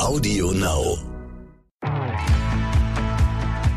Audio 0.00 0.50
Now. 0.52 0.96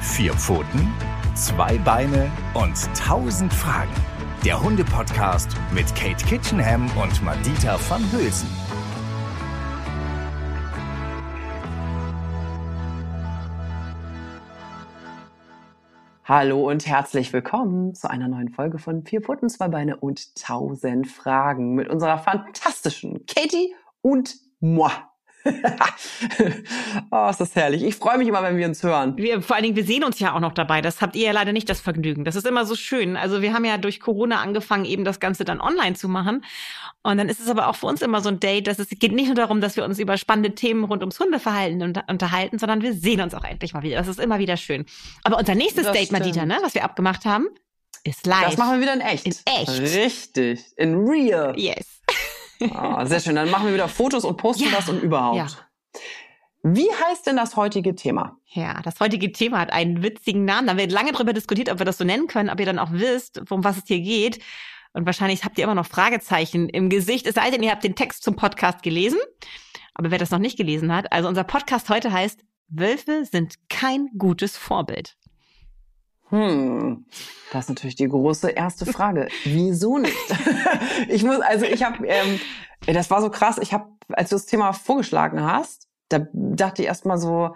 Vier 0.01 0.33
Pfoten, 0.33 0.93
zwei 1.35 1.77
Beine 1.79 2.31
und 2.53 2.77
tausend 2.97 3.53
Fragen. 3.53 3.91
Der 4.45 4.63
Hunde-Podcast 4.63 5.49
mit 5.73 5.93
Kate 5.95 6.23
Kitchenham 6.25 6.89
und 6.97 7.21
Madita 7.23 7.77
van 7.89 8.01
Hülsen. 8.13 8.47
Hallo 16.23 16.69
und 16.69 16.87
herzlich 16.87 17.33
willkommen 17.33 17.95
zu 17.95 18.09
einer 18.09 18.29
neuen 18.29 18.47
Folge 18.47 18.79
von 18.79 19.03
Vier 19.03 19.21
Pfoten, 19.21 19.49
zwei 19.49 19.67
Beine 19.67 19.97
und 19.97 20.35
tausend 20.35 21.07
Fragen 21.07 21.75
mit 21.75 21.89
unserer 21.89 22.17
fantastischen 22.17 23.25
Katie 23.25 23.75
und 24.01 24.37
moi. 24.61 24.89
oh, 27.11 27.27
ist 27.29 27.39
das 27.39 27.55
herrlich. 27.55 27.83
Ich 27.83 27.95
freue 27.95 28.17
mich 28.17 28.27
immer, 28.27 28.43
wenn 28.43 28.57
wir 28.57 28.65
uns 28.65 28.81
hören. 28.83 29.17
Wir, 29.17 29.41
vor 29.41 29.55
allen 29.55 29.63
Dingen, 29.63 29.75
wir 29.75 29.83
sehen 29.83 30.03
uns 30.03 30.19
ja 30.19 30.33
auch 30.33 30.39
noch 30.39 30.53
dabei. 30.53 30.81
Das 30.81 31.01
habt 31.01 31.15
ihr 31.15 31.25
ja 31.25 31.31
leider 31.31 31.51
nicht 31.51 31.69
das 31.69 31.81
Vergnügen. 31.81 32.23
Das 32.23 32.35
ist 32.35 32.47
immer 32.47 32.65
so 32.65 32.75
schön. 32.75 33.17
Also 33.17 33.41
wir 33.41 33.53
haben 33.53 33.65
ja 33.65 33.77
durch 33.77 33.99
Corona 33.99 34.41
angefangen, 34.41 34.85
eben 34.85 35.03
das 35.03 35.19
Ganze 35.19 35.43
dann 35.43 35.59
online 35.59 35.95
zu 35.95 36.07
machen. 36.07 36.45
Und 37.01 37.17
dann 37.17 37.27
ist 37.27 37.41
es 37.41 37.49
aber 37.49 37.67
auch 37.67 37.75
für 37.75 37.87
uns 37.87 38.01
immer 38.01 38.21
so 38.21 38.29
ein 38.29 38.39
Date, 38.39 38.67
dass 38.67 38.79
es 38.79 38.87
geht 38.89 39.11
nicht 39.11 39.27
nur 39.27 39.35
darum, 39.35 39.59
dass 39.59 39.75
wir 39.75 39.83
uns 39.83 39.99
über 39.99 40.17
spannende 40.17 40.55
Themen 40.55 40.85
rund 40.85 41.01
ums 41.01 41.19
Hundeverhalten 41.19 41.81
unter 41.81 42.05
unterhalten, 42.07 42.57
sondern 42.59 42.81
wir 42.81 42.93
sehen 42.93 43.19
uns 43.19 43.33
auch 43.33 43.43
endlich 43.43 43.73
mal 43.73 43.83
wieder. 43.83 43.97
Das 43.97 44.07
ist 44.07 44.19
immer 44.19 44.39
wieder 44.39 44.55
schön. 44.55 44.85
Aber 45.23 45.37
unser 45.37 45.55
nächstes 45.55 45.83
Das 45.83 45.93
Date, 45.93 46.07
stimmt. 46.07 46.19
Madita, 46.19 46.45
ne, 46.45 46.57
was 46.63 46.73
wir 46.73 46.83
abgemacht 46.83 47.25
haben, 47.25 47.47
ist 48.05 48.25
live. 48.25 48.45
Das 48.45 48.57
machen 48.57 48.75
wir 48.75 48.81
wieder 48.81 48.93
in 48.93 49.01
echt. 49.01 49.25
In 49.25 49.35
echt. 49.45 49.79
Richtig. 49.81 50.61
In 50.77 50.95
real. 51.07 51.53
Yes. 51.57 51.85
Ah, 52.73 53.05
sehr 53.05 53.19
schön. 53.19 53.35
Dann 53.35 53.49
machen 53.49 53.67
wir 53.67 53.73
wieder 53.73 53.87
Fotos 53.87 54.25
und 54.25 54.37
posten 54.37 54.65
Ja. 54.65 54.71
das 54.71 54.89
und 54.89 55.01
überhaupt. 55.01 55.37
Ja. 55.37 55.47
Wie 56.63 56.87
heißt 56.89 57.27
denn 57.27 57.35
das 57.35 57.55
heutige 57.57 57.93
Thema? 57.95 58.37
Ja, 58.47 58.81
das 58.83 58.99
heutige 59.01 59.31
Thema 59.33 59.59
hat 59.59 59.73
einen 59.73 60.01
witzigen 60.01 60.45
Namen. 60.45 60.67
Da 60.67 60.77
wird 60.77 60.91
lange 60.91 61.11
drüber 61.11 61.33
diskutiert, 61.33 61.69
ob 61.69 61.79
wir 61.79 61.85
das 61.85 61.97
so 61.97 62.05
nennen 62.05 62.27
können, 62.27 62.49
ob 62.49 62.59
ihr 62.59 62.65
dann 62.65 62.79
auch 62.79 62.91
wisst, 62.91 63.51
um 63.51 63.63
was 63.63 63.77
es 63.77 63.83
hier 63.87 63.99
geht. 63.99 64.39
Und 64.93 65.05
wahrscheinlich 65.05 65.43
habt 65.43 65.57
ihr 65.57 65.65
immer 65.65 65.75
noch 65.75 65.87
Fragezeichen 65.87 66.69
im 66.69 66.89
Gesicht, 66.89 67.25
es 67.27 67.35
sei 67.35 67.49
denn, 67.49 67.63
ihr 67.63 67.71
habt 67.71 67.83
den 67.83 67.95
Text 67.95 68.23
zum 68.23 68.35
Podcast 68.35 68.81
gelesen. 68.83 69.17
Aber 69.95 70.09
wer 70.11 70.19
das 70.19 70.31
noch 70.31 70.39
nicht 70.39 70.55
gelesen 70.57 70.93
hat, 70.95 71.11
also 71.11 71.27
unser 71.27 71.43
Podcast 71.43 71.89
heute 71.89 72.11
heißt 72.13 72.43
Wölfe 72.69 73.25
sind 73.25 73.55
kein 73.69 74.07
gutes 74.17 74.55
Vorbild. 74.55 75.15
Hm, 76.33 77.05
das 77.51 77.65
ist 77.65 77.69
natürlich 77.69 77.95
die 77.95 78.07
große 78.07 78.49
erste 78.49 78.87
Frage. 78.87 79.27
Wieso 79.43 79.99
nicht? 79.99 80.17
ich 81.07 81.23
muss, 81.23 81.39
also 81.41 81.65
ich 81.65 81.83
habe, 81.83 82.07
ähm, 82.07 82.39
das 82.87 83.11
war 83.11 83.21
so 83.21 83.29
krass. 83.29 83.59
Ich 83.61 83.71
habe, 83.71 83.85
als 84.09 84.29
du 84.29 84.35
das 84.35 84.47
Thema 84.47 84.73
vorgeschlagen 84.73 85.43
hast, 85.43 85.87
da 86.09 86.25
dachte 86.33 86.81
ich 86.81 86.87
erst 86.87 87.05
mal 87.05 87.19
so, 87.19 87.55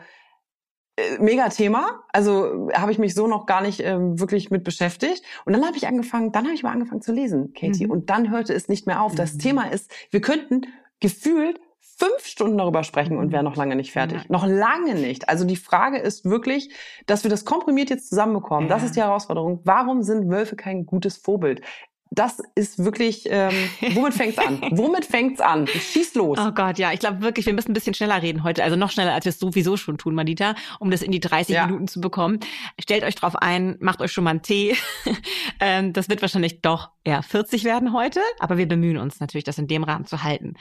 äh, 0.96 1.18
mega 1.20 1.50
Thema. 1.50 2.04
Also 2.14 2.70
habe 2.74 2.92
ich 2.92 3.00
mich 3.00 3.16
so 3.16 3.26
noch 3.26 3.48
gar 3.48 3.62
nicht 3.62 3.80
ähm, 3.80 4.20
wirklich 4.20 4.52
mit 4.52 4.64
beschäftigt. 4.64 5.24
Und 5.46 5.54
dann 5.54 5.66
habe 5.66 5.76
ich 5.76 5.88
angefangen, 5.88 6.32
dann 6.32 6.46
habe 6.46 6.54
ich 6.54 6.62
mal 6.62 6.72
angefangen 6.72 7.02
zu 7.02 7.12
lesen, 7.14 7.54
Katie. 7.54 7.86
Mhm. 7.86 7.92
Und 7.92 8.10
dann 8.12 8.30
hörte 8.30 8.54
es 8.54 8.68
nicht 8.68 8.86
mehr 8.86 9.02
auf. 9.02 9.16
Das 9.16 9.34
Mhm. 9.34 9.40
Thema 9.40 9.72
ist, 9.72 9.92
wir 10.12 10.22
könnten 10.22 10.68
gefühlt 11.00 11.60
fünf 11.98 12.26
Stunden 12.26 12.58
darüber 12.58 12.84
sprechen 12.84 13.18
und 13.18 13.32
wären 13.32 13.44
noch 13.46 13.56
lange 13.56 13.76
nicht 13.76 13.92
fertig. 13.92 14.20
Ja. 14.20 14.26
Noch 14.30 14.46
lange 14.46 14.94
nicht. 14.96 15.30
Also 15.30 15.46
die 15.46 15.56
Frage 15.56 15.98
ist 15.98 16.26
wirklich, 16.26 16.70
dass 17.08 17.24
wir 17.24 17.32
das 17.32 17.44
komprimiert 17.44 17.90
jetzt 17.90 18.10
zusammenbekommen. 18.10 18.70
Das 18.70 18.82
Ja. 18.82 18.86
ist 18.88 18.96
die 18.96 19.02
Herausforderung. 19.02 19.62
Warum 19.64 20.04
sind 20.04 20.30
Wölfe 20.30 20.56
kein 20.56 20.86
gutes 20.86 21.18
Vorbild? 21.18 21.62
Das 22.10 22.40
ist 22.56 22.84
wirklich, 22.86 23.28
ähm, 23.30 23.52
womit 23.94 24.14
fängt's 24.14 24.38
an? 24.38 24.62
Womit 24.72 25.04
fängt's 25.04 25.42
an? 25.42 25.68
Schieß 25.68 26.16
los. 26.16 26.38
Oh 26.42 26.52
Gott, 26.52 26.78
ja, 26.78 26.94
ich 26.94 27.02
glaube 27.02 27.22
wirklich, 27.22 27.46
wir 27.46 27.54
müssen 27.54 27.72
ein 27.72 27.74
bisschen 27.74 27.94
schneller 27.94 28.22
reden 28.22 28.44
heute. 28.46 28.64
Also 28.64 28.78
noch 28.78 28.92
schneller, 28.92 29.14
als 29.14 29.26
wir 29.26 29.32
es 29.32 29.40
sowieso 29.40 29.76
schon 29.76 29.98
tun, 29.98 30.16
Madita, 30.16 30.56
um 30.80 30.90
das 30.90 31.02
in 31.02 31.12
die 31.12 31.20
30 31.20 31.54
Ja. 31.56 31.66
Minuten 31.66 31.90
zu 31.90 32.00
bekommen. 32.00 32.40
Stellt 32.80 33.04
euch 33.04 33.16
drauf 33.16 33.36
ein, 33.36 33.76
macht 33.82 34.00
euch 34.02 34.14
schon 34.14 34.24
mal 34.24 34.30
einen 34.30 34.42
Tee. 34.42 34.78
ähm, 35.60 35.92
das 35.92 36.08
wird 36.08 36.22
wahrscheinlich 36.22 36.62
doch 36.62 36.92
eher 37.04 37.22
40 37.24 37.66
werden 37.66 37.92
heute, 37.92 38.22
aber 38.40 38.58
wir 38.58 38.68
bemühen 38.70 38.98
uns 38.98 39.20
natürlich, 39.20 39.44
das 39.44 39.58
in 39.58 39.68
dem 39.68 39.84
Rahmen 39.84 40.06
zu 40.06 40.24
halten. 40.24 40.54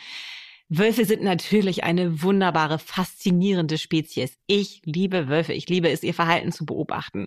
Wölfe 0.69 1.05
sind 1.05 1.23
natürlich 1.23 1.85
eine 1.85 2.23
wunderbare, 2.23 2.81
faszinierende 2.81 3.79
Spezies. 3.79 4.37
Ich 4.49 4.83
liebe 4.85 5.29
Wölfe. 5.29 5.53
Ich 5.53 5.69
liebe 5.69 5.89
es, 5.89 6.03
ihr 6.03 6.13
Verhalten 6.13 6.51
zu 6.51 6.67
beobachten. 6.67 7.27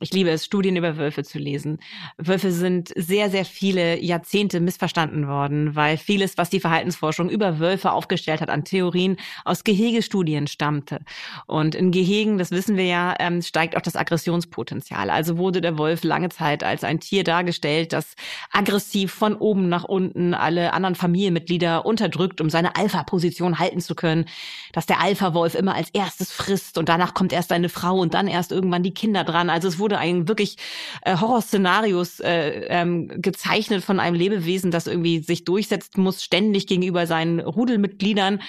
Ich 0.00 0.10
liebe 0.12 0.30
es, 0.30 0.46
Studien 0.46 0.76
über 0.76 0.96
Wölfe 0.96 1.22
zu 1.22 1.38
lesen. 1.38 1.80
Wölfe 2.16 2.50
sind 2.50 2.92
sehr, 2.96 3.28
sehr 3.28 3.44
viele 3.44 4.00
Jahrzehnte 4.00 4.60
missverstanden 4.60 5.28
worden, 5.28 5.76
weil 5.76 5.98
vieles, 5.98 6.38
was 6.38 6.48
die 6.48 6.60
Verhaltensforschung 6.60 7.28
über 7.28 7.58
Wölfe 7.58 7.92
aufgestellt 7.92 8.40
hat 8.40 8.48
an 8.48 8.64
Theorien, 8.64 9.18
aus 9.44 9.64
Gehegestudien 9.64 10.46
stammte. 10.46 11.00
Und 11.46 11.74
in 11.74 11.90
Gehegen, 11.90 12.38
das 12.38 12.52
wissen 12.52 12.78
wir 12.78 12.86
ja, 12.86 13.14
ähm, 13.18 13.42
steigt 13.42 13.76
auch 13.76 13.82
das 13.82 13.96
Aggressionspotenzial. 13.96 15.10
Also 15.10 15.36
wurde 15.36 15.60
der 15.60 15.76
Wolf 15.76 16.04
lange 16.04 16.30
Zeit 16.30 16.64
als 16.64 16.84
ein 16.84 17.00
Tier 17.00 17.22
dargestellt, 17.22 17.92
das 17.92 18.14
aggressiv 18.50 19.12
von 19.12 19.34
oben 19.34 19.68
nach 19.68 19.84
unten 19.84 20.32
alle 20.32 20.72
anderen 20.72 20.94
Familienmitglieder 20.94 21.84
unterdrückt, 21.84 22.40
um 22.40 22.48
seine 22.48 22.77
Alpha-Position 22.78 23.58
halten 23.58 23.80
zu 23.80 23.94
können. 23.94 24.26
Dass 24.72 24.86
der 24.86 25.00
Alpha-Wolf 25.00 25.54
immer 25.54 25.74
als 25.74 25.90
erstes 25.90 26.32
frisst 26.32 26.78
und 26.78 26.88
danach 26.88 27.14
kommt 27.14 27.32
erst 27.32 27.48
seine 27.48 27.68
Frau 27.68 27.98
und 27.98 28.14
dann 28.14 28.28
erst 28.28 28.52
irgendwann 28.52 28.82
die 28.82 28.94
Kinder 28.94 29.24
dran. 29.24 29.50
Also 29.50 29.68
es 29.68 29.78
wurde 29.78 29.98
ein 29.98 30.28
wirklich 30.28 30.56
äh, 31.02 31.16
Horrorszenarios 31.16 32.20
äh, 32.20 32.66
ähm, 32.68 33.10
gezeichnet 33.20 33.84
von 33.84 34.00
einem 34.00 34.16
Lebewesen, 34.16 34.70
das 34.70 34.86
irgendwie 34.86 35.20
sich 35.20 35.44
durchsetzen 35.44 36.02
muss, 36.02 36.22
ständig 36.22 36.66
gegenüber 36.66 37.06
seinen 37.06 37.40
Rudelmitgliedern. 37.40 38.40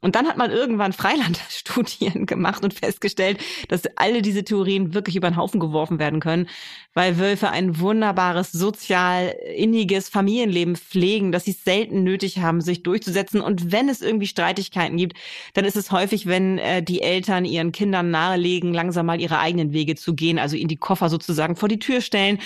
Und 0.00 0.14
dann 0.14 0.28
hat 0.28 0.36
man 0.36 0.52
irgendwann 0.52 0.92
Freilandstudien 0.92 2.26
gemacht 2.26 2.62
und 2.62 2.72
festgestellt, 2.72 3.38
dass 3.68 3.82
alle 3.96 4.22
diese 4.22 4.44
Theorien 4.44 4.94
wirklich 4.94 5.16
über 5.16 5.28
den 5.28 5.36
Haufen 5.36 5.58
geworfen 5.58 5.98
werden 5.98 6.20
können, 6.20 6.48
weil 6.94 7.18
Wölfe 7.18 7.50
ein 7.50 7.80
wunderbares, 7.80 8.52
sozial 8.52 9.34
inniges 9.56 10.08
Familienleben 10.08 10.76
pflegen, 10.76 11.32
dass 11.32 11.46
sie 11.46 11.50
es 11.50 11.64
selten 11.64 12.04
nötig 12.04 12.38
haben, 12.38 12.60
sich 12.60 12.84
durchzusetzen. 12.84 13.40
Und 13.40 13.72
wenn 13.72 13.88
es 13.88 14.00
irgendwie 14.00 14.28
Streitigkeiten 14.28 14.96
gibt, 14.96 15.16
dann 15.54 15.64
ist 15.64 15.76
es 15.76 15.90
häufig, 15.90 16.26
wenn 16.26 16.58
äh, 16.58 16.80
die 16.82 17.02
Eltern 17.02 17.44
ihren 17.44 17.72
Kindern 17.72 18.10
nahelegen, 18.12 18.72
langsam 18.72 19.06
mal 19.06 19.20
ihre 19.20 19.40
eigenen 19.40 19.72
Wege 19.72 19.96
zu 19.96 20.14
gehen, 20.14 20.38
also 20.38 20.54
ihnen 20.54 20.68
die 20.68 20.76
Koffer 20.76 21.08
sozusagen 21.08 21.56
vor 21.56 21.68
die 21.68 21.80
Tür 21.80 22.00
stellen, 22.00 22.38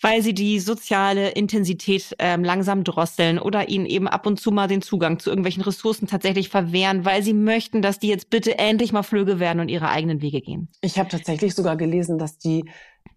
weil 0.00 0.22
sie 0.22 0.34
die 0.34 0.60
soziale 0.60 1.30
Intensität 1.30 2.14
ähm, 2.18 2.44
langsam 2.44 2.84
drosseln 2.84 3.38
oder 3.38 3.68
ihnen 3.68 3.86
eben 3.86 4.08
ab 4.08 4.26
und 4.26 4.40
zu 4.40 4.50
mal 4.50 4.66
den 4.66 4.82
Zugang 4.82 5.18
zu 5.18 5.30
irgendwelchen 5.30 5.62
Ressourcen 5.62 6.06
tatsächlich 6.06 6.48
verwehren, 6.48 7.04
weil 7.04 7.22
sie 7.22 7.34
möchten, 7.34 7.82
dass 7.82 7.98
die 7.98 8.08
jetzt 8.08 8.30
bitte 8.30 8.58
endlich 8.58 8.92
mal 8.92 9.02
Flüge 9.02 9.38
werden 9.38 9.60
und 9.60 9.68
ihre 9.68 9.88
eigenen 9.88 10.22
Wege 10.22 10.40
gehen. 10.40 10.68
Ich 10.80 10.98
habe 10.98 11.08
tatsächlich 11.08 11.54
sogar 11.54 11.76
gelesen, 11.76 12.18
dass 12.18 12.38
die 12.38 12.64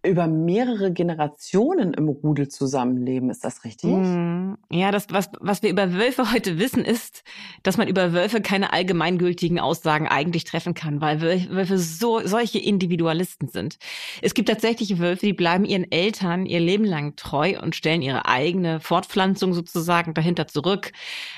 über 0.06 0.28
mehrere 0.28 0.91
Generationen 0.91 1.94
im 1.94 2.09
Rudel 2.09 2.50
zusammenleben. 2.50 3.30
Ist 3.30 3.44
das 3.46 3.64
richtig? 3.64 3.90
Mm, 3.91 4.56
Ja, 4.69 4.91
das, 4.91 5.08
was, 5.12 5.30
was 5.40 5.64
wir 5.64 5.69
über 5.69 5.94
Wölfe 5.94 6.31
heute 6.34 6.59
wissen, 6.59 6.84
ist, 6.84 7.24
dass 7.64 7.78
man 7.78 7.88
über 7.88 8.12
Wölfe 8.12 8.42
keine 8.42 8.74
allgemeingültigen 8.74 9.59
Aussagen 9.59 10.08
eigentlich 10.08 10.44
treffen 10.44 10.74
kann, 10.74 11.00
weil 11.00 11.19
Wöl- 11.19 11.50
Wölfe 11.50 11.78
so, 11.78 12.19
solche 12.25 12.59
Individualisten 12.59 13.47
sind. 13.47 13.78
Es 14.22 14.34
gibt 14.34 14.50
tatsächlich 14.50 15.00
Wölfe, 15.00 15.25
die 15.25 15.34
bleiben 15.34 15.63
ihren 15.63 15.90
Eltern 15.90 16.46
ihr 16.46 16.59
Leben 16.59 16.84
lang 16.86 17.16
treu 17.16 17.59
und 17.62 17.75
stellen 17.75 18.02
ihre 18.02 18.25
eigene 18.28 18.81
Fortpflanzung 18.81 19.53
sozusagen 19.53 20.13
dahinter 20.13 20.47
zurück, 20.47 20.92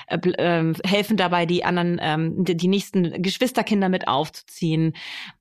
äh, 0.08 0.18
ähm, 0.38 0.74
helfen 0.84 1.16
dabei, 1.16 1.46
die 1.46 1.64
anderen, 1.64 2.44
die, 2.44 2.56
die 2.56 2.68
nächsten 2.68 3.22
Geschwisterkinder 3.22 3.88
mit 3.88 4.08
aufzuziehen. 4.08 4.94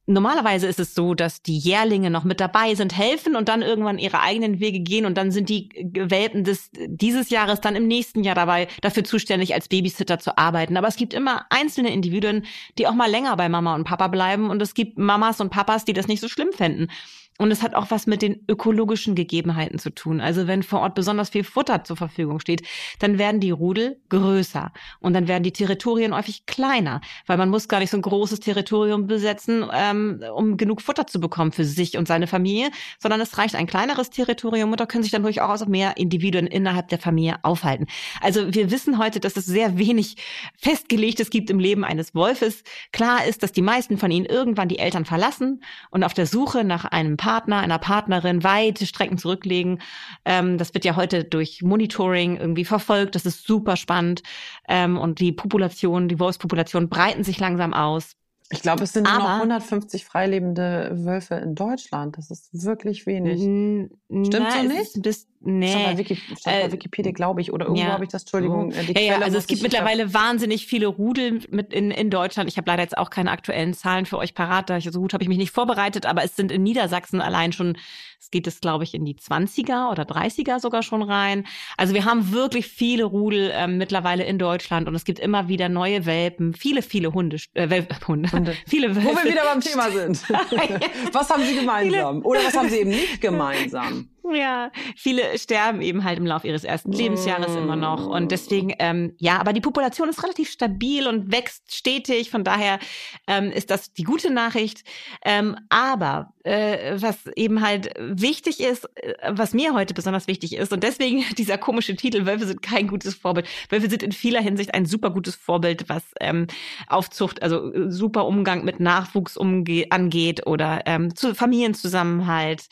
Normalerweise 0.08 0.68
ist 0.68 0.80
es 0.80 0.94
so, 0.94 1.16
dass 1.16 1.42
die 1.42 1.58
Jährlinge 1.58 2.12
noch 2.12 2.24
mit 2.24 2.40
dabei 2.40 2.76
sind, 2.76 2.96
helfen 2.96 3.36
und 3.36 3.50
dann 3.50 3.64
irgendwann 3.64 3.98
ihre 3.98 4.20
eigenen 4.20 4.60
Wege 4.60 4.80
gehen 4.80 5.06
und 5.06 5.18
dann 5.18 5.32
sind 5.32 5.50
die 5.50 5.70
Welpen 5.94 6.44
des, 6.44 6.70
dieses 6.74 7.32
Jahres 7.32 7.60
dann 7.60 7.76
im 7.76 7.88
nächsten 7.88 8.24
Jahr 8.24 8.36
dabei, 8.36 8.68
dafür 8.82 9.04
zuständig, 9.04 9.56
als 9.56 9.68
Babysitter 9.68 10.20
zu 10.20 10.38
arbeiten. 10.38 10.78
Aber 10.78 10.88
es 10.88 10.96
gibt 10.96 11.16
immer 11.16 11.48
einzelne 11.50 11.92
Individuen, 11.92 12.46
die 12.78 12.86
auch 12.86 12.94
mal 12.94 13.10
länger 13.10 13.36
bei 13.36 13.50
Mama 13.50 13.74
und 13.74 13.86
Papa 13.86 14.08
bleiben 14.08 14.52
und 14.52 14.62
es 14.62 14.76
gibt 14.76 15.00
Mamas 15.00 15.42
und 15.42 15.50
Papas, 15.50 15.86
die 15.86 15.94
das 15.94 16.08
nicht 16.08 16.22
so 16.22 16.28
schlimm 16.28 16.52
fänden. 16.54 16.92
Und 17.38 17.52
es 17.52 17.62
hat 17.62 17.76
auch 17.76 17.92
was 17.92 18.08
mit 18.08 18.22
den 18.22 18.46
ökologischen 18.48 19.14
Gegebenheiten 19.14 19.78
zu 19.78 19.90
tun. 19.90 20.22
Also 20.22 20.48
wenn 20.48 20.64
vor 20.64 20.80
Ort 20.80 20.96
besonders 20.96 21.30
viel 21.30 21.44
Futter 21.44 21.84
zur 21.84 21.98
Verfügung 21.98 22.40
steht, 22.40 22.62
dann 23.00 23.18
werden 23.18 23.42
die 23.42 23.52
Rudel 23.52 24.00
größer 24.10 24.72
und 25.02 25.14
dann 25.14 25.28
werden 25.28 25.44
die 25.44 25.52
Territorien 25.52 26.16
häufig 26.16 26.46
kleiner, 26.46 27.02
weil 27.26 27.38
man 27.38 27.50
muss 27.50 27.68
gar 27.68 27.80
nicht 27.80 27.90
so 27.90 27.98
ein 27.98 28.04
großes 28.04 28.40
Territorium 28.40 29.08
besetzen, 29.08 29.66
ähm, 29.74 29.95
um 30.36 30.58
genug 30.58 30.82
Futter 30.82 31.08
zu 31.08 31.20
bekommen 31.20 31.52
für 31.52 31.66
sich 31.66 31.98
und 31.98 32.08
seine 32.08 32.28
Familie, 32.28 32.70
sondern 33.00 33.22
es 33.22 33.38
reicht 33.38 33.56
ein 33.56 33.68
kleineres 33.68 34.10
Territorium 34.10 34.72
und 34.72 34.80
da 34.80 34.86
können 34.86 35.04
sich 35.04 35.12
dann 35.12 35.24
durchaus 35.24 35.62
auch 35.62 35.68
mehr 35.68 35.98
Individuen 35.98 36.48
innerhalb 36.48 36.90
der 36.90 37.00
Familie 37.00 37.38
aufhalten. 37.44 37.88
Also 38.22 38.54
wir 38.54 38.72
wissen 38.72 38.98
heute, 38.98 39.20
dass 39.20 39.38
es 39.38 39.46
sehr 39.46 39.78
wenig 39.78 40.18
Festgelegtes 40.58 41.30
gibt 41.30 41.50
im 41.50 41.60
Leben 41.60 41.84
eines 41.84 42.16
Wolfes. 42.16 42.64
Klar 42.92 43.26
ist, 43.26 43.44
dass 43.44 43.52
die 43.52 43.62
meisten 43.62 43.98
von 43.98 44.12
ihnen 44.12 44.26
irgendwann 44.26 44.68
die 44.68 44.80
Eltern 44.80 45.06
verlassen 45.06 45.62
und 45.90 46.04
auf 46.04 46.14
der 46.14 46.26
Suche 46.26 46.64
nach 46.64 46.86
einem 46.86 47.18
Partner, 47.18 47.60
einer 47.60 47.80
Partnerin 47.80 48.44
weite 48.44 48.86
Strecken 48.86 49.18
zurücklegen. 49.18 49.82
Ähm, 50.26 50.58
das 50.58 50.74
wird 50.74 50.86
ja 50.86 50.96
heute 50.96 51.24
durch 51.24 51.62
Monitoring 51.62 52.38
irgendwie 52.38 52.66
verfolgt. 52.66 53.16
Das 53.16 53.26
ist 53.26 53.46
super 53.46 53.76
spannend. 53.78 54.24
Ähm, 54.68 54.98
und 54.98 55.20
die 55.20 55.32
Population, 55.32 56.08
die 56.08 56.20
Wolfspopulation 56.20 56.90
breiten 56.90 57.24
sich 57.24 57.40
langsam 57.40 57.74
aus. 57.74 58.16
Ich 58.52 58.62
glaube, 58.62 58.84
es 58.84 58.94
sind 58.94 59.10
nur 59.10 59.18
noch 59.18 59.30
150 59.30 60.06
freilebende 60.06 60.92
Wölfe 60.94 61.34
in 61.36 61.56
Deutschland. 61.56 62.16
Das 62.18 62.30
ist 62.30 62.50
wirklich 62.64 63.08
wenig. 63.08 63.40
Stimmt 63.40 64.52
so 64.52 64.62
nicht? 64.62 65.04
Das, 65.04 65.26
nee. 65.40 65.68
Stand 65.68 65.86
bei, 65.86 65.98
Wiki, 65.98 66.16
stand 66.16 66.44
bei 66.44 66.62
äh, 66.62 66.72
Wikipedia, 66.72 67.12
glaube 67.12 67.42
ich, 67.42 67.52
oder 67.52 67.66
irgendwo 67.66 67.84
ja. 67.84 67.92
habe 67.94 68.04
ich 68.04 68.12
das, 68.12 68.22
Entschuldigung, 68.22 68.72
äh, 68.72 68.84
die 68.84 68.88
ja, 68.88 68.94
Quelle. 68.94 69.08
Ja, 69.08 69.20
also 69.22 69.40
es 69.40 69.48
gibt 69.48 69.64
mittlerweile 69.64 70.14
wahnsinnig 70.14 70.68
viele 70.68 70.86
Rudel 70.86 71.40
mit 71.50 71.74
in, 71.74 71.90
in 71.90 72.12
Deutschland. 72.12 72.48
Ich 72.48 72.58
habe 72.58 72.70
leider 72.70 72.84
jetzt 72.84 73.00
auch 73.00 73.10
keine 73.10 73.32
aktuellen 73.32 73.74
Zahlen 73.74 74.06
für 74.06 74.20
euch 74.20 74.36
parat, 74.36 74.70
da 74.70 74.78
ich, 74.78 74.88
so 74.92 75.00
gut 75.00 75.14
habe 75.14 75.24
ich 75.24 75.30
mich 75.30 75.40
nicht 75.40 75.52
vorbereitet, 75.52 76.06
aber 76.06 76.24
es 76.24 76.36
sind 76.36 76.52
in 76.52 76.62
Niedersachsen 76.62 77.22
allein 77.22 77.52
schon, 77.52 77.80
es 78.20 78.32
geht 78.32 78.48
es, 78.48 78.62
glaube 78.62 78.84
ich, 78.84 78.94
in 78.94 79.06
die 79.06 79.16
20er 79.16 79.92
oder 79.92 80.04
30er 80.04 80.60
sogar 80.60 80.84
schon 80.84 81.02
rein. 81.02 81.46
Also 81.78 81.94
wir 81.94 82.06
haben 82.06 82.32
wirklich 82.32 82.68
viele 82.68 83.06
Rudel 83.06 83.52
ähm, 83.54 83.78
mittlerweile 83.78 84.24
in 84.24 84.40
Deutschland 84.40 84.88
und 84.88 84.96
es 84.96 85.06
gibt 85.06 85.20
immer 85.20 85.48
wieder 85.48 85.70
neue 85.70 86.06
Welpen, 86.06 86.54
viele, 86.54 86.82
viele 86.82 87.14
Hunde, 87.14 87.38
äh, 87.54 87.84
Hunde. 88.08 88.32
Hunde. 88.32 88.56
Viele 88.68 88.96
Wölfe. 88.96 89.10
Wo 89.10 89.16
wir 89.16 89.32
wieder 89.32 89.44
beim 89.44 89.62
Thema 89.62 89.90
sind. 89.92 90.24
was 91.14 91.30
haben 91.30 91.44
sie 91.44 91.56
gemeinsam? 91.56 92.24
Oder 92.26 92.40
was 92.46 92.56
haben 92.56 92.70
sie 92.70 92.78
eben 92.78 92.92
nicht 92.92 93.22
gemeinsam? 93.22 94.10
Ja, 94.34 94.72
viele 94.96 95.38
sterben 95.38 95.82
eben 95.82 96.04
halt 96.04 96.18
im 96.18 96.26
Laufe 96.26 96.48
ihres 96.48 96.64
ersten 96.64 96.92
Lebensjahres 96.92 97.56
immer 97.56 97.76
noch. 97.76 98.08
Und 98.08 98.32
deswegen, 98.32 98.74
ähm, 98.80 99.14
ja, 99.18 99.40
aber 99.40 99.54
die 99.54 99.62
Population 99.62 100.10
ist 100.10 100.24
relativ 100.24 100.50
stabil 100.50 101.08
und 101.08 101.32
wächst 101.32 101.76
stetig. 101.76 102.32
Von 102.32 102.44
daher 102.44 102.80
ähm, 103.28 103.52
ist 103.52 103.70
das 103.70 103.94
die 103.94 104.04
gute 104.04 104.32
Nachricht. 104.32 104.84
Ähm, 105.24 105.56
aber 105.70 106.34
äh, 106.46 107.02
was 107.02 107.26
eben 107.36 107.62
halt 107.62 107.94
wichtig 108.00 108.60
ist, 108.62 108.86
äh, 108.96 109.14
was 109.30 109.54
mir 109.54 109.74
heute 109.74 109.94
besonders 109.94 110.28
wichtig 110.28 110.56
ist, 110.56 110.72
und 110.72 110.84
deswegen 110.84 111.24
dieser 111.38 111.58
komische 111.58 111.96
Titel, 111.96 112.26
Wölfe 112.26 112.46
sind 112.46 112.62
kein 112.62 112.88
gutes 112.88 113.16
Vorbild. 113.16 113.48
Wölfe 113.70 113.90
sind 113.90 114.04
in 114.04 114.12
vieler 114.12 114.42
Hinsicht 114.42 114.74
ein 114.74 114.86
super 114.86 115.10
gutes 115.10 115.36
Vorbild, 115.36 115.90
was 115.90 116.04
ähm, 116.20 116.48
Aufzucht, 116.88 117.42
also 117.42 117.74
äh, 117.74 117.92
super 117.92 118.26
Umgang 118.26 118.64
mit 118.64 118.80
Nachwuchs 118.80 119.38
umge 119.38 119.86
angeht 119.90 120.46
oder 120.46 120.84
ähm, 120.86 121.16
zu 121.16 121.34
Familienzusammenhalt, 121.34 122.68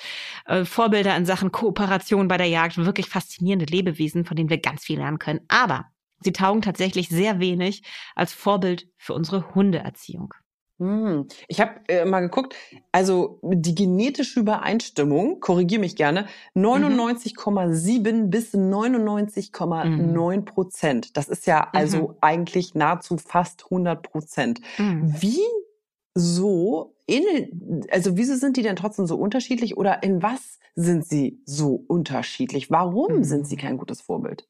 äh, 0.45 0.65
Vorbilder 0.65 1.15
in 1.17 1.25
Sachen 1.25 1.43
Sachen 1.44 1.51
Kooperation 1.51 2.28
bei 2.30 2.38
der 2.38 2.48
Jagd 2.48 2.78
wirklich 2.78 3.10
faszinierende 3.10 3.66
Lebewesen, 3.66 4.24
von 4.24 4.38
denen 4.38 4.50
wir 4.50 4.60
ganz 4.60 4.84
viel 4.86 4.98
lernen 4.98 5.19
können. 5.19 5.42
Aber 5.50 5.86
sie 6.22 6.31
taugen 6.31 6.62
tatsächlich 6.62 7.10
sehr 7.10 7.40
wenig 7.40 7.84
als 8.16 8.31
Vorbild 8.31 8.88
für 8.98 9.13
unsere 9.13 9.54
Hundeerziehung. 9.54 10.34
Hm. 10.80 11.28
Ich 11.50 11.60
habe 11.60 11.81
äh, 11.88 12.06
mal 12.06 12.22
geguckt, 12.22 12.56
also 12.92 13.40
die 13.44 13.75
genetische 13.75 14.40
Übereinstimmung, 14.40 15.40
korrigiere 15.40 15.81
mich 15.81 15.95
gerne, 15.95 16.28
99,7 16.56 18.12
mhm. 18.12 18.30
bis 18.30 18.54
99,9 18.54 20.46
Prozent. 20.46 21.18
Das 21.18 21.28
ist 21.28 21.46
ja 21.46 21.68
also 21.74 22.07
mhm. 22.07 22.16
eigentlich 22.22 22.74
nahezu 22.74 23.18
fast 23.18 23.66
100 23.66 24.01
Prozent. 24.01 24.62
Mhm. 24.78 25.13
Wie 25.19 25.42
so 26.15 26.95
in, 27.06 27.86
also 27.92 28.18
wieso 28.18 28.36
sind 28.36 28.57
die 28.57 28.62
denn 28.62 28.75
trotzdem 28.75 29.07
so 29.07 29.18
unterschiedlich 29.18 29.77
oder 29.77 30.04
in 30.04 30.21
was 30.21 30.60
sind 30.75 31.06
sie 31.06 31.42
so 31.45 31.83
unterschiedlich? 31.88 32.71
Warum 32.71 33.18
mhm. 33.18 33.24
sind 33.24 33.48
sie 33.48 33.57
kein 33.57 33.77
gutes 33.77 34.01
Vorbild? 34.01 34.48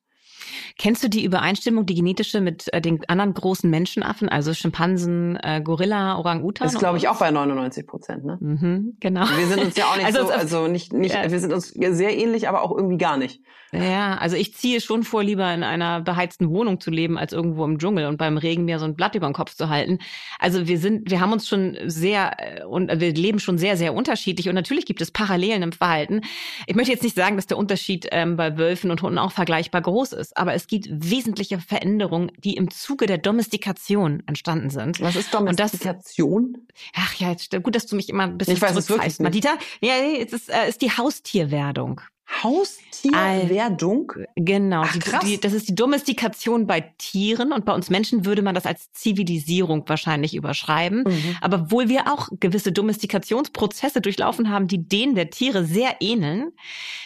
Kennst 0.77 1.03
du 1.03 1.09
die 1.09 1.23
Übereinstimmung, 1.23 1.85
die 1.85 1.95
genetische 1.95 2.41
mit 2.41 2.71
äh, 2.73 2.81
den 2.81 2.99
anderen 3.07 3.33
großen 3.33 3.69
Menschenaffen, 3.69 4.29
also 4.29 4.53
Schimpansen, 4.53 5.37
äh, 5.41 5.61
Gorilla, 5.63 6.17
Orang-Utan? 6.17 6.67
Das 6.67 6.77
glaube 6.77 6.97
ich 6.97 7.07
auch 7.07 7.19
bei 7.19 7.31
99 7.31 7.87
Prozent, 7.87 8.25
ne? 8.25 8.37
Mhm, 8.39 8.97
genau. 8.99 9.25
Wir 9.35 9.47
sind 9.47 9.63
uns 9.63 9.77
ja 9.77 9.85
auch 9.85 9.95
nicht 9.97 10.05
also, 10.05 10.25
so, 10.27 10.31
also 10.31 10.67
nicht, 10.67 10.93
nicht, 10.93 11.15
ja. 11.15 11.29
wir 11.29 11.39
sind 11.39 11.53
uns 11.53 11.69
sehr 11.69 12.17
ähnlich, 12.17 12.47
aber 12.47 12.61
auch 12.61 12.75
irgendwie 12.75 12.97
gar 12.97 13.17
nicht. 13.17 13.41
Ja, 13.73 14.17
also 14.17 14.35
ich 14.35 14.53
ziehe 14.53 14.81
schon 14.81 15.03
vor, 15.03 15.23
lieber 15.23 15.51
in 15.51 15.63
einer 15.63 16.01
beheizten 16.01 16.49
Wohnung 16.49 16.79
zu 16.79 16.91
leben, 16.91 17.17
als 17.17 17.33
irgendwo 17.33 17.65
im 17.65 17.79
Dschungel 17.79 18.05
und 18.05 18.17
beim 18.17 18.37
Regen 18.37 18.65
mir 18.65 18.77
so 18.77 18.85
ein 18.85 18.95
Blatt 18.95 19.15
über 19.15 19.27
den 19.27 19.33
Kopf 19.33 19.55
zu 19.55 19.67
halten. 19.67 19.97
Also 20.37 20.67
wir 20.67 20.77
sind, 20.77 21.09
wir 21.09 21.19
haben 21.19 21.33
uns 21.33 21.47
schon 21.47 21.77
sehr 21.85 22.33
äh, 22.37 22.63
und 22.65 22.89
wir 22.99 23.13
leben 23.13 23.39
schon 23.39 23.57
sehr, 23.57 23.75
sehr 23.75 23.95
unterschiedlich 23.95 24.47
und 24.47 24.55
natürlich 24.55 24.85
gibt 24.85 25.01
es 25.01 25.09
Parallelen 25.09 25.63
im 25.63 25.71
Verhalten. 25.71 26.21
Ich 26.67 26.75
möchte 26.75 26.91
jetzt 26.91 27.03
nicht 27.03 27.15
sagen, 27.15 27.35
dass 27.35 27.47
der 27.47 27.57
Unterschied 27.57 28.07
ähm, 28.11 28.37
bei 28.37 28.57
Wölfen 28.57 28.91
und 28.91 29.01
Hunden 29.01 29.17
auch 29.17 29.31
vergleichbar 29.31 29.81
groß 29.81 30.13
ist, 30.13 30.37
aber 30.43 30.55
es 30.55 30.67
gibt 30.67 30.89
wesentliche 30.89 31.57
Veränderungen, 31.57 32.29
die 32.37 32.57
im 32.57 32.69
Zuge 32.69 33.05
der 33.05 33.17
Domestikation 33.17 34.21
entstanden 34.25 34.69
sind. 34.69 34.99
Was 34.99 35.15
ist 35.15 35.33
Domestikation? 35.33 36.57
Das, 36.67 36.75
ach 36.97 37.13
ja, 37.15 37.33
gut, 37.59 37.75
dass 37.75 37.85
du 37.85 37.95
mich 37.95 38.09
immer 38.09 38.23
ein 38.23 38.37
bisschen 38.37 38.55
ich 38.55 38.61
weiß 38.61 38.75
es 38.75 38.89
wirklich 38.89 39.19
Madita, 39.19 39.57
ja, 39.79 39.93
es 40.19 40.33
ist, 40.33 40.49
äh, 40.49 40.67
ist 40.67 40.81
die 40.81 40.91
Haustierwerdung. 40.91 42.01
Haustierwerdung? 42.43 44.11
Genau, 44.35 44.81
Ach, 44.85 44.93
die, 45.21 45.25
die, 45.25 45.39
das 45.39 45.53
ist 45.53 45.69
die 45.69 45.75
Domestikation 45.75 46.67
bei 46.67 46.81
Tieren 46.97 47.53
und 47.53 47.63
bei 47.63 47.73
uns 47.73 47.89
Menschen 47.89 48.25
würde 48.25 48.41
man 48.41 48.53
das 48.53 48.65
als 48.65 48.91
Zivilisierung 48.91 49.87
wahrscheinlich 49.87 50.35
überschreiben. 50.35 51.03
Mhm. 51.03 51.37
Aber 51.39 51.61
obwohl 51.61 51.87
wir 51.87 52.11
auch 52.11 52.27
gewisse 52.39 52.73
Domestikationsprozesse 52.73 54.01
durchlaufen 54.01 54.49
haben, 54.49 54.67
die 54.67 54.87
denen 54.87 55.15
der 55.15 55.29
Tiere 55.29 55.63
sehr 55.63 55.97
ähneln, 56.01 56.51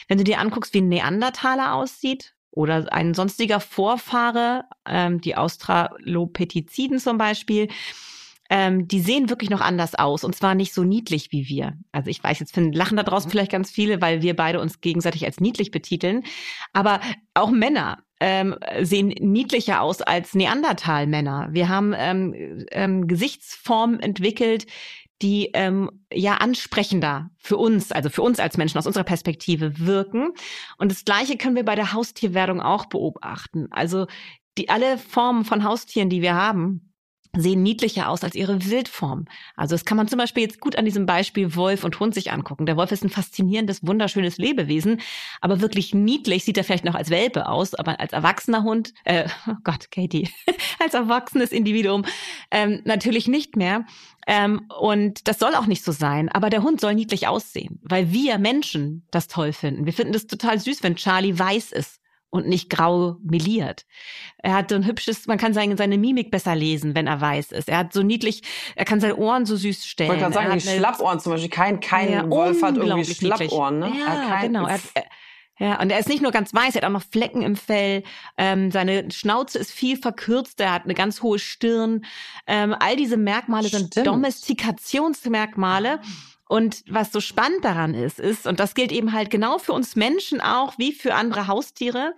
wenn 0.08 0.18
du 0.18 0.24
dir 0.24 0.40
anguckst, 0.40 0.74
wie 0.74 0.82
ein 0.82 0.90
Neandertaler 0.90 1.76
aussieht, 1.76 2.34
oder 2.58 2.92
ein 2.92 3.14
sonstiger 3.14 3.60
Vorfahre, 3.60 4.66
ähm, 4.88 5.22
die 5.22 5.36
Australopitheciden 5.38 7.00
zum 7.00 7.20
Beispiel, 7.20 7.70
ähm, 8.50 8.88
die 8.88 9.00
sehen 9.00 9.30
wirklich 9.30 9.50
noch 9.50 9.62
anders 9.62 9.94
aus 9.94 10.24
und 10.24 10.36
zwar 10.36 10.56
nicht 10.56 10.74
so 10.74 10.84
niedlich 10.84 11.32
wie 11.32 11.48
wir. 11.48 11.78
Also 11.92 12.10
ich 12.10 12.24
weiß, 12.24 12.40
jetzt 12.40 12.54
finden, 12.54 12.74
lachen 12.74 12.98
da 12.98 13.04
draußen 13.04 13.28
mhm. 13.28 13.32
vielleicht 13.32 13.52
ganz 13.52 13.70
viele, 13.70 14.02
weil 14.02 14.24
wir 14.24 14.36
beide 14.36 14.60
uns 14.60 14.82
gegenseitig 14.82 15.26
als 15.26 15.40
niedlich 15.40 15.70
betiteln. 15.70 16.24
Aber 16.74 17.00
auch 17.36 17.52
Männer 17.52 18.00
ähm, 18.20 18.56
sehen 18.82 19.10
niedlicher 19.20 19.82
aus 19.82 20.02
als 20.02 20.34
Neandertal-Männer. 20.34 21.50
Wir 21.52 21.70
haben 21.70 21.94
ähm, 21.96 22.66
ähm, 22.72 23.08
Gesichtsformen 23.08 24.00
entwickelt, 24.00 24.66
die 25.22 25.50
ähm, 25.54 25.90
ja 26.14 26.36
ansprechender 26.36 27.32
für 27.38 27.58
uns, 27.58 27.92
also 27.92 28.10
für 28.10 28.22
uns 28.22 28.40
als 28.40 28.58
Menschen 28.58 28.78
aus 28.78 28.86
unserer 28.86 29.04
Perspektive 29.04 29.80
wirken. 29.80 30.30
Und 30.78 30.92
das 30.92 31.06
Gleiche 31.06 31.38
können 31.38 31.56
wir 31.56 31.66
bei 31.66 31.76
der 31.76 31.94
Haustierwerdung 31.94 32.62
auch 32.62 32.86
beobachten. 32.86 33.68
Also 33.72 34.08
die 34.58 34.70
alle 34.70 34.98
Formen 34.98 35.46
von 35.46 35.64
Haustieren, 35.64 36.10
die 36.10 36.22
wir 36.22 36.36
haben, 36.36 36.88
sehen 37.36 37.64
niedlicher 37.64 38.10
aus 38.10 38.24
als 38.24 38.36
ihre 38.36 38.66
Wildform. 38.66 39.26
Also 39.56 39.76
das 39.76 39.86
kann 39.86 39.98
man 39.98 40.08
zum 40.08 40.18
Beispiel 40.18 40.44
jetzt 40.44 40.60
gut 40.60 40.76
an 40.76 40.86
diesem 40.86 41.06
Beispiel 41.06 41.56
Wolf 41.56 41.84
und 41.84 42.00
Hund 42.00 42.14
sich 42.14 42.32
angucken. 42.32 42.66
Der 42.66 42.78
Wolf 42.78 42.92
ist 42.92 43.04
ein 43.04 43.10
faszinierendes, 43.10 43.86
wunderschönes 43.86 44.38
Lebewesen, 44.38 45.02
aber 45.42 45.62
wirklich 45.62 45.94
niedlich 45.94 46.44
sieht 46.44 46.58
er 46.58 46.64
vielleicht 46.64 46.86
noch 46.86 46.96
als 46.96 47.10
Welpe 47.10 47.48
aus, 47.48 47.76
aber 47.76 48.00
als 48.00 48.14
erwachsener 48.14 48.64
Hund, 48.64 48.94
äh, 49.04 49.28
oh 49.48 49.56
Gott, 49.64 49.92
Katie, 49.92 50.30
als 50.80 50.94
erwachsenes 50.94 51.52
Individuum 51.52 52.06
ähm, 52.52 52.82
natürlich 52.86 53.28
nicht 53.28 53.56
mehr. 53.56 53.86
Ähm, 54.28 54.70
und 54.78 55.28
das 55.30 55.40
soll 55.40 55.56
auch 55.56 55.68
nicht 55.68 55.84
so 55.84 55.94
sein, 55.94 56.28
aber 56.28 56.50
der 56.50 56.62
Hund 56.62 56.82
soll 56.82 56.94
niedlich 56.94 57.28
aussehen, 57.28 57.80
weil 57.82 58.12
wir 58.12 58.38
Menschen 58.38 59.08
das 59.10 59.28
toll 59.28 59.54
finden. 59.54 59.86
Wir 59.86 59.94
finden 59.94 60.12
das 60.12 60.28
total 60.28 60.60
süß, 60.60 60.84
wenn 60.84 60.98
Charlie 60.98 61.40
weiß 61.40 61.72
ist 61.72 62.02
und 62.30 62.48
nicht 62.48 62.70
grau 62.70 63.16
meliert. 63.24 63.86
Er 64.40 64.54
hat 64.54 64.70
so 64.70 64.76
ein 64.76 64.86
hübsches, 64.86 65.28
man 65.28 65.38
kann 65.38 65.54
seine, 65.54 65.78
seine 65.78 65.98
Mimik 65.98 66.30
besser 66.30 66.56
lesen, 66.56 66.94
wenn 66.94 67.08
er 67.08 67.22
weiß 67.22 67.54
ist. 67.54 67.70
Er 67.70 67.78
hat 67.78 67.94
so 67.94 68.04
niedlich, 68.04 68.44
er 68.76 68.84
kann 68.84 69.00
seine 69.00 69.16
Ohren 69.16 69.46
so 69.46 69.56
süß 69.56 69.86
stellen. 69.86 70.12
Ich 70.12 70.22
wollte 70.22 70.34
gerade 70.36 70.50
sagen, 70.50 70.60
die 70.60 70.78
Schlappohren 70.78 71.20
zum 71.22 71.32
Beispiel. 71.32 71.50
Kein, 71.50 71.80
kein 71.80 72.12
ja, 72.12 72.30
Wolf 72.30 72.62
hat 72.62 72.76
irgendwie 72.76 73.06
Schlappohren, 73.06 73.80
ne? 73.80 73.94
Ja, 73.98 74.42
genau. 74.42 74.68
Er 74.68 74.74
hat, 74.74 74.82
ja, 75.60 75.82
und 75.82 75.90
er 75.90 76.00
ist 76.00 76.10
nicht 76.10 76.22
nur 76.22 76.32
ganz 76.32 76.54
weiß, 76.54 76.76
er 76.76 76.82
hat 76.82 76.88
auch 76.88 76.94
noch 76.94 77.04
Flecken 77.04 77.42
im 77.42 77.56
Fell. 77.56 78.04
Ähm, 78.38 78.72
seine 78.72 79.10
Schnauze 79.12 79.58
ist 79.58 79.72
viel 79.72 79.98
verkürzt, 79.98 80.60
er 80.60 80.74
hat 80.74 80.84
eine 80.84 80.94
ganz 80.94 81.22
hohe 81.22 81.40
Stirn. 81.40 82.06
Ähm, 82.46 82.76
all 82.80 82.96
diese 82.96 83.18
Merkmale 83.18 83.68
Stimmt. 83.68 83.94
sind 83.96 84.08
Domestikationsmerkmale. 84.08 86.00
Und 86.48 86.84
was 86.88 87.12
so 87.12 87.20
spannend 87.20 87.64
daran 87.64 87.94
ist, 87.94 88.20
ist, 88.20 88.48
und 88.48 88.60
das 88.60 88.74
gilt 88.74 88.92
eben 88.92 89.14
halt 89.14 89.30
genau 89.30 89.58
für 89.58 89.74
uns 89.74 89.96
Menschen 89.96 90.42
auch 90.42 90.78
wie 90.78 90.94
für 90.94 91.14
andere 91.14 91.48
Haustiere, 91.48 92.14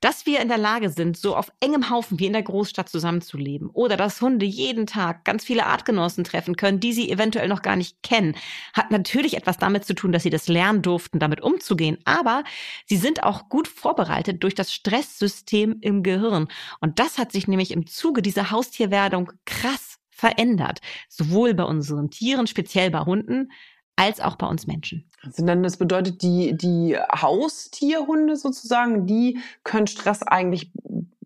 dass 0.00 0.26
wir 0.26 0.40
in 0.40 0.48
der 0.48 0.58
Lage 0.58 0.90
sind, 0.90 1.16
so 1.16 1.36
auf 1.36 1.50
engem 1.60 1.90
Haufen 1.90 2.18
wie 2.18 2.26
in 2.26 2.32
der 2.32 2.42
Großstadt 2.42 2.88
zusammenzuleben. 2.88 3.68
Oder 3.70 3.96
dass 3.96 4.20
Hunde 4.20 4.46
jeden 4.46 4.86
Tag 4.86 5.24
ganz 5.24 5.44
viele 5.44 5.66
Artgenossen 5.66 6.24
treffen 6.24 6.56
können, 6.56 6.80
die 6.80 6.92
sie 6.92 7.10
eventuell 7.10 7.48
noch 7.48 7.62
gar 7.62 7.76
nicht 7.76 8.02
kennen. 8.02 8.34
Hat 8.72 8.90
natürlich 8.90 9.36
etwas 9.36 9.58
damit 9.58 9.84
zu 9.84 9.94
tun, 9.94 10.12
dass 10.12 10.22
sie 10.22 10.30
das 10.30 10.48
lernen 10.48 10.82
durften, 10.82 11.18
damit 11.18 11.42
umzugehen. 11.42 11.98
Aber 12.04 12.44
sie 12.86 12.96
sind 12.96 13.22
auch 13.22 13.48
gut 13.48 13.68
vorbereitet 13.68 14.42
durch 14.42 14.54
das 14.54 14.72
Stresssystem 14.72 15.76
im 15.80 16.02
Gehirn. 16.02 16.48
Und 16.80 16.98
das 16.98 17.18
hat 17.18 17.32
sich 17.32 17.48
nämlich 17.48 17.72
im 17.72 17.86
Zuge 17.86 18.22
dieser 18.22 18.50
Haustierwerdung 18.50 19.32
krass 19.44 19.85
verändert. 20.16 20.80
Sowohl 21.08 21.54
bei 21.54 21.64
unseren 21.64 22.10
Tieren, 22.10 22.46
speziell 22.46 22.90
bei 22.90 23.00
Hunden, 23.00 23.52
als 23.96 24.20
auch 24.20 24.36
bei 24.36 24.46
uns 24.46 24.66
Menschen. 24.66 25.10
Also 25.22 25.44
dann, 25.44 25.62
das 25.62 25.76
bedeutet, 25.76 26.22
die, 26.22 26.56
die 26.56 26.96
Haustierhunde 26.98 28.36
sozusagen, 28.36 29.06
die 29.06 29.38
können 29.64 29.86
Stress 29.86 30.22
eigentlich 30.22 30.72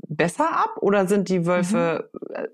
besser 0.08 0.52
ab 0.52 0.76
oder 0.80 1.06
sind 1.06 1.28
die 1.28 1.46
Wölfe 1.46 2.10
mhm. 2.12 2.34
Äh, 2.34 2.48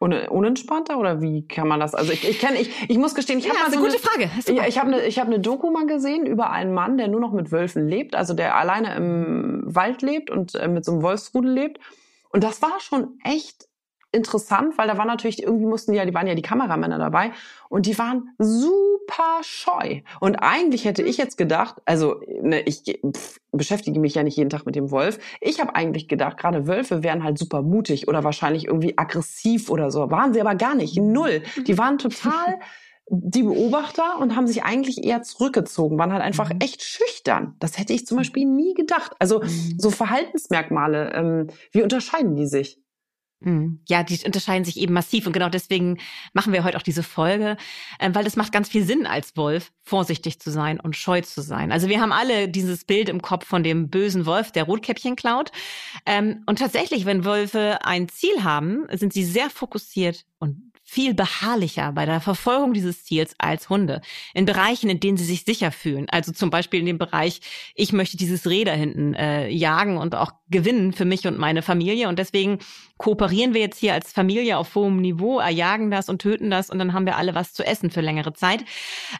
unentspannter 0.00 0.98
oder 0.98 1.22
wie 1.22 1.46
kann 1.46 1.68
man 1.68 1.78
das? 1.78 1.94
Also 1.94 2.10
ich, 2.10 2.28
ich 2.28 2.40
kenne, 2.40 2.58
ich, 2.58 2.90
ich 2.90 2.98
muss 2.98 3.14
gestehen, 3.14 3.38
ich 3.38 3.44
ja, 3.44 3.52
habe 3.52 3.60
mal 3.60 3.70
so 3.70 3.78
eine 3.78 3.86
gute 3.86 4.02
Frage. 4.02 4.30
Ja, 4.52 4.66
ich 4.66 4.76
habe 4.76 4.88
eine, 4.88 5.06
ich 5.06 5.20
habe 5.20 5.28
eine 5.28 5.38
Doku 5.38 5.70
mal 5.70 5.86
gesehen 5.86 6.26
über 6.26 6.50
einen 6.50 6.74
Mann, 6.74 6.98
der 6.98 7.06
nur 7.06 7.20
noch 7.20 7.32
mit 7.32 7.52
Wölfen 7.52 7.86
lebt, 7.86 8.16
also 8.16 8.34
der 8.34 8.56
alleine 8.56 8.96
im 8.96 9.62
Wald 9.64 10.02
lebt 10.02 10.28
und 10.28 10.56
äh, 10.56 10.66
mit 10.66 10.84
so 10.84 10.90
einem 10.90 11.02
Wolfsrudel 11.02 11.52
lebt. 11.52 11.78
Und 12.30 12.42
das 12.42 12.62
war 12.62 12.80
schon 12.80 13.16
echt 13.22 13.68
interessant, 14.12 14.78
weil 14.78 14.86
da 14.86 14.98
war 14.98 15.06
natürlich, 15.06 15.42
irgendwie 15.42 15.66
mussten 15.66 15.92
die 15.92 15.98
ja, 15.98 16.04
die 16.04 16.14
waren 16.14 16.26
ja 16.26 16.34
die 16.34 16.42
Kameramänner 16.42 16.98
dabei 16.98 17.32
und 17.68 17.86
die 17.86 17.98
waren 17.98 18.30
super 18.38 19.40
scheu. 19.42 20.00
Und 20.20 20.36
eigentlich 20.36 20.84
hätte 20.84 21.02
ich 21.02 21.16
jetzt 21.16 21.36
gedacht, 21.36 21.76
also 21.86 22.20
ne, 22.42 22.60
ich 22.60 23.00
pff, 23.04 23.40
beschäftige 23.50 23.98
mich 23.98 24.14
ja 24.14 24.22
nicht 24.22 24.36
jeden 24.36 24.50
Tag 24.50 24.66
mit 24.66 24.76
dem 24.76 24.90
Wolf. 24.90 25.18
Ich 25.40 25.60
habe 25.60 25.74
eigentlich 25.74 26.08
gedacht, 26.08 26.36
gerade 26.36 26.66
Wölfe 26.66 27.02
wären 27.02 27.24
halt 27.24 27.38
super 27.38 27.62
mutig 27.62 28.08
oder 28.08 28.22
wahrscheinlich 28.22 28.66
irgendwie 28.66 28.96
aggressiv 28.96 29.70
oder 29.70 29.90
so. 29.90 30.10
Waren 30.10 30.34
sie 30.34 30.40
aber 30.40 30.54
gar 30.54 30.74
nicht. 30.74 30.96
Null. 30.96 31.42
Die 31.66 31.78
waren 31.78 31.98
total 31.98 32.58
die 33.08 33.42
Beobachter 33.42 34.18
und 34.20 34.36
haben 34.36 34.46
sich 34.46 34.62
eigentlich 34.62 35.04
eher 35.04 35.22
zurückgezogen, 35.22 35.98
waren 35.98 36.12
halt 36.12 36.22
einfach 36.22 36.50
mhm. 36.50 36.60
echt 36.60 36.82
schüchtern. 36.82 37.56
Das 37.58 37.78
hätte 37.78 37.92
ich 37.92 38.06
zum 38.06 38.16
Beispiel 38.16 38.46
nie 38.46 38.74
gedacht. 38.74 39.12
Also 39.18 39.40
mhm. 39.40 39.74
so 39.78 39.90
Verhaltensmerkmale, 39.90 41.12
ähm, 41.12 41.46
wie 41.72 41.82
unterscheiden 41.82 42.36
die 42.36 42.46
sich? 42.46 42.81
Mhm. 43.44 43.80
Ja, 43.88 44.02
die 44.02 44.18
unterscheiden 44.24 44.64
sich 44.64 44.78
eben 44.78 44.92
massiv 44.92 45.26
und 45.26 45.32
genau 45.32 45.48
deswegen 45.48 45.98
machen 46.32 46.52
wir 46.52 46.64
heute 46.64 46.76
auch 46.76 46.82
diese 46.82 47.02
Folge, 47.02 47.56
äh, 47.98 48.10
weil 48.12 48.24
das 48.24 48.36
macht 48.36 48.52
ganz 48.52 48.68
viel 48.68 48.84
Sinn 48.84 49.06
als 49.06 49.36
Wolf, 49.36 49.72
vorsichtig 49.82 50.40
zu 50.40 50.50
sein 50.50 50.80
und 50.80 50.96
scheu 50.96 51.20
zu 51.22 51.42
sein. 51.42 51.72
Also 51.72 51.88
wir 51.88 52.00
haben 52.00 52.12
alle 52.12 52.48
dieses 52.48 52.84
Bild 52.84 53.08
im 53.08 53.22
Kopf 53.22 53.46
von 53.46 53.62
dem 53.62 53.88
bösen 53.88 54.26
Wolf, 54.26 54.52
der 54.52 54.64
Rotkäppchen 54.64 55.16
klaut. 55.16 55.50
Ähm, 56.06 56.42
und 56.46 56.58
tatsächlich, 56.58 57.04
wenn 57.04 57.24
Wölfe 57.24 57.78
ein 57.84 58.08
Ziel 58.08 58.44
haben, 58.44 58.86
sind 58.92 59.12
sie 59.12 59.24
sehr 59.24 59.50
fokussiert 59.50 60.24
und 60.38 60.72
viel 60.84 61.14
beharrlicher 61.14 61.92
bei 61.92 62.04
der 62.04 62.20
Verfolgung 62.20 62.74
dieses 62.74 63.04
Ziels 63.04 63.34
als 63.38 63.70
Hunde. 63.70 64.02
In 64.34 64.44
Bereichen, 64.44 64.90
in 64.90 65.00
denen 65.00 65.16
sie 65.16 65.24
sich 65.24 65.44
sicher 65.44 65.72
fühlen. 65.72 66.06
Also 66.10 66.32
zum 66.32 66.50
Beispiel 66.50 66.80
in 66.80 66.86
dem 66.86 66.98
Bereich, 66.98 67.40
ich 67.74 67.94
möchte 67.94 68.18
dieses 68.18 68.46
Reh 68.46 68.64
da 68.64 68.72
hinten 68.72 69.14
äh, 69.14 69.48
jagen 69.48 69.96
und 69.96 70.14
auch 70.14 70.32
gewinnen 70.50 70.92
für 70.92 71.04
mich 71.04 71.26
und 71.26 71.38
meine 71.38 71.62
Familie. 71.62 72.08
Und 72.08 72.18
deswegen 72.18 72.58
kooperieren 73.02 73.54
wir 73.54 73.60
jetzt 73.60 73.78
hier 73.78 73.94
als 73.94 74.12
Familie 74.12 74.58
auf 74.58 74.74
hohem 74.74 74.96
Niveau, 74.96 75.38
erjagen 75.38 75.90
das 75.90 76.08
und 76.08 76.20
töten 76.20 76.50
das 76.50 76.70
und 76.70 76.78
dann 76.78 76.92
haben 76.92 77.06
wir 77.06 77.16
alle 77.16 77.34
was 77.34 77.52
zu 77.52 77.64
essen 77.64 77.90
für 77.90 78.00
längere 78.00 78.32
Zeit. 78.32 78.64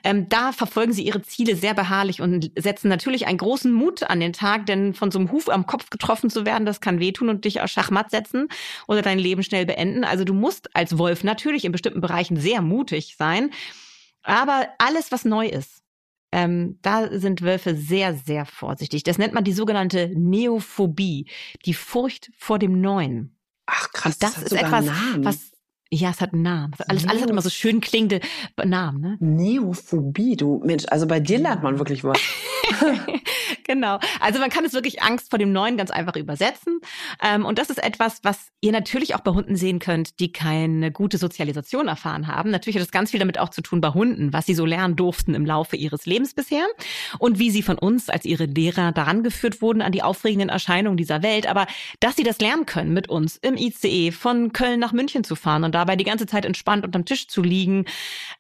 Ähm, 0.05 0.29
da 0.29 0.53
verfolgen 0.53 0.93
sie 0.93 1.03
ihre 1.03 1.23
Ziele 1.23 1.55
sehr 1.55 1.75
beharrlich 1.75 2.21
und 2.21 2.51
setzen 2.57 2.89
natürlich 2.89 3.27
einen 3.27 3.39
großen 3.39 3.73
Mut 3.73 4.03
an 4.03 4.21
den 4.21 4.33
Tag, 4.33 4.67
denn 4.67 4.95
von 4.95 5.11
so 5.11 5.19
einem 5.19 5.31
Huf 5.31 5.49
am 5.49 5.67
Kopf 5.67 5.91
getroffen 5.91 6.31
zu 6.31 6.47
werden, 6.47 6.67
das 6.67 6.81
kann 6.81 6.99
wehtun 6.99 7.29
und 7.29 7.45
dich 7.45 7.61
aus 7.61 7.71
Schachmatt 7.71 8.11
setzen 8.11 8.49
oder 8.89 9.03
dein 9.03 9.19
Leben 9.19 9.43
schnell 9.43 9.67
beenden. 9.67 10.05
Also 10.05 10.25
du 10.25 10.35
musst 10.35 10.75
als 10.75 10.97
Wolf 10.99 11.25
natürlich 11.25 11.43
natürlich 11.43 11.65
in 11.65 11.73
bestimmten 11.73 12.01
Bereichen 12.01 12.37
sehr 12.37 12.63
mutig 12.63 13.17
sein. 13.19 13.51
Aber 14.23 14.69
alles, 14.79 15.11
was 15.11 15.25
neu 15.25 15.49
ist, 15.49 15.83
ähm, 16.31 16.79
da 16.83 17.09
sind 17.19 17.43
Wölfe 17.43 17.75
sehr, 17.75 18.15
sehr 18.15 18.47
vorsichtig. 18.47 19.03
Das 19.03 19.19
nennt 19.19 19.35
man 19.35 19.45
die 19.45 19.53
sogenannte 19.53 20.11
Neophobie, 20.15 21.29
die 21.67 21.75
Furcht 21.75 22.31
vor 22.39 22.59
dem 22.59 22.81
Neuen. 22.81 23.37
Ach 23.75 23.91
krass, 23.93 24.19
das, 24.19 24.35
das 24.35 24.43
ist 24.45 24.53
etwas, 24.53 24.87
was 25.19 25.53
ja, 25.95 26.09
es 26.09 26.23
hat 26.23 26.33
einen 26.33 26.43
Namen. 26.43 26.73
Alles, 26.89 27.07
alles 27.07 27.23
hat 27.23 27.29
immer 27.29 27.43
so 27.43 27.51
schön 27.51 27.83
klingende 27.83 28.21
Namen. 28.65 29.01
Ne? 29.01 29.17
Neophobie, 29.21 30.37
du 30.37 30.63
Mensch, 30.65 30.85
also 30.89 31.07
bei 31.07 31.21
dir 31.21 31.39
lernt 31.39 31.63
man 31.63 31.79
wirklich 31.79 32.03
was. 32.03 32.19
genau. 33.65 33.99
Also 34.21 34.41
man 34.41 34.51
kann 34.51 34.65
es 34.65 34.73
wirklich 34.73 35.03
Angst 35.03 35.31
vor 35.31 35.39
dem 35.39 35.53
Neuen 35.53 35.77
ganz 35.77 35.91
einfach 35.91 36.17
übersetzen. 36.17 36.81
Ähm, 37.23 37.45
und 37.45 37.59
das 37.59 37.71
ist 37.71 37.83
etwas, 37.83 38.21
was 38.23 38.49
ihr 38.61 38.73
natürlich 38.73 39.15
auch 39.15 39.21
bei 39.21 39.33
Hunden 39.33 39.57
sehen 39.57 39.79
könnt, 39.79 40.19
die 40.19 40.33
keine 40.33 40.91
gute 40.91 41.19
Sozialisation 41.19 41.89
erfahren 41.89 42.27
haben. 42.27 42.51
Natürlich 42.51 42.77
hat 42.77 42.83
das 42.83 42.91
ganz 42.91 43.11
viel 43.11 43.21
damit 43.21 43.39
auch 43.39 43.51
zu 43.51 43.61
tun 43.61 43.81
bei 43.81 43.91
Hunden, 43.91 44.33
was 44.33 44.47
sie 44.47 44.55
so 44.55 44.65
lernen 44.65 44.97
durften 44.97 45.35
im 45.35 45.45
Laufe 45.45 45.77
ihres 45.77 46.07
Lebens 46.07 46.35
bisher 46.35 46.67
und 47.19 47.39
wie 47.39 47.51
sie 47.51 47.63
von 47.63 47.79
uns 47.79 48.09
als 48.09 48.25
ihre 48.25 48.47
Lehrer 48.47 48.93
daran 48.93 49.23
geführt 49.23 49.61
wurden 49.61 49.83
an 49.83 49.93
die 49.93 50.03
aufregenden 50.03 50.49
Erscheinungen 50.49 50.97
dieser 50.97 51.23
Welt. 51.23 51.47
Aber 51.47 51.67
dass 52.01 52.17
sie 52.17 52.25
das 52.25 52.39
lernen 52.41 52.67
können, 52.67 52.95
mit 52.95 53.09
uns 53.09 53.37
im 53.37 53.57
ICE 53.57 54.13
von 54.13 54.53
Köln 54.53 54.81
nach 54.81 54.93
München 54.93 55.25
zu 55.25 55.37
fahren 55.37 55.65
und 55.65 55.75
da 55.75 55.83
dabei 55.83 55.97
die 55.97 56.05
ganze 56.05 56.27
Zeit 56.27 56.45
entspannt 56.45 56.85
unterm 56.85 57.05
Tisch 57.05 57.27
zu 57.27 57.43
liegen, 57.43 57.87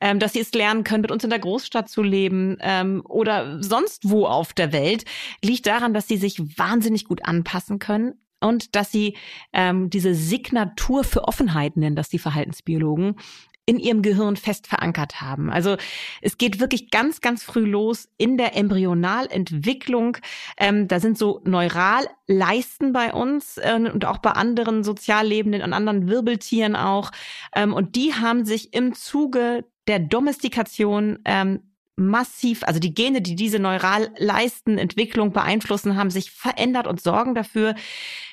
ähm, 0.00 0.20
dass 0.20 0.32
sie 0.32 0.40
es 0.40 0.52
lernen 0.52 0.84
können, 0.84 1.02
mit 1.02 1.10
uns 1.10 1.24
in 1.24 1.30
der 1.30 1.40
Großstadt 1.40 1.88
zu 1.88 2.02
leben 2.02 2.56
ähm, 2.60 3.02
oder 3.08 3.60
sonst 3.62 4.08
wo 4.08 4.11
auf 4.26 4.52
der 4.52 4.72
Welt, 4.72 5.04
liegt 5.42 5.66
daran, 5.66 5.94
dass 5.94 6.08
sie 6.08 6.16
sich 6.16 6.58
wahnsinnig 6.58 7.04
gut 7.04 7.24
anpassen 7.24 7.78
können 7.78 8.14
und 8.40 8.74
dass 8.76 8.92
sie 8.92 9.16
ähm, 9.52 9.90
diese 9.90 10.14
Signatur 10.14 11.04
für 11.04 11.24
Offenheit 11.24 11.76
nennen, 11.76 11.96
dass 11.96 12.08
die 12.08 12.18
Verhaltensbiologen 12.18 13.16
in 13.64 13.78
ihrem 13.78 14.02
Gehirn 14.02 14.36
fest 14.36 14.66
verankert 14.66 15.20
haben. 15.20 15.48
Also 15.48 15.76
es 16.20 16.36
geht 16.36 16.58
wirklich 16.58 16.90
ganz, 16.90 17.20
ganz 17.20 17.44
früh 17.44 17.64
los 17.64 18.08
in 18.18 18.36
der 18.36 18.56
Embryonalentwicklung. 18.56 20.16
Ähm, 20.58 20.88
da 20.88 20.98
sind 20.98 21.16
so 21.16 21.40
Neuralleisten 21.44 22.92
bei 22.92 23.12
uns 23.12 23.58
äh, 23.58 23.74
und 23.74 24.04
auch 24.04 24.18
bei 24.18 24.32
anderen 24.32 24.82
sozial 24.82 25.26
lebenden 25.26 25.62
und 25.62 25.72
anderen 25.72 26.08
Wirbeltieren 26.08 26.74
auch. 26.74 27.12
Ähm, 27.54 27.72
und 27.72 27.94
die 27.94 28.14
haben 28.14 28.44
sich 28.44 28.74
im 28.74 28.94
Zuge 28.94 29.64
der 29.86 30.00
Domestikation 30.00 31.20
ähm, 31.24 31.60
massiv, 32.08 32.62
also 32.64 32.80
die 32.80 32.94
Gene, 32.94 33.22
die 33.22 33.36
diese 33.36 33.58
Neuralleistenentwicklung 33.58 35.32
beeinflussen, 35.32 35.96
haben 35.96 36.10
sich 36.10 36.30
verändert 36.30 36.86
und 36.86 37.00
sorgen 37.00 37.34
dafür, 37.34 37.74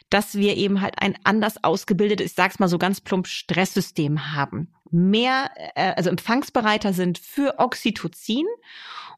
dass 0.09 0.35
wir 0.35 0.57
eben 0.57 0.81
halt 0.81 0.95
ein 0.97 1.15
anders 1.23 1.63
ausgebildetes, 1.63 2.27
ich 2.27 2.33
sag's 2.35 2.59
mal 2.59 2.67
so 2.67 2.77
ganz 2.77 3.01
plump, 3.01 3.27
Stresssystem 3.27 4.33
haben. 4.33 4.73
Mehr, 4.91 5.51
äh, 5.75 5.93
also 5.95 6.09
empfangsbereiter 6.09 6.93
sind 6.93 7.19
für 7.19 7.59
Oxytocin 7.59 8.45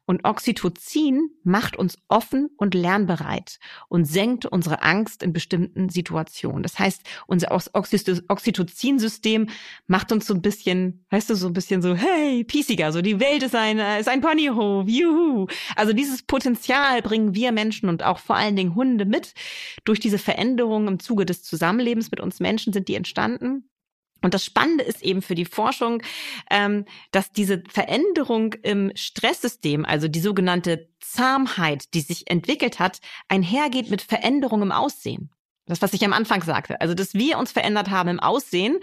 und 0.04 0.24
Oxytocin 0.24 1.30
macht 1.44 1.76
uns 1.76 1.96
offen 2.08 2.50
und 2.56 2.74
lernbereit 2.74 3.58
und 3.88 4.04
senkt 4.04 4.46
unsere 4.46 4.82
Angst 4.82 5.22
in 5.22 5.32
bestimmten 5.32 5.88
Situationen. 5.88 6.62
Das 6.62 6.78
heißt, 6.78 7.02
unser 7.26 7.52
Oxytocin-System 7.52 9.48
macht 9.86 10.12
uns 10.12 10.26
so 10.26 10.34
ein 10.34 10.42
bisschen, 10.42 11.04
weißt 11.10 11.30
du, 11.30 11.36
so 11.36 11.46
ein 11.46 11.52
bisschen 11.52 11.82
so, 11.82 11.94
hey, 11.94 12.44
piesiger, 12.44 12.92
so 12.92 13.00
die 13.00 13.20
Welt 13.20 13.42
ist 13.42 13.54
ein, 13.54 13.78
ist 13.78 14.08
ein 14.08 14.20
Ponyhof, 14.20 14.88
juhu. 14.88 15.46
Also 15.76 15.92
dieses 15.92 16.22
Potenzial 16.22 17.00
bringen 17.02 17.34
wir 17.34 17.52
Menschen 17.52 17.88
und 17.88 18.02
auch 18.02 18.18
vor 18.18 18.36
allen 18.36 18.56
Dingen 18.56 18.74
Hunde 18.74 19.04
mit. 19.04 19.34
Durch 19.84 20.00
diese 20.00 20.18
Veränderungen 20.18 20.88
im 20.88 20.98
Zuge 20.98 21.26
des 21.26 21.42
Zusammenlebens 21.42 22.10
mit 22.10 22.20
uns 22.20 22.40
Menschen 22.40 22.72
sind 22.72 22.88
die 22.88 22.96
entstanden. 22.96 23.68
Und 24.22 24.34
das 24.34 24.44
Spannende 24.44 24.84
ist 24.84 25.02
eben 25.02 25.20
für 25.20 25.34
die 25.34 25.44
Forschung, 25.44 26.02
ähm, 26.50 26.84
dass 27.10 27.32
diese 27.32 27.62
Veränderung 27.68 28.54
im 28.62 28.92
Stresssystem, 28.94 29.84
also 29.84 30.08
die 30.08 30.20
sogenannte 30.20 30.88
Zahmheit, 31.00 31.92
die 31.94 32.00
sich 32.00 32.30
entwickelt 32.30 32.78
hat, 32.78 33.00
einhergeht 33.28 33.90
mit 33.90 34.00
Veränderung 34.00 34.62
im 34.62 34.72
Aussehen. 34.72 35.30
Das, 35.66 35.80
was 35.80 35.92
ich 35.92 36.04
am 36.04 36.12
Anfang 36.12 36.42
sagte. 36.42 36.80
Also, 36.80 36.94
dass 36.94 37.14
wir 37.14 37.38
uns 37.38 37.52
verändert 37.52 37.90
haben 37.90 38.08
im 38.08 38.20
Aussehen, 38.20 38.78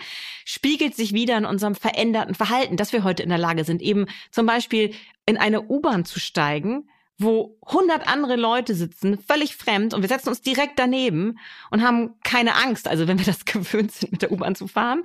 spiegelt 0.45 0.95
sich 0.95 1.13
wieder 1.13 1.37
in 1.37 1.45
unserem 1.45 1.75
veränderten 1.75 2.35
Verhalten, 2.35 2.77
dass 2.77 2.93
wir 2.93 3.03
heute 3.03 3.21
in 3.21 3.29
der 3.29 3.37
Lage 3.37 3.65
sind, 3.65 3.81
eben 3.81 4.05
zum 4.31 4.45
Beispiel 4.45 4.93
in 5.25 5.37
eine 5.37 5.61
U-Bahn 5.61 6.05
zu 6.05 6.19
steigen, 6.19 6.89
wo 7.19 7.57
hundert 7.65 8.07
andere 8.07 8.37
Leute 8.37 8.73
sitzen, 8.73 9.19
völlig 9.19 9.55
fremd, 9.55 9.93
und 9.93 10.01
wir 10.01 10.09
setzen 10.09 10.29
uns 10.29 10.41
direkt 10.41 10.79
daneben 10.79 11.37
und 11.69 11.83
haben 11.83 12.15
keine 12.23 12.55
Angst, 12.55 12.87
also 12.87 13.07
wenn 13.07 13.19
wir 13.19 13.25
das 13.25 13.45
gewöhnt 13.45 13.91
sind, 13.91 14.13
mit 14.13 14.21
der 14.21 14.31
U-Bahn 14.31 14.55
zu 14.55 14.67
fahren. 14.67 15.03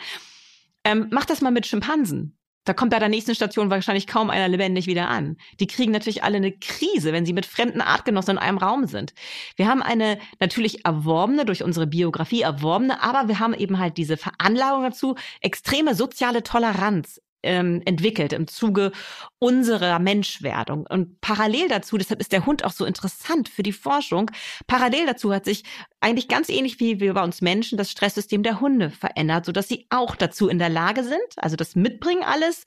Ähm, 0.84 1.08
mach 1.10 1.24
das 1.24 1.40
mal 1.40 1.50
mit 1.50 1.66
Schimpansen. 1.66 2.38
Da 2.64 2.72
kommt 2.72 2.92
bei 2.92 2.98
der 2.98 3.10
nächsten 3.10 3.34
Station 3.34 3.68
wahrscheinlich 3.68 4.06
kaum 4.06 4.30
einer 4.30 4.48
lebendig 4.48 4.86
wieder 4.86 5.08
an. 5.08 5.36
Die 5.60 5.66
kriegen 5.66 5.92
natürlich 5.92 6.24
alle 6.24 6.38
eine 6.38 6.52
Krise, 6.52 7.12
wenn 7.12 7.26
sie 7.26 7.34
mit 7.34 7.44
fremden 7.44 7.82
Artgenossen 7.82 8.32
in 8.32 8.38
einem 8.38 8.56
Raum 8.56 8.86
sind. 8.86 9.12
Wir 9.56 9.68
haben 9.68 9.82
eine 9.82 10.18
natürlich 10.40 10.86
erworbene, 10.86 11.44
durch 11.44 11.62
unsere 11.62 11.86
Biografie 11.86 12.40
erworbene, 12.40 13.02
aber 13.02 13.28
wir 13.28 13.38
haben 13.38 13.52
eben 13.52 13.78
halt 13.78 13.98
diese 13.98 14.16
Veranlagung 14.16 14.82
dazu, 14.82 15.14
extreme 15.42 15.94
soziale 15.94 16.42
Toleranz 16.42 17.20
ähm, 17.44 17.82
entwickelt 17.84 18.32
im 18.32 18.46
Zuge 18.46 18.92
unserer 19.38 19.98
Menschwerdung. 19.98 20.86
Und 20.88 21.20
parallel 21.20 21.68
dazu, 21.68 21.98
deshalb 21.98 22.20
ist 22.20 22.32
der 22.32 22.46
Hund 22.46 22.64
auch 22.64 22.72
so 22.72 22.84
interessant 22.84 23.48
für 23.48 23.62
die 23.62 23.72
Forschung, 23.72 24.30
parallel 24.66 25.06
dazu 25.06 25.32
hat 25.32 25.44
sich 25.44 25.64
eigentlich 26.00 26.28
ganz 26.28 26.48
ähnlich 26.48 26.80
wie 26.80 27.00
wir 27.00 27.14
bei 27.14 27.22
uns 27.22 27.40
Menschen 27.40 27.78
das 27.78 27.90
Stresssystem 27.90 28.42
der 28.42 28.60
Hunde 28.60 28.90
verändert, 28.90 29.46
sodass 29.46 29.68
sie 29.68 29.86
auch 29.90 30.16
dazu 30.16 30.48
in 30.48 30.58
der 30.58 30.68
Lage 30.68 31.04
sind, 31.04 31.20
also 31.36 31.56
das 31.56 31.76
mitbringen 31.76 32.22
alles, 32.24 32.64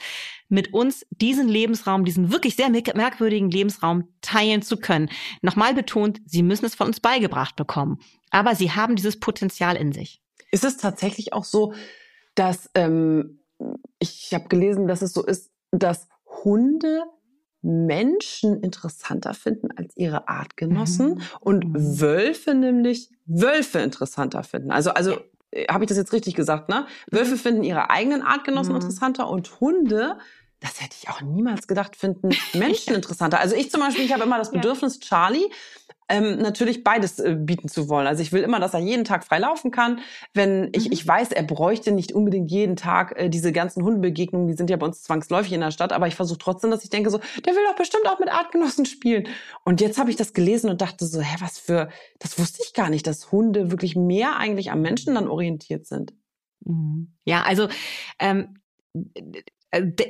mit 0.50 0.74
uns 0.74 1.06
diesen 1.10 1.48
Lebensraum, 1.48 2.06
diesen 2.06 2.32
wirklich 2.32 2.56
sehr 2.56 2.70
merkwürdigen 2.70 3.52
Lebensraum 3.52 4.08
teilen 4.22 4.62
zu 4.62 4.78
können. 4.78 5.10
Nochmal 5.42 5.74
betont, 5.74 6.20
sie 6.26 6.44
müssen 6.44 6.66
es 6.66 6.76
von 6.76 6.88
uns 6.88 7.00
beigebracht 7.00 7.56
bekommen. 7.56 8.00
Aber 8.30 8.56
sie 8.56 8.72
haben 8.72 8.96
dieses 8.96 9.20
Potenzial 9.20 9.76
in 9.76 9.92
sich. 9.92 10.22
Ist 10.52 10.64
es 10.64 10.78
tatsächlich 10.78 11.34
auch 11.34 11.44
so, 11.44 11.74
dass 12.36 12.70
ähm, 12.76 13.40
ich 14.00 14.34
habe 14.34 14.48
gelesen, 14.48 14.88
dass 14.88 15.02
es 15.02 15.14
so 15.14 15.26
ist, 15.26 15.52
dass 15.72 16.08
Hunde 16.44 17.04
Menschen 17.62 18.62
interessanter 18.62 19.34
finden 19.34 19.70
als 19.76 19.96
ihre 19.98 20.28
Artgenossen 20.28 21.16
mhm. 21.16 21.22
und 21.40 21.68
mhm. 21.68 22.00
Wölfe 22.00 22.54
nämlich 22.54 23.10
Wölfe 23.26 23.80
interessanter 23.80 24.44
finden. 24.44 24.72
Also, 24.72 24.92
also 24.92 25.18
äh, 25.52 25.66
habe 25.68 25.84
ich 25.84 25.90
das 25.90 25.98
jetzt 25.98 26.14
richtig 26.14 26.36
gesagt, 26.36 26.70
ne? 26.70 26.86
Wölfe 27.12 27.34
mhm. 27.34 27.40
finden 27.40 27.64
ihre 27.64 27.90
eigenen 27.90 28.22
Artgenossen 28.22 28.74
mhm. 28.74 28.78
interessanter 28.78 29.30
und 29.30 29.60
Hunde 29.60 30.18
das 30.60 30.82
hätte 30.82 30.96
ich 31.00 31.10
auch 31.10 31.22
niemals 31.22 31.68
gedacht, 31.68 31.96
finden 31.96 32.30
Menschen 32.54 32.96
interessanter. 32.96 33.40
Also 33.40 33.56
ich 33.56 33.70
zum 33.72 33.82
Beispiel, 33.82 34.06
ich 34.06 34.14
habe 34.14 34.24
immer 34.24 34.38
das 34.38 34.52
Bedürfnis, 34.52 35.00
Charlie 35.00 35.50
ähm, 36.10 36.38
natürlich 36.38 36.84
beides 36.84 37.20
äh, 37.20 37.36
bieten 37.38 37.68
zu 37.68 37.90
wollen. 37.90 38.08
Also 38.08 38.22
ich 38.22 38.32
will 38.32 38.42
immer, 38.42 38.60
dass 38.60 38.74
er 38.74 38.80
jeden 38.80 39.04
Tag 39.04 39.26
frei 39.26 39.40
laufen 39.40 39.72
kann. 39.72 40.00
Wenn 40.34 40.70
ich, 40.74 40.86
mhm. 40.86 40.94
ich 40.94 41.06
weiß, 41.06 41.32
er 41.32 41.44
bräuchte 41.44 41.92
nicht 41.92 42.14
unbedingt 42.14 42.50
jeden 42.50 42.76
Tag 42.76 43.18
äh, 43.18 43.30
diese 43.30 43.52
ganzen 43.52 43.84
Hundebegegnungen, 43.84 44.48
die 44.48 44.54
sind 44.54 44.70
ja 44.70 44.78
bei 44.78 44.86
uns 44.86 45.04
zwangsläufig 45.04 45.52
in 45.52 45.62
der 45.62 45.72
Stadt, 45.72 45.92
aber 45.92 46.08
ich 46.08 46.16
versuche 46.16 46.40
trotzdem, 46.40 46.72
dass 46.72 46.84
ich 46.84 46.90
denke 46.90 47.10
so, 47.10 47.20
der 47.46 47.54
will 47.54 47.64
doch 47.68 47.76
bestimmt 47.76 48.08
auch 48.08 48.20
mit 48.20 48.30
Artgenossen 48.30 48.86
spielen. 48.86 49.28
Und 49.66 49.82
jetzt 49.82 50.00
habe 50.00 50.10
ich 50.10 50.16
das 50.16 50.34
gelesen 50.34 50.70
und 50.70 50.82
dachte 50.82 51.06
so, 51.06 51.20
hä, 51.20 51.36
was 51.40 51.60
für, 51.60 51.90
das 52.20 52.40
wusste 52.40 52.64
ich 52.66 52.74
gar 52.74 52.90
nicht, 52.90 53.06
dass 53.06 53.32
Hunde 53.32 53.72
wirklich 53.72 53.96
mehr 53.96 54.38
eigentlich 54.38 54.72
am 54.72 54.82
Menschen 54.82 55.16
dann 55.16 55.28
orientiert 55.28 55.88
sind. 55.88 56.14
Mhm. 56.64 57.16
Ja, 57.26 57.44
also 57.44 57.68
ähm, 58.20 58.60
äh, 58.94 59.44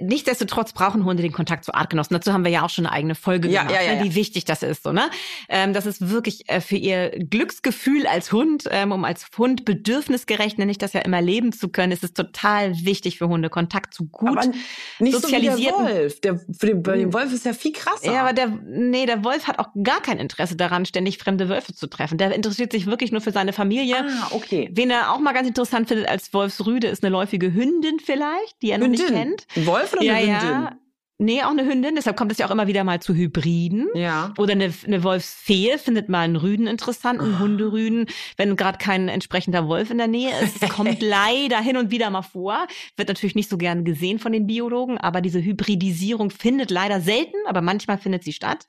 nichtsdestotrotz 0.01 0.73
brauchen 0.73 1.03
Hunde 1.03 1.23
den 1.23 1.31
Kontakt 1.31 1.65
zu 1.65 1.73
Artgenossen. 1.73 2.13
Dazu 2.13 2.31
haben 2.31 2.43
wir 2.43 2.51
ja 2.51 2.63
auch 2.63 2.69
schon 2.69 2.85
eine 2.85 2.93
eigene 2.93 3.15
Folge 3.15 3.49
ja, 3.49 3.63
gemacht, 3.63 3.75
ja, 3.75 3.93
ja, 3.93 3.99
ne, 3.99 4.03
wie 4.03 4.15
wichtig 4.15 4.45
das 4.45 4.61
ist. 4.61 4.83
So, 4.83 4.91
ne? 4.91 5.09
Ähm, 5.49 5.73
das 5.73 5.87
ist 5.87 6.09
wirklich 6.09 6.47
äh, 6.47 6.61
für 6.61 6.75
ihr 6.75 7.09
Glücksgefühl 7.09 8.05
als 8.05 8.31
Hund, 8.31 8.65
ähm, 8.69 8.91
um 8.91 9.03
als 9.03 9.25
Hund 9.37 9.65
bedürfnisgerecht, 9.65 10.59
nenne 10.59 10.71
ich 10.71 10.77
das 10.77 10.93
ja 10.93 11.01
immer, 11.01 11.21
leben 11.21 11.53
zu 11.53 11.69
können, 11.69 11.91
ist 11.91 12.03
es 12.03 12.13
total 12.13 12.75
wichtig 12.85 13.17
für 13.17 13.27
Hunde, 13.27 13.49
Kontakt 13.49 13.95
zu 13.95 14.05
gut 14.07 14.29
aber 14.29 14.51
nicht 14.99 15.13
sozialisierten. 15.13 15.79
So 15.79 15.85
wie 15.85 15.93
der 15.93 16.01
Wolf. 16.01 16.21
Der, 16.21 16.37
für 16.37 16.65
den, 16.67 16.83
bei 16.83 16.97
dem 16.97 17.13
Wolf 17.13 17.33
ist 17.33 17.45
ja 17.45 17.53
viel 17.53 17.71
krasser. 17.71 18.13
Ja, 18.13 18.21
aber 18.21 18.33
der, 18.33 18.47
nee, 18.47 19.07
der 19.07 19.23
Wolf 19.23 19.47
hat 19.47 19.57
auch 19.57 19.69
gar 19.83 20.01
kein 20.01 20.19
Interesse 20.19 20.55
daran, 20.55 20.85
ständig 20.85 21.17
fremde 21.17 21.49
Wölfe 21.49 21.73
zu 21.73 21.87
treffen. 21.87 22.19
Der 22.19 22.33
interessiert 22.35 22.71
sich 22.71 22.85
wirklich 22.85 23.11
nur 23.11 23.21
für 23.21 23.31
seine 23.31 23.53
Familie. 23.53 23.95
Ah, 23.97 24.27
okay. 24.31 24.69
Wen 24.71 24.91
er 24.91 25.11
auch 25.11 25.19
mal 25.19 25.33
ganz 25.33 25.47
interessant 25.47 25.87
findet 25.87 26.07
als 26.07 26.31
Wolfsrüde, 26.33 26.87
ist 26.87 27.03
eine 27.03 27.11
läufige 27.11 27.53
Hündin 27.53 27.99
vielleicht, 27.99 28.61
die 28.61 28.69
er 28.69 28.77
Hündin. 28.79 28.91
noch 28.91 29.09
nicht 29.09 29.13
kennt. 29.13 29.46
Ein 29.55 29.65
Wolf 29.65 29.93
oder 29.93 30.01
eine 30.01 30.09
ja, 30.09 30.41
Hündin? 30.41 30.49
Ja. 30.49 30.77
Nee, 31.19 31.41
auch 31.41 31.49
eine 31.49 31.65
Hündin. 31.65 31.95
Deshalb 31.95 32.15
kommt 32.15 32.31
es 32.31 32.37
ja 32.37 32.45
auch 32.45 32.51
immer 32.51 32.67
wieder 32.67 32.83
mal 32.83 33.01
zu 33.01 33.15
Hybriden. 33.15 33.87
Ja. 33.95 34.33
Oder 34.37 34.51
eine, 34.51 34.71
eine 34.85 35.03
Wolfsfee 35.03 35.79
findet 35.79 36.09
mal 36.09 36.21
einen 36.21 36.35
Rüden 36.35 36.67
interessant, 36.67 37.19
einen 37.19 37.35
oh. 37.35 37.39
Hunderüden, 37.39 38.05
wenn 38.37 38.55
gerade 38.55 38.77
kein 38.77 39.09
entsprechender 39.09 39.67
Wolf 39.67 39.89
in 39.89 39.97
der 39.97 40.07
Nähe 40.07 40.31
ist. 40.41 40.61
Es 40.61 40.69
kommt 40.69 41.01
leider 41.01 41.59
hin 41.59 41.77
und 41.77 41.89
wieder 41.89 42.11
mal 42.11 42.21
vor. 42.21 42.67
Wird 42.97 43.07
natürlich 43.07 43.33
nicht 43.33 43.49
so 43.49 43.57
gern 43.57 43.83
gesehen 43.83 44.19
von 44.19 44.31
den 44.31 44.45
Biologen, 44.45 44.99
aber 44.99 45.21
diese 45.21 45.41
Hybridisierung 45.41 46.29
findet 46.29 46.69
leider 46.69 47.01
selten, 47.01 47.37
aber 47.47 47.61
manchmal 47.61 47.97
findet 47.97 48.23
sie 48.23 48.33
statt. 48.33 48.67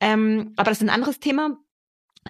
Ähm, 0.00 0.52
aber 0.56 0.70
das 0.70 0.78
ist 0.78 0.86
ein 0.86 0.94
anderes 0.94 1.18
Thema. 1.18 1.56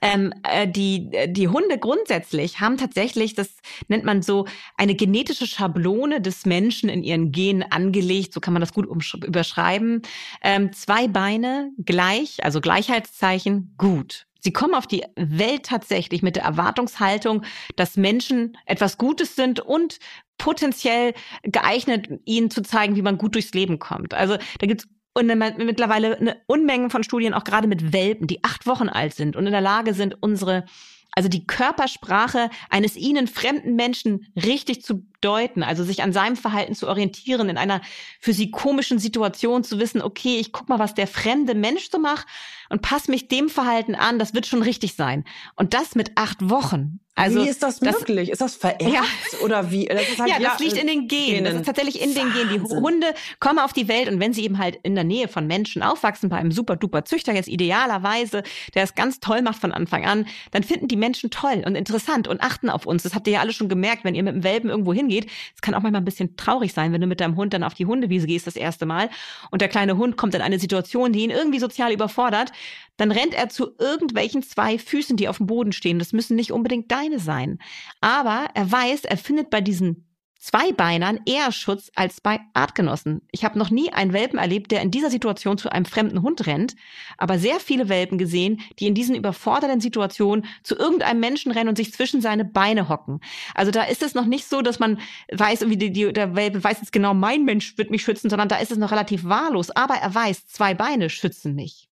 Ähm, 0.02 0.32
äh, 0.44 0.68
die, 0.68 1.10
die 1.28 1.48
Hunde 1.48 1.78
grundsätzlich 1.78 2.60
haben 2.60 2.76
tatsächlich, 2.76 3.34
das 3.34 3.56
nennt 3.88 4.04
man 4.04 4.22
so, 4.22 4.46
eine 4.76 4.94
genetische 4.94 5.46
Schablone 5.46 6.20
des 6.20 6.46
Menschen 6.46 6.88
in 6.88 7.02
ihren 7.02 7.32
Genen 7.32 7.64
angelegt, 7.64 8.32
so 8.32 8.40
kann 8.40 8.52
man 8.52 8.60
das 8.60 8.72
gut 8.72 8.86
überschreiben. 8.86 10.02
Ähm, 10.42 10.72
zwei 10.72 11.08
Beine 11.08 11.72
gleich, 11.78 12.42
also 12.44 12.60
Gleichheitszeichen, 12.60 13.74
gut. 13.78 14.26
Sie 14.42 14.52
kommen 14.52 14.74
auf 14.74 14.86
die 14.86 15.04
Welt 15.16 15.64
tatsächlich 15.64 16.22
mit 16.22 16.36
der 16.36 16.44
Erwartungshaltung, 16.44 17.42
dass 17.76 17.96
Menschen 17.96 18.56
etwas 18.64 18.96
Gutes 18.96 19.36
sind 19.36 19.60
und 19.60 19.98
potenziell 20.38 21.12
geeignet, 21.42 22.08
ihnen 22.24 22.50
zu 22.50 22.62
zeigen, 22.62 22.96
wie 22.96 23.02
man 23.02 23.18
gut 23.18 23.34
durchs 23.34 23.52
Leben 23.52 23.78
kommt. 23.78 24.14
Also 24.14 24.38
da 24.58 24.66
gibt's 24.66 24.88
und 25.14 25.26
mittlerweile 25.26 26.16
eine 26.18 26.36
Unmenge 26.46 26.90
von 26.90 27.02
Studien, 27.02 27.34
auch 27.34 27.44
gerade 27.44 27.68
mit 27.68 27.92
Welpen, 27.92 28.26
die 28.26 28.44
acht 28.44 28.66
Wochen 28.66 28.88
alt 28.88 29.14
sind 29.14 29.36
und 29.36 29.46
in 29.46 29.52
der 29.52 29.60
Lage 29.60 29.94
sind, 29.94 30.22
unsere, 30.22 30.64
also 31.12 31.28
die 31.28 31.46
Körpersprache 31.46 32.50
eines 32.70 32.96
ihnen 32.96 33.26
fremden 33.26 33.74
Menschen 33.74 34.32
richtig 34.36 34.82
zu 34.82 35.06
deuten, 35.20 35.62
also 35.62 35.84
sich 35.84 36.02
an 36.02 36.12
seinem 36.12 36.36
Verhalten 36.36 36.74
zu 36.74 36.88
orientieren, 36.88 37.48
in 37.48 37.58
einer 37.58 37.80
für 38.20 38.32
sie 38.32 38.50
komischen 38.50 38.98
Situation 38.98 39.64
zu 39.64 39.78
wissen, 39.78 40.02
okay, 40.02 40.38
ich 40.38 40.52
guck 40.52 40.68
mal, 40.68 40.78
was 40.78 40.94
der 40.94 41.06
fremde 41.06 41.54
Mensch 41.54 41.90
so 41.90 41.98
macht 41.98 42.26
und 42.68 42.82
passe 42.82 43.10
mich 43.10 43.28
dem 43.28 43.48
Verhalten 43.48 43.94
an, 43.94 44.18
das 44.18 44.34
wird 44.34 44.46
schon 44.46 44.62
richtig 44.62 44.94
sein. 44.94 45.24
Und 45.56 45.74
das 45.74 45.94
mit 45.94 46.12
acht 46.16 46.48
Wochen. 46.48 47.00
Also, 47.16 47.44
wie 47.44 47.48
ist 47.48 47.62
das, 47.62 47.80
das 47.80 48.00
möglich? 48.00 48.30
Ist 48.30 48.40
das 48.40 48.54
vererbt 48.56 48.94
ja. 48.94 49.02
oder 49.44 49.70
wie? 49.70 49.84
Das 49.84 50.18
halt, 50.18 50.30
ja, 50.30 50.38
das 50.38 50.58
ja, 50.58 50.64
liegt 50.64 50.78
in 50.78 50.86
den 50.86 51.06
Genen. 51.06 51.44
Das 51.44 51.54
ist 51.54 51.66
tatsächlich 51.66 52.00
in 52.00 52.14
den 52.14 52.32
Genen. 52.32 52.48
Die 52.50 52.60
Hunde 52.60 53.12
kommen 53.40 53.58
auf 53.58 53.74
die 53.74 53.88
Welt 53.88 54.08
und 54.08 54.20
wenn 54.20 54.32
sie 54.32 54.42
eben 54.42 54.56
halt 54.56 54.78
in 54.84 54.94
der 54.94 55.04
Nähe 55.04 55.28
von 55.28 55.46
Menschen 55.46 55.82
aufwachsen, 55.82 56.30
bei 56.30 56.36
einem 56.36 56.52
super 56.52 56.76
duper 56.76 57.04
Züchter 57.04 57.34
jetzt 57.34 57.48
idealerweise, 57.48 58.42
der 58.74 58.84
es 58.84 58.94
ganz 58.94 59.20
toll 59.20 59.42
macht 59.42 59.60
von 59.60 59.72
Anfang 59.72 60.06
an, 60.06 60.26
dann 60.52 60.62
finden 60.62 60.88
die 60.88 60.96
Menschen 60.96 61.30
toll 61.30 61.62
und 61.66 61.74
interessant 61.74 62.26
und 62.26 62.40
achten 62.40 62.70
auf 62.70 62.86
uns. 62.86 63.02
Das 63.02 63.14
habt 63.14 63.26
ihr 63.26 63.34
ja 63.34 63.40
alle 63.40 63.52
schon 63.52 63.68
gemerkt, 63.68 64.04
wenn 64.04 64.14
ihr 64.14 64.22
mit 64.22 64.34
dem 64.34 64.44
Welpen 64.44 64.70
irgendwo 64.70 64.94
hingeht. 64.94 65.09
Es 65.18 65.60
kann 65.60 65.74
auch 65.74 65.82
manchmal 65.82 66.00
ein 66.00 66.06
bisschen 66.06 66.36
traurig 66.36 66.72
sein, 66.72 66.92
wenn 66.92 67.00
du 67.00 67.06
mit 67.06 67.20
deinem 67.20 67.36
Hund 67.36 67.52
dann 67.52 67.62
auf 67.62 67.74
die 67.74 67.86
Hundewiese 67.86 68.26
gehst 68.26 68.46
das 68.46 68.56
erste 68.56 68.86
Mal 68.86 69.10
und 69.50 69.60
der 69.60 69.68
kleine 69.68 69.96
Hund 69.96 70.16
kommt 70.16 70.34
in 70.34 70.42
eine 70.42 70.58
Situation, 70.58 71.12
die 71.12 71.20
ihn 71.20 71.30
irgendwie 71.30 71.58
sozial 71.58 71.92
überfordert 71.92 72.52
dann 73.00 73.12
rennt 73.12 73.32
er 73.32 73.48
zu 73.48 73.70
irgendwelchen 73.78 74.42
zwei 74.42 74.76
Füßen, 74.76 75.16
die 75.16 75.28
auf 75.28 75.38
dem 75.38 75.46
Boden 75.46 75.72
stehen. 75.72 75.98
Das 75.98 76.12
müssen 76.12 76.36
nicht 76.36 76.52
unbedingt 76.52 76.92
deine 76.92 77.18
sein. 77.18 77.58
Aber 78.02 78.48
er 78.52 78.70
weiß, 78.70 79.06
er 79.06 79.16
findet 79.16 79.48
bei 79.48 79.62
diesen 79.62 80.09
Zweibeinern 80.40 81.20
eher 81.26 81.52
Schutz 81.52 81.90
als 81.94 82.22
bei 82.22 82.40
Artgenossen. 82.54 83.20
Ich 83.30 83.44
habe 83.44 83.58
noch 83.58 83.68
nie 83.68 83.92
einen 83.92 84.14
Welpen 84.14 84.38
erlebt, 84.38 84.70
der 84.70 84.80
in 84.80 84.90
dieser 84.90 85.10
Situation 85.10 85.58
zu 85.58 85.70
einem 85.70 85.84
fremden 85.84 86.22
Hund 86.22 86.46
rennt, 86.46 86.76
aber 87.18 87.38
sehr 87.38 87.60
viele 87.60 87.90
Welpen 87.90 88.16
gesehen, 88.16 88.62
die 88.78 88.86
in 88.86 88.94
diesen 88.94 89.14
überfordernden 89.14 89.82
Situationen 89.82 90.46
zu 90.62 90.76
irgendeinem 90.76 91.20
Menschen 91.20 91.52
rennen 91.52 91.68
und 91.68 91.76
sich 91.76 91.92
zwischen 91.92 92.22
seine 92.22 92.46
Beine 92.46 92.88
hocken. 92.88 93.20
Also 93.54 93.70
da 93.70 93.82
ist 93.82 94.02
es 94.02 94.14
noch 94.14 94.24
nicht 94.24 94.48
so, 94.48 94.62
dass 94.62 94.78
man 94.78 94.98
weiß, 95.30 95.68
wie 95.68 95.76
die, 95.76 95.92
die, 95.92 96.10
der 96.10 96.34
Welpe 96.34 96.64
weiß 96.64 96.78
jetzt 96.80 96.92
genau, 96.92 97.12
mein 97.12 97.44
Mensch 97.44 97.76
wird 97.76 97.90
mich 97.90 98.02
schützen, 98.02 98.30
sondern 98.30 98.48
da 98.48 98.56
ist 98.56 98.72
es 98.72 98.78
noch 98.78 98.92
relativ 98.92 99.24
wahllos. 99.24 99.70
Aber 99.70 99.96
er 99.96 100.14
weiß, 100.14 100.46
zwei 100.46 100.72
Beine 100.72 101.10
schützen 101.10 101.54
mich. 101.54 101.89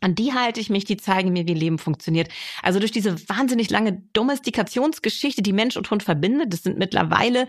An 0.00 0.14
die 0.14 0.32
halte 0.32 0.60
ich 0.60 0.70
mich, 0.70 0.84
die 0.84 0.96
zeigen 0.96 1.32
mir, 1.32 1.46
wie 1.46 1.54
Leben 1.54 1.78
funktioniert. 1.78 2.28
Also 2.62 2.78
durch 2.78 2.92
diese 2.92 3.16
wahnsinnig 3.28 3.70
lange 3.70 4.02
Domestikationsgeschichte, 4.12 5.42
die 5.42 5.52
Mensch 5.52 5.76
und 5.76 5.90
Hund 5.90 6.02
verbindet, 6.02 6.52
das 6.52 6.62
sind 6.62 6.78
mittlerweile 6.78 7.46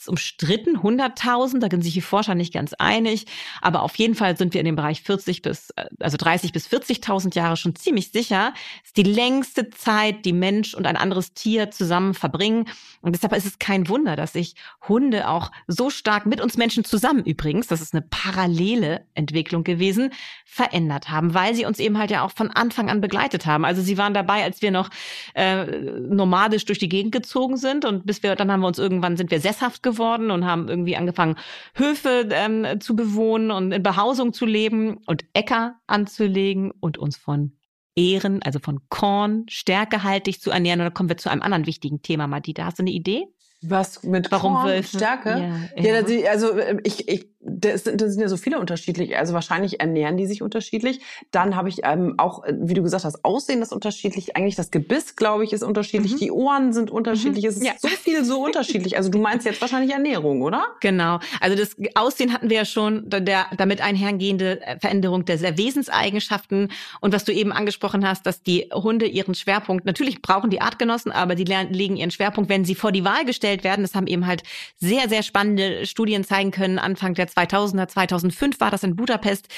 ist 0.00 0.08
umstritten, 0.08 0.78
100.000, 0.78 1.60
da 1.60 1.68
sind 1.70 1.82
sich 1.82 1.92
die 1.92 2.00
Forscher 2.00 2.34
nicht 2.34 2.54
ganz 2.54 2.72
einig, 2.74 3.26
aber 3.60 3.82
auf 3.82 3.96
jeden 3.96 4.14
Fall 4.14 4.36
sind 4.36 4.54
wir 4.54 4.60
in 4.60 4.64
dem 4.64 4.76
Bereich 4.76 5.02
40 5.02 5.42
bis, 5.42 5.70
äh, 5.76 5.84
also 6.00 6.16
30 6.16 6.52
bis 6.52 6.68
40.000 6.68 7.36
Jahre 7.36 7.56
schon 7.56 7.74
ziemlich 7.74 8.10
sicher. 8.10 8.54
Das 8.54 8.88
ist 8.88 8.96
die 8.96 9.02
längste 9.02 9.68
Zeit, 9.70 10.24
die 10.24 10.32
Mensch 10.32 10.74
und 10.74 10.86
ein 10.86 10.96
anderes 10.96 11.34
Tier 11.34 11.70
zusammen 11.70 12.14
verbringen. 12.14 12.66
Und 13.02 13.14
deshalb 13.14 13.34
ist 13.34 13.46
es 13.46 13.58
kein 13.58 13.88
Wunder, 13.88 14.16
dass 14.16 14.32
sich 14.32 14.54
Hunde 14.88 15.28
auch 15.28 15.50
so 15.66 15.90
stark 15.90 16.24
mit 16.24 16.40
uns 16.40 16.56
Menschen 16.56 16.84
zusammen 16.84 17.24
übrigens, 17.24 17.66
das 17.66 17.82
ist 17.82 17.92
eine 17.92 18.02
parallele 18.02 19.06
Entwicklung 19.14 19.64
gewesen, 19.64 20.12
verändert 20.46 21.10
haben, 21.10 21.34
weil 21.34 21.54
sie 21.54 21.66
uns 21.66 21.78
eben 21.78 21.89
halt 21.98 22.10
ja 22.10 22.24
auch 22.24 22.30
von 22.30 22.50
Anfang 22.50 22.90
an 22.90 23.00
begleitet 23.00 23.46
haben. 23.46 23.64
Also 23.64 23.82
sie 23.82 23.98
waren 23.98 24.14
dabei, 24.14 24.42
als 24.42 24.62
wir 24.62 24.70
noch 24.70 24.90
äh, 25.34 25.64
nomadisch 25.64 26.64
durch 26.64 26.78
die 26.78 26.88
Gegend 26.88 27.12
gezogen 27.12 27.56
sind 27.56 27.84
und 27.84 28.06
bis 28.06 28.22
wir, 28.22 28.36
dann 28.36 28.50
haben 28.50 28.60
wir 28.60 28.66
uns 28.66 28.78
irgendwann, 28.78 29.16
sind 29.16 29.30
wir 29.30 29.40
sesshaft 29.40 29.82
geworden 29.82 30.30
und 30.30 30.44
haben 30.44 30.68
irgendwie 30.68 30.96
angefangen, 30.96 31.36
Höfe 31.74 32.28
ähm, 32.30 32.80
zu 32.80 32.96
bewohnen 32.96 33.50
und 33.50 33.72
in 33.72 33.82
Behausung 33.82 34.32
zu 34.32 34.46
leben 34.46 34.98
und 35.06 35.24
Äcker 35.32 35.76
anzulegen 35.86 36.70
und 36.80 36.98
uns 36.98 37.16
von 37.16 37.52
Ehren, 37.96 38.42
also 38.42 38.58
von 38.60 38.80
Korn, 38.88 39.46
stärkehaltig 39.48 40.40
zu 40.40 40.50
ernähren. 40.50 40.80
Und 40.80 40.86
da 40.86 40.90
kommen 40.90 41.08
wir 41.08 41.16
zu 41.16 41.30
einem 41.30 41.42
anderen 41.42 41.66
wichtigen 41.66 42.02
Thema, 42.02 42.26
Madita. 42.26 42.64
Hast 42.64 42.78
du 42.78 42.82
eine 42.82 42.90
Idee? 42.90 43.26
Was 43.62 44.02
mit 44.02 44.30
Warum 44.30 44.54
Korn? 44.54 44.82
Stärke? 44.82 45.30
Ja, 45.76 45.82
ja. 45.82 46.00
ja 46.00 46.30
also 46.30 46.52
äh, 46.52 46.78
ich, 46.84 47.08
ich 47.08 47.28
das, 47.42 47.84
das 47.84 48.12
sind 48.12 48.20
ja 48.20 48.28
so 48.28 48.36
viele 48.36 48.58
unterschiedlich. 48.58 49.16
Also 49.16 49.32
wahrscheinlich 49.32 49.80
ernähren 49.80 50.18
die 50.18 50.26
sich 50.26 50.42
unterschiedlich. 50.42 51.00
Dann 51.30 51.56
habe 51.56 51.70
ich 51.70 51.80
ähm, 51.84 52.14
auch, 52.18 52.44
äh, 52.44 52.54
wie 52.60 52.74
du 52.74 52.82
gesagt 52.82 53.04
hast, 53.04 53.24
Aussehen 53.24 53.62
ist 53.62 53.72
unterschiedlich. 53.72 54.36
Eigentlich 54.36 54.56
das 54.56 54.70
Gebiss, 54.70 55.16
glaube 55.16 55.44
ich, 55.44 55.52
ist 55.54 55.62
unterschiedlich. 55.62 56.12
Mhm. 56.12 56.18
Die 56.18 56.30
Ohren 56.30 56.72
sind 56.74 56.90
unterschiedlich. 56.90 57.44
Mhm. 57.44 57.50
Es 57.50 57.56
ist 57.56 57.64
ja. 57.64 57.72
so 57.78 57.88
viel 57.88 58.24
so 58.24 58.44
unterschiedlich. 58.44 58.98
Also 58.98 59.10
du 59.10 59.18
meinst 59.18 59.46
jetzt 59.46 59.60
wahrscheinlich 59.60 59.92
Ernährung, 59.92 60.42
oder? 60.42 60.64
Genau. 60.80 61.18
Also 61.40 61.56
das 61.56 61.76
Aussehen 61.94 62.32
hatten 62.32 62.50
wir 62.50 62.58
ja 62.58 62.64
schon, 62.66 63.08
der 63.08 63.46
damit 63.56 63.80
einhergehende 63.80 64.60
äh, 64.60 64.78
Veränderung 64.78 65.24
der, 65.24 65.38
der 65.38 65.56
Wesenseigenschaften. 65.56 66.70
Und 67.00 67.14
was 67.14 67.24
du 67.24 67.32
eben 67.32 67.52
angesprochen 67.52 68.06
hast, 68.06 68.26
dass 68.26 68.42
die 68.42 68.68
Hunde 68.72 69.06
ihren 69.06 69.34
Schwerpunkt, 69.34 69.86
natürlich 69.86 70.20
brauchen 70.20 70.50
die 70.50 70.60
Artgenossen, 70.60 71.10
aber 71.10 71.34
die 71.34 71.44
legen 71.44 71.96
ihren 71.96 72.10
Schwerpunkt, 72.10 72.50
wenn 72.50 72.66
sie 72.66 72.74
vor 72.74 72.92
die 72.92 73.04
Wahl 73.04 73.24
gestellt 73.24 73.64
werden. 73.64 73.80
Das 73.80 73.94
haben 73.94 74.06
eben 74.06 74.26
halt 74.26 74.42
sehr, 74.76 75.08
sehr 75.08 75.22
spannende 75.22 75.86
Studien 75.86 76.22
zeigen 76.22 76.50
können, 76.50 76.78
Anfang 76.78 77.14
der 77.14 77.29
2000er, 77.36 77.88
2005 77.88 78.60
war 78.60 78.70
das 78.70 78.82
in 78.82 78.96
Budapest, 78.96 79.48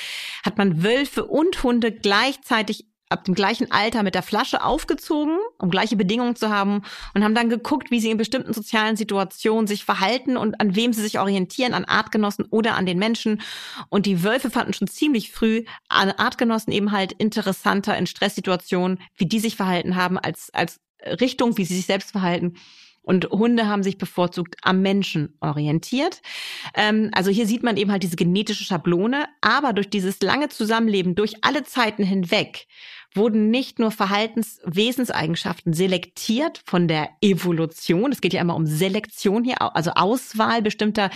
hat 0.44 0.58
man 0.58 0.82
Wölfe 0.82 1.24
und 1.24 1.62
Hunde 1.62 1.92
gleichzeitig 1.92 2.86
ab 3.12 3.24
dem 3.24 3.34
gleichen 3.34 3.70
Alter 3.70 4.02
mit 4.02 4.14
der 4.14 4.22
Flasche 4.22 4.64
aufgezogen, 4.64 5.38
um 5.58 5.70
gleiche 5.70 5.96
Bedingungen 5.96 6.34
zu 6.34 6.48
haben 6.48 6.82
und 7.14 7.22
haben 7.22 7.34
dann 7.34 7.50
geguckt, 7.50 7.90
wie 7.90 8.00
sie 8.00 8.10
in 8.10 8.16
bestimmten 8.16 8.54
sozialen 8.54 8.96
Situationen 8.96 9.66
sich 9.66 9.84
verhalten 9.84 10.36
und 10.36 10.60
an 10.60 10.74
wem 10.74 10.92
sie 10.92 11.02
sich 11.02 11.18
orientieren, 11.18 11.74
an 11.74 11.84
Artgenossen 11.84 12.46
oder 12.46 12.74
an 12.74 12.86
den 12.86 12.98
Menschen. 12.98 13.42
Und 13.90 14.06
die 14.06 14.24
Wölfe 14.24 14.50
fanden 14.50 14.72
schon 14.72 14.88
ziemlich 14.88 15.30
früh 15.30 15.64
an 15.88 16.10
Artgenossen 16.10 16.72
eben 16.72 16.90
halt 16.90 17.12
interessanter 17.12 17.96
in 17.96 18.06
Stresssituationen, 18.06 18.98
wie 19.16 19.26
die 19.26 19.40
sich 19.40 19.56
verhalten 19.56 19.94
haben, 19.94 20.18
als, 20.18 20.48
als 20.52 20.80
Richtung, 21.04 21.58
wie 21.58 21.64
sie 21.64 21.76
sich 21.76 21.86
selbst 21.86 22.12
verhalten. 22.12 22.54
Und 23.02 23.30
Hunde 23.30 23.66
haben 23.68 23.82
sich 23.82 23.98
bevorzugt 23.98 24.56
am 24.62 24.80
Menschen 24.80 25.34
orientiert. 25.40 26.22
Ähm, 26.74 27.10
also 27.12 27.30
hier 27.30 27.46
sieht 27.46 27.62
man 27.62 27.76
eben 27.76 27.90
halt 27.90 28.02
diese 28.02 28.16
genetische 28.16 28.64
Schablone, 28.64 29.26
aber 29.40 29.72
durch 29.72 29.90
dieses 29.90 30.20
lange 30.22 30.48
Zusammenleben, 30.48 31.14
durch 31.14 31.34
alle 31.42 31.64
Zeiten 31.64 32.04
hinweg, 32.04 32.66
wurden 33.14 33.50
nicht 33.50 33.78
nur 33.78 33.90
Verhaltenswesenseigenschaften 33.90 35.72
selektiert 35.72 36.62
von 36.64 36.88
der 36.88 37.10
Evolution. 37.20 38.12
Es 38.12 38.20
geht 38.20 38.32
ja 38.32 38.40
immer 38.40 38.56
um 38.56 38.66
Selektion 38.66 39.44
hier, 39.44 39.60
also 39.76 39.90
Auswahl 39.92 40.62
bestimmter 40.62 41.10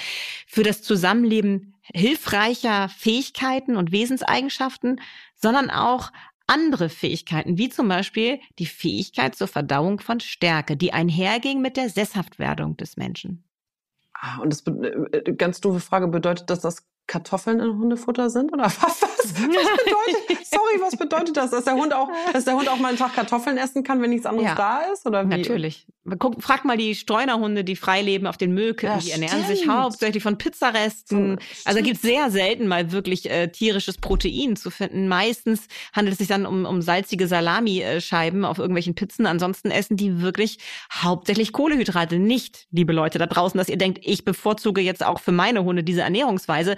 für 0.46 0.62
das 0.62 0.83
Zusammenleben 0.83 1.75
hilfreicher 1.94 2.88
Fähigkeiten 2.88 3.77
und 3.77 3.92
Wesenseigenschaften, 3.92 5.01
sondern 5.37 5.70
auch 5.70 6.11
andere 6.46 6.88
Fähigkeiten, 6.88 7.59
wie 7.59 7.68
zum 7.68 7.88
Beispiel 7.88 8.40
die 8.59 8.66
Fähigkeit 8.66 9.35
zur 9.35 9.48
Verdauung 9.48 10.00
von 10.00 10.20
Stärke, 10.20 10.76
die 10.76 10.92
einherging 10.92 11.61
mit 11.61 11.76
der 11.76 11.90
Sesshaftwerdung 11.90 12.76
des 12.76 12.96
Menschen. 12.96 13.44
Ah, 14.14 14.38
und 14.38 14.50
das 14.52 14.64
äh, 14.66 15.32
ganz 15.35 15.61
doofe 15.61 15.80
Frage, 15.80 16.09
bedeutet 16.09 16.48
das, 16.48 16.61
dass 16.61 16.87
Kartoffeln 17.06 17.61
in 17.61 17.78
Hundefutter 17.78 18.30
sind 18.30 18.52
oder 18.52 18.64
was? 18.80 19.05
Was, 19.34 19.40
was 19.40 19.84
bedeutet? 19.84 20.46
sorry, 20.46 20.80
was 20.80 20.96
bedeutet 20.96 21.36
das, 21.36 21.50
dass 21.50 21.64
der 21.64 21.74
Hund 21.74 21.94
auch, 21.94 22.08
dass 22.32 22.44
der 22.44 22.54
Hund 22.54 22.68
auch 22.68 22.78
mal 22.78 22.88
einen 22.88 22.98
Tag 22.98 23.14
Kartoffeln 23.14 23.58
essen 23.58 23.82
kann, 23.82 24.02
wenn 24.02 24.10
nichts 24.10 24.26
anderes 24.26 24.48
ja, 24.48 24.54
da 24.54 24.80
ist 24.92 25.06
oder 25.06 25.24
wie? 25.24 25.36
Natürlich. 25.36 25.86
Guck, 26.18 26.40
frag 26.42 26.64
mal 26.64 26.76
die 26.76 26.94
Streunerhunde, 26.94 27.64
die 27.64 27.74
frei 27.74 28.00
leben 28.00 28.28
auf 28.28 28.36
den 28.36 28.54
Müllkippen, 28.54 28.96
ja, 28.96 29.02
die 29.02 29.10
ernähren 29.10 29.42
stimmt. 29.42 29.58
sich 29.58 29.68
hauptsächlich 29.68 30.22
von 30.22 30.38
Pizzaresten. 30.38 31.38
So, 31.40 31.68
also 31.68 31.82
gibt 31.82 32.00
sehr 32.00 32.30
selten 32.30 32.68
mal 32.68 32.92
wirklich 32.92 33.28
äh, 33.28 33.48
tierisches 33.48 33.98
Protein 33.98 34.54
zu 34.54 34.70
finden. 34.70 35.08
Meistens 35.08 35.66
handelt 35.92 36.12
es 36.12 36.18
sich 36.18 36.28
dann 36.28 36.46
um, 36.46 36.64
um 36.64 36.80
salzige 36.80 37.26
Salamischeiben 37.26 38.44
auf 38.44 38.58
irgendwelchen 38.58 38.94
Pizzen. 38.94 39.26
Ansonsten 39.26 39.70
essen 39.70 39.96
die 39.96 40.20
wirklich 40.20 40.58
hauptsächlich 40.92 41.52
Kohlehydrate. 41.52 42.18
Nicht, 42.18 42.66
liebe 42.70 42.92
Leute 42.92 43.18
da 43.18 43.26
draußen, 43.26 43.58
dass 43.58 43.68
ihr 43.68 43.78
denkt, 43.78 43.98
ich 44.02 44.24
bevorzuge 44.24 44.80
jetzt 44.80 45.04
auch 45.04 45.18
für 45.18 45.32
meine 45.32 45.64
Hunde 45.64 45.82
diese 45.82 46.02
Ernährungsweise. 46.02 46.76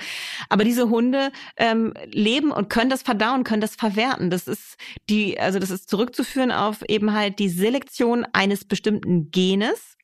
Aber 0.49 0.65
diese 0.65 0.89
Hunde 0.89 1.33
ähm, 1.57 1.93
leben 2.07 2.38
und 2.45 2.71
können 2.71 2.91
das 2.91 3.03
verdauen, 3.03 3.45
können 3.45 3.61
das 3.61 3.75
verwerten. 3.75 4.31
Das 4.31 4.47
ist 4.47 4.77
die, 5.11 5.39
also 5.39 5.59
das 5.59 5.71
ist 5.71 5.89
zurückzuführen 5.89 6.53
auf 6.53 6.83
eben 6.89 7.13
halt 7.13 7.39
die 7.39 7.49
Selektion 7.49 8.27
eines 8.33 8.65
bestimmten 8.65 9.31
Genes 9.31 9.98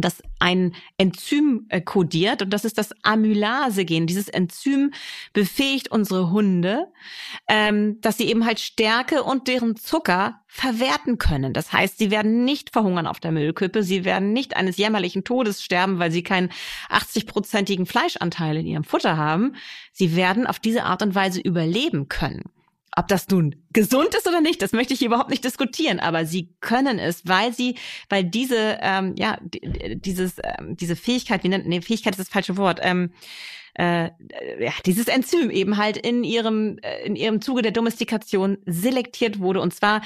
das 0.00 0.22
ein 0.38 0.74
Enzym 0.96 1.66
äh, 1.68 1.80
kodiert 1.80 2.42
und 2.42 2.50
das 2.50 2.64
ist 2.64 2.78
das 2.78 2.90
Amylase-Gen. 3.02 4.06
Dieses 4.06 4.28
Enzym 4.28 4.92
befähigt 5.32 5.90
unsere 5.90 6.30
Hunde, 6.30 6.86
ähm, 7.48 8.00
dass 8.00 8.18
sie 8.18 8.28
eben 8.28 8.44
halt 8.44 8.60
Stärke 8.60 9.22
und 9.22 9.48
deren 9.48 9.76
Zucker 9.76 10.40
verwerten 10.46 11.18
können. 11.18 11.52
Das 11.52 11.72
heißt, 11.72 11.98
sie 11.98 12.10
werden 12.10 12.44
nicht 12.44 12.70
verhungern 12.70 13.06
auf 13.06 13.20
der 13.20 13.32
Müllkippe, 13.32 13.82
sie 13.82 14.04
werden 14.04 14.32
nicht 14.32 14.56
eines 14.56 14.76
jämmerlichen 14.76 15.24
Todes 15.24 15.62
sterben, 15.62 15.98
weil 15.98 16.10
sie 16.10 16.22
keinen 16.22 16.50
80-prozentigen 16.90 17.86
Fleischanteil 17.86 18.56
in 18.56 18.66
ihrem 18.66 18.84
Futter 18.84 19.16
haben. 19.16 19.54
Sie 19.92 20.16
werden 20.16 20.46
auf 20.46 20.58
diese 20.58 20.84
Art 20.84 21.02
und 21.02 21.14
Weise 21.14 21.40
überleben 21.40 22.08
können. 22.08 22.44
Ob 22.96 23.06
das 23.08 23.28
nun 23.28 23.54
gesund 23.72 24.14
ist 24.14 24.26
oder 24.26 24.40
nicht, 24.40 24.62
das 24.62 24.72
möchte 24.72 24.94
ich 24.94 25.04
überhaupt 25.04 25.30
nicht 25.30 25.44
diskutieren, 25.44 26.00
aber 26.00 26.24
sie 26.24 26.54
können 26.60 26.98
es, 26.98 27.26
weil 27.26 27.52
sie, 27.52 27.76
weil 28.08 28.24
diese, 28.24 28.78
ähm, 28.80 29.14
ja, 29.16 29.38
dieses, 29.42 30.36
ähm, 30.42 30.76
diese 30.76 30.96
Fähigkeit, 30.96 31.44
wie 31.44 31.48
nennt, 31.48 31.66
nee, 31.66 31.80
Fähigkeit 31.80 32.14
ist 32.14 32.20
das 32.20 32.28
falsche 32.28 32.56
Wort, 32.56 32.80
ähm, 32.82 33.10
äh, 33.74 34.10
ja, 34.58 34.72
dieses 34.84 35.06
Enzym 35.06 35.50
eben 35.50 35.76
halt 35.76 35.96
in 35.96 36.24
ihrem, 36.24 36.78
äh, 36.78 37.06
in 37.06 37.14
ihrem 37.14 37.40
Zuge 37.40 37.62
der 37.62 37.72
Domestikation 37.72 38.58
selektiert 38.66 39.38
wurde. 39.38 39.60
Und 39.60 39.72
zwar 39.72 40.02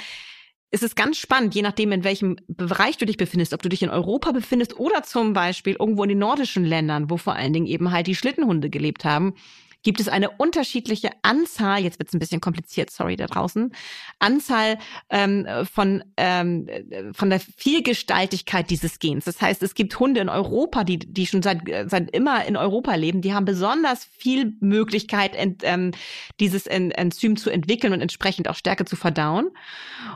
ist 0.70 0.82
es 0.82 0.94
ganz 0.94 1.18
spannend, 1.18 1.54
je 1.54 1.62
nachdem, 1.62 1.92
in 1.92 2.04
welchem 2.04 2.36
Bereich 2.48 2.96
du 2.96 3.06
dich 3.06 3.16
befindest, 3.16 3.54
ob 3.54 3.62
du 3.62 3.68
dich 3.68 3.82
in 3.82 3.90
Europa 3.90 4.32
befindest 4.32 4.78
oder 4.78 5.02
zum 5.02 5.32
Beispiel 5.32 5.76
irgendwo 5.78 6.02
in 6.02 6.10
den 6.10 6.18
nordischen 6.18 6.64
Ländern, 6.64 7.10
wo 7.10 7.16
vor 7.16 7.34
allen 7.34 7.52
Dingen 7.52 7.66
eben 7.66 7.92
halt 7.92 8.06
die 8.06 8.14
Schlittenhunde 8.14 8.70
gelebt 8.70 9.04
haben 9.04 9.34
gibt 9.82 10.00
es 10.00 10.08
eine 10.08 10.30
unterschiedliche 10.30 11.10
Anzahl, 11.22 11.82
jetzt 11.82 11.98
wird 11.98 12.08
es 12.08 12.14
ein 12.14 12.18
bisschen 12.18 12.40
kompliziert, 12.40 12.90
sorry 12.90 13.16
da 13.16 13.26
draußen, 13.26 13.72
Anzahl 14.18 14.78
ähm, 15.10 15.46
von, 15.70 16.04
ähm, 16.16 16.68
von 17.12 17.30
der 17.30 17.40
Vielgestaltigkeit 17.40 18.70
dieses 18.70 18.98
Gens. 18.98 19.24
Das 19.24 19.40
heißt, 19.40 19.62
es 19.62 19.74
gibt 19.74 19.98
Hunde 19.98 20.20
in 20.20 20.28
Europa, 20.28 20.84
die, 20.84 20.98
die 20.98 21.26
schon 21.26 21.42
seit, 21.42 21.62
seit 21.86 22.10
immer 22.10 22.44
in 22.44 22.56
Europa 22.56 22.94
leben, 22.94 23.22
die 23.22 23.34
haben 23.34 23.44
besonders 23.44 24.04
viel 24.04 24.54
Möglichkeit, 24.60 25.34
ent, 25.34 25.62
ähm, 25.64 25.92
dieses 26.40 26.66
Enzym 26.66 27.36
zu 27.36 27.50
entwickeln 27.50 27.92
und 27.92 28.00
entsprechend 28.00 28.48
auch 28.48 28.54
Stärke 28.54 28.84
zu 28.84 28.96
verdauen. 28.96 29.50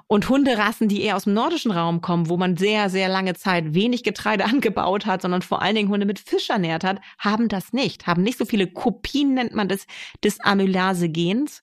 Und 0.06 0.28
Hunderassen, 0.28 0.88
die 0.88 1.02
eher 1.02 1.16
aus 1.16 1.24
dem 1.24 1.34
nordischen 1.34 1.70
Raum 1.70 2.00
kommen, 2.00 2.28
wo 2.28 2.36
man 2.36 2.56
sehr, 2.56 2.90
sehr 2.90 3.08
lange 3.08 3.34
Zeit 3.34 3.74
wenig 3.74 4.04
Getreide 4.04 4.44
angebaut 4.46 5.06
hat, 5.06 5.22
sondern 5.22 5.42
vor 5.42 5.62
allen 5.62 5.74
Dingen 5.74 5.88
Hunde 5.88 6.06
mit 6.06 6.18
Fisch 6.18 6.50
ernährt 6.50 6.84
hat, 6.84 7.00
haben 7.18 7.48
das 7.48 7.72
nicht, 7.72 8.06
haben 8.06 8.22
nicht 8.22 8.38
so 8.38 8.44
viele 8.44 8.66
Kopien, 8.66 9.34
nennt 9.34 9.55
man 9.56 9.68
das, 9.68 9.86
des 10.22 10.40
Amylase-Gens. 10.40 11.62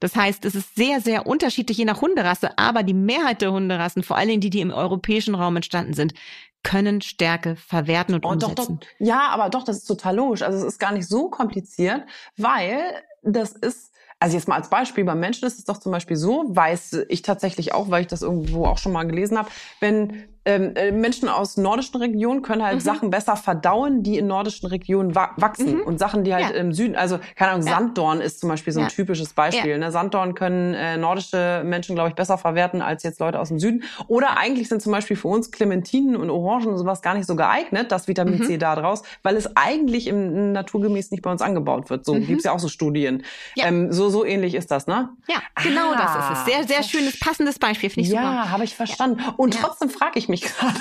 Das 0.00 0.16
heißt, 0.16 0.44
es 0.44 0.54
ist 0.54 0.74
sehr, 0.76 1.00
sehr 1.00 1.26
unterschiedlich 1.26 1.76
je 1.76 1.84
nach 1.84 2.00
Hunderasse, 2.00 2.58
aber 2.58 2.82
die 2.82 2.94
Mehrheit 2.94 3.42
der 3.42 3.52
Hunderassen, 3.52 4.02
vor 4.02 4.16
allen 4.16 4.28
Dingen 4.28 4.40
die, 4.40 4.50
die 4.50 4.60
im 4.60 4.70
europäischen 4.70 5.34
Raum 5.34 5.56
entstanden 5.56 5.92
sind, 5.92 6.14
können 6.62 7.00
Stärke 7.00 7.56
verwerten 7.56 8.14
und 8.14 8.24
oh, 8.24 8.30
umsetzen. 8.30 8.54
Doch, 8.54 8.66
doch. 8.66 8.86
Ja, 8.98 9.28
aber 9.28 9.50
doch, 9.50 9.64
das 9.64 9.78
ist 9.78 9.86
total 9.86 10.16
logisch. 10.16 10.42
Also 10.42 10.58
es 10.58 10.64
ist 10.64 10.78
gar 10.78 10.92
nicht 10.92 11.08
so 11.08 11.28
kompliziert, 11.28 12.02
weil 12.36 12.80
das 13.22 13.52
ist 13.52 13.90
also 14.20 14.36
jetzt 14.36 14.48
mal 14.48 14.56
als 14.56 14.68
Beispiel, 14.68 15.04
beim 15.04 15.18
Menschen 15.18 15.46
ist 15.46 15.58
es 15.58 15.64
doch 15.64 15.78
zum 15.78 15.92
Beispiel 15.92 16.16
so, 16.16 16.44
weiß 16.48 17.06
ich 17.08 17.22
tatsächlich 17.22 17.72
auch, 17.72 17.90
weil 17.90 18.02
ich 18.02 18.06
das 18.06 18.20
irgendwo 18.20 18.66
auch 18.66 18.76
schon 18.76 18.92
mal 18.92 19.04
gelesen 19.04 19.38
habe, 19.38 19.48
wenn 19.80 20.28
ähm, 20.50 20.74
äh, 20.74 20.92
Menschen 20.92 21.28
aus 21.28 21.56
nordischen 21.56 21.96
Regionen 22.00 22.42
können 22.42 22.62
halt 22.62 22.76
mhm. 22.76 22.80
Sachen 22.80 23.10
besser 23.10 23.36
verdauen, 23.36 24.02
die 24.02 24.18
in 24.18 24.26
nordischen 24.26 24.68
Regionen 24.68 25.14
wa 25.14 25.30
wachsen. 25.36 25.76
Mhm. 25.76 25.82
Und 25.82 25.98
Sachen, 25.98 26.24
die 26.24 26.34
halt 26.34 26.50
ja. 26.50 26.56
im 26.56 26.72
Süden, 26.72 26.96
also 26.96 27.18
keine 27.36 27.52
Ahnung, 27.52 27.66
ja. 27.66 27.74
Sanddorn 27.74 28.20
ist 28.20 28.40
zum 28.40 28.48
Beispiel 28.48 28.72
so 28.72 28.80
ein 28.80 28.86
ja. 28.86 28.90
typisches 28.90 29.32
Beispiel. 29.32 29.78
Ne? 29.78 29.92
Sanddorn 29.92 30.34
können 30.34 30.74
äh, 30.74 30.96
nordische 30.96 31.62
Menschen, 31.64 31.94
glaube 31.94 32.10
ich, 32.10 32.14
besser 32.14 32.38
verwerten 32.38 32.82
als 32.82 33.02
jetzt 33.02 33.20
Leute 33.20 33.38
aus 33.38 33.48
dem 33.48 33.58
Süden. 33.58 33.84
Oder 34.08 34.38
eigentlich 34.38 34.68
sind 34.68 34.82
zum 34.82 34.92
Beispiel 34.92 35.16
für 35.16 35.28
uns 35.28 35.50
Clementinen 35.50 36.16
und 36.16 36.30
Orangen 36.30 36.68
und 36.68 36.78
sowas 36.78 37.02
gar 37.02 37.14
nicht 37.14 37.26
so 37.26 37.36
geeignet, 37.36 37.92
das 37.92 38.08
Vitamin 38.08 38.38
mhm. 38.38 38.44
C 38.44 38.58
da 38.58 38.74
draus, 38.74 39.02
weil 39.22 39.36
es 39.36 39.56
eigentlich 39.56 40.06
im 40.06 40.52
naturgemäß 40.52 41.10
nicht 41.10 41.22
bei 41.22 41.30
uns 41.30 41.42
angebaut 41.42 41.90
wird. 41.90 42.04
So 42.04 42.14
mhm. 42.14 42.26
gibt's 42.26 42.44
ja 42.44 42.52
auch 42.52 42.58
so 42.58 42.68
Studien. 42.68 43.22
Ähm, 43.56 43.92
so, 43.92 44.08
so 44.08 44.24
ähnlich 44.24 44.54
ist 44.54 44.70
das, 44.70 44.86
ne? 44.86 45.10
Ja, 45.28 45.36
genau 45.62 45.92
ah, 45.92 45.96
das 45.96 46.38
ist 46.38 46.38
es. 46.38 46.54
Sehr, 46.54 46.66
sehr 46.66 46.82
schönes, 46.82 47.18
passendes 47.18 47.58
Beispiel, 47.58 47.90
finde 47.90 48.08
ich 48.08 48.14
ja, 48.14 48.20
super. 48.20 48.34
Ja, 48.34 48.50
habe 48.50 48.64
ich 48.64 48.74
verstanden. 48.74 49.20
Und 49.36 49.58
trotzdem 49.60 49.90
frage 49.90 50.18
ich 50.18 50.28
mich 50.28 50.39
gerade, 50.58 50.78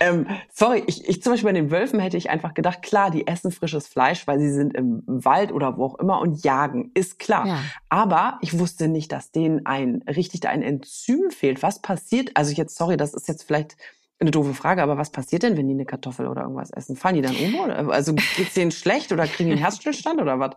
ähm, 0.00 0.26
sorry, 0.52 0.82
ich, 0.86 1.08
ich 1.08 1.22
zum 1.22 1.32
Beispiel 1.32 1.48
bei 1.48 1.58
den 1.58 1.70
Wölfen 1.70 2.00
hätte 2.00 2.16
ich 2.16 2.30
einfach 2.30 2.54
gedacht, 2.54 2.82
klar, 2.82 3.10
die 3.10 3.26
essen 3.26 3.50
frisches 3.50 3.86
Fleisch, 3.86 4.26
weil 4.26 4.38
sie 4.40 4.50
sind 4.50 4.74
im 4.74 5.02
Wald 5.06 5.52
oder 5.52 5.76
wo 5.76 5.84
auch 5.84 5.98
immer 5.98 6.20
und 6.20 6.44
jagen, 6.44 6.90
ist 6.94 7.18
klar. 7.18 7.46
Ja. 7.46 7.58
Aber 7.88 8.38
ich 8.40 8.58
wusste 8.58 8.88
nicht, 8.88 9.12
dass 9.12 9.30
denen 9.32 9.66
ein 9.66 10.02
richtig 10.08 10.46
ein 10.48 10.62
Enzym 10.62 11.30
fehlt. 11.30 11.62
Was 11.62 11.80
passiert? 11.82 12.30
Also 12.34 12.52
jetzt, 12.52 12.76
sorry, 12.76 12.96
das 12.96 13.14
ist 13.14 13.28
jetzt 13.28 13.44
vielleicht 13.44 13.76
eine 14.20 14.30
doofe 14.30 14.52
Frage, 14.52 14.82
aber 14.82 14.98
was 14.98 15.10
passiert 15.10 15.42
denn, 15.42 15.56
wenn 15.56 15.66
die 15.66 15.74
eine 15.74 15.86
Kartoffel 15.86 16.26
oder 16.26 16.42
irgendwas 16.42 16.70
essen? 16.70 16.94
Fallen 16.94 17.16
die 17.16 17.22
dann 17.22 17.36
um? 17.36 17.54
Oder? 17.60 17.88
Also 17.88 18.14
geht's 18.36 18.52
denen 18.52 18.70
schlecht 18.70 19.12
oder 19.12 19.26
kriegen 19.26 19.48
die 19.48 19.54
einen 19.54 19.62
Herzstillstand 19.62 20.20
oder 20.20 20.38
was? 20.38 20.56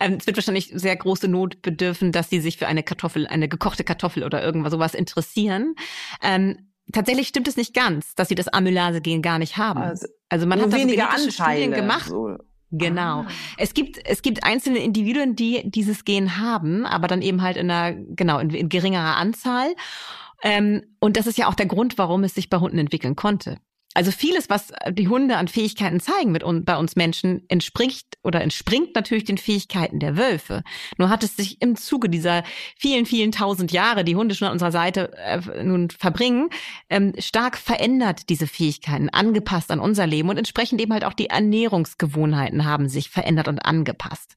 Ähm, 0.00 0.16
es 0.18 0.26
wird 0.26 0.38
wahrscheinlich 0.38 0.72
sehr 0.74 0.96
große 0.96 1.28
Not 1.28 1.60
bedürfen, 1.60 2.10
dass 2.10 2.30
sie 2.30 2.40
sich 2.40 2.56
für 2.56 2.66
eine 2.66 2.82
Kartoffel, 2.82 3.26
eine 3.26 3.48
gekochte 3.48 3.84
Kartoffel 3.84 4.24
oder 4.24 4.42
irgendwas 4.42 4.72
sowas 4.72 4.94
interessieren. 4.94 5.74
Ähm, 6.22 6.69
tatsächlich 6.92 7.28
stimmt 7.28 7.48
es 7.48 7.56
nicht 7.56 7.74
ganz, 7.74 8.14
dass 8.14 8.28
sie 8.28 8.34
das 8.34 8.48
Amylase-Gen 8.48 9.22
gar 9.22 9.38
nicht 9.38 9.56
haben. 9.56 9.80
Also, 9.80 10.06
also 10.28 10.46
man 10.46 10.60
hat 10.60 10.72
weniger 10.72 11.08
so 11.16 11.30
Studien 11.30 11.72
gemacht. 11.72 12.08
So. 12.08 12.36
Genau. 12.72 13.22
Ah. 13.22 13.26
Es 13.56 13.74
gibt 13.74 13.98
es 14.04 14.22
gibt 14.22 14.44
einzelne 14.44 14.78
Individuen, 14.78 15.34
die 15.34 15.62
dieses 15.68 16.04
Gen 16.04 16.38
haben, 16.38 16.86
aber 16.86 17.08
dann 17.08 17.22
eben 17.22 17.42
halt 17.42 17.56
in 17.56 17.70
einer 17.70 17.92
genau 17.94 18.38
in, 18.38 18.50
in 18.50 18.68
geringerer 18.68 19.16
Anzahl. 19.16 19.74
Ähm, 20.42 20.82
und 21.00 21.16
das 21.16 21.26
ist 21.26 21.36
ja 21.36 21.48
auch 21.48 21.54
der 21.54 21.66
Grund, 21.66 21.98
warum 21.98 22.24
es 22.24 22.34
sich 22.34 22.48
bei 22.48 22.58
Hunden 22.58 22.78
entwickeln 22.78 23.16
konnte. 23.16 23.58
Also 23.92 24.12
vieles, 24.12 24.48
was 24.48 24.72
die 24.92 25.08
Hunde 25.08 25.36
an 25.36 25.48
Fähigkeiten 25.48 25.98
zeigen 25.98 26.30
mit 26.30 26.44
uns, 26.44 26.64
bei 26.64 26.76
uns 26.76 26.94
Menschen, 26.94 27.42
entspricht 27.48 28.18
oder 28.22 28.40
entspringt 28.40 28.94
natürlich 28.94 29.24
den 29.24 29.36
Fähigkeiten 29.36 29.98
der 29.98 30.16
Wölfe. 30.16 30.62
Nur 30.96 31.08
hat 31.08 31.24
es 31.24 31.36
sich 31.36 31.60
im 31.60 31.74
Zuge 31.74 32.08
dieser 32.08 32.44
vielen, 32.76 33.04
vielen 33.04 33.32
tausend 33.32 33.72
Jahre, 33.72 34.04
die 34.04 34.14
Hunde 34.14 34.36
schon 34.36 34.46
an 34.46 34.52
unserer 34.52 34.70
Seite 34.70 35.12
äh, 35.18 35.64
nun 35.64 35.90
verbringen, 35.90 36.50
ähm, 36.88 37.14
stark 37.18 37.58
verändert, 37.58 38.28
diese 38.28 38.46
Fähigkeiten, 38.46 39.08
angepasst 39.08 39.72
an 39.72 39.80
unser 39.80 40.06
Leben 40.06 40.28
und 40.28 40.36
entsprechend 40.36 40.80
eben 40.80 40.92
halt 40.92 41.04
auch 41.04 41.14
die 41.14 41.30
Ernährungsgewohnheiten 41.30 42.64
haben 42.64 42.88
sich 42.88 43.10
verändert 43.10 43.48
und 43.48 43.58
angepasst. 43.64 44.36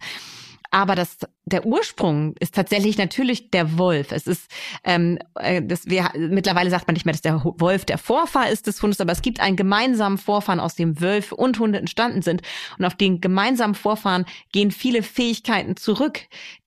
Aber 0.74 0.96
das, 0.96 1.20
der 1.46 1.68
Ursprung 1.68 2.34
ist 2.40 2.56
tatsächlich 2.56 2.98
natürlich 2.98 3.52
der 3.52 3.78
Wolf. 3.78 4.12
Es 4.12 4.26
ist, 4.26 4.50
ähm, 4.84 5.20
äh, 5.36 5.62
das, 5.62 5.86
wir, 5.86 6.10
mittlerweile 6.16 6.72
sagt 6.72 6.88
man 6.88 6.96
nicht 6.96 7.06
mehr, 7.06 7.14
dass 7.14 7.22
der 7.22 7.44
Wolf 7.44 7.86
der 7.86 8.00
Vorfahr 8.00 8.50
ist 8.50 8.66
des 8.66 8.82
Hundes, 8.82 9.00
aber 9.00 9.12
es 9.12 9.22
gibt 9.22 9.40
einen 9.40 9.56
gemeinsamen 9.56 10.18
Vorfahren, 10.18 10.60
aus 10.60 10.74
dem 10.74 11.00
Wölfe 11.00 11.36
und 11.36 11.60
Hunde 11.60 11.78
entstanden 11.78 12.24
sind. 12.24 12.42
Und 12.80 12.86
auf 12.86 12.96
den 12.96 13.22
gemeinsamen 13.22 13.76
Vorfahren 13.76 14.26
gehen 14.52 14.72
viele 14.72 15.04
Fähigkeiten 15.04 15.78
zurück, 15.78 16.22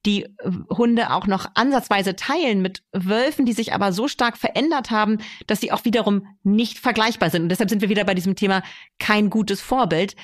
die 0.06 0.22
äh, 0.22 0.28
Hunde 0.70 1.12
auch 1.12 1.26
noch 1.26 1.46
ansatzweise 1.54 2.14
teilen 2.14 2.62
mit 2.62 2.84
Wölfen, 2.92 3.44
die 3.44 3.54
sich 3.54 3.72
aber 3.72 3.92
so 3.92 4.06
stark 4.06 4.36
verändert 4.36 4.92
haben, 4.92 5.18
dass 5.48 5.60
sie 5.60 5.72
auch 5.72 5.84
wiederum 5.84 6.28
nicht 6.44 6.78
vergleichbar 6.78 7.30
sind. 7.30 7.42
Und 7.42 7.48
deshalb 7.48 7.70
sind 7.70 7.82
wir 7.82 7.88
wieder 7.88 8.04
bei 8.04 8.14
diesem 8.14 8.36
Thema 8.36 8.62
kein 9.00 9.30
gutes 9.30 9.60
Vorbild 9.60 10.14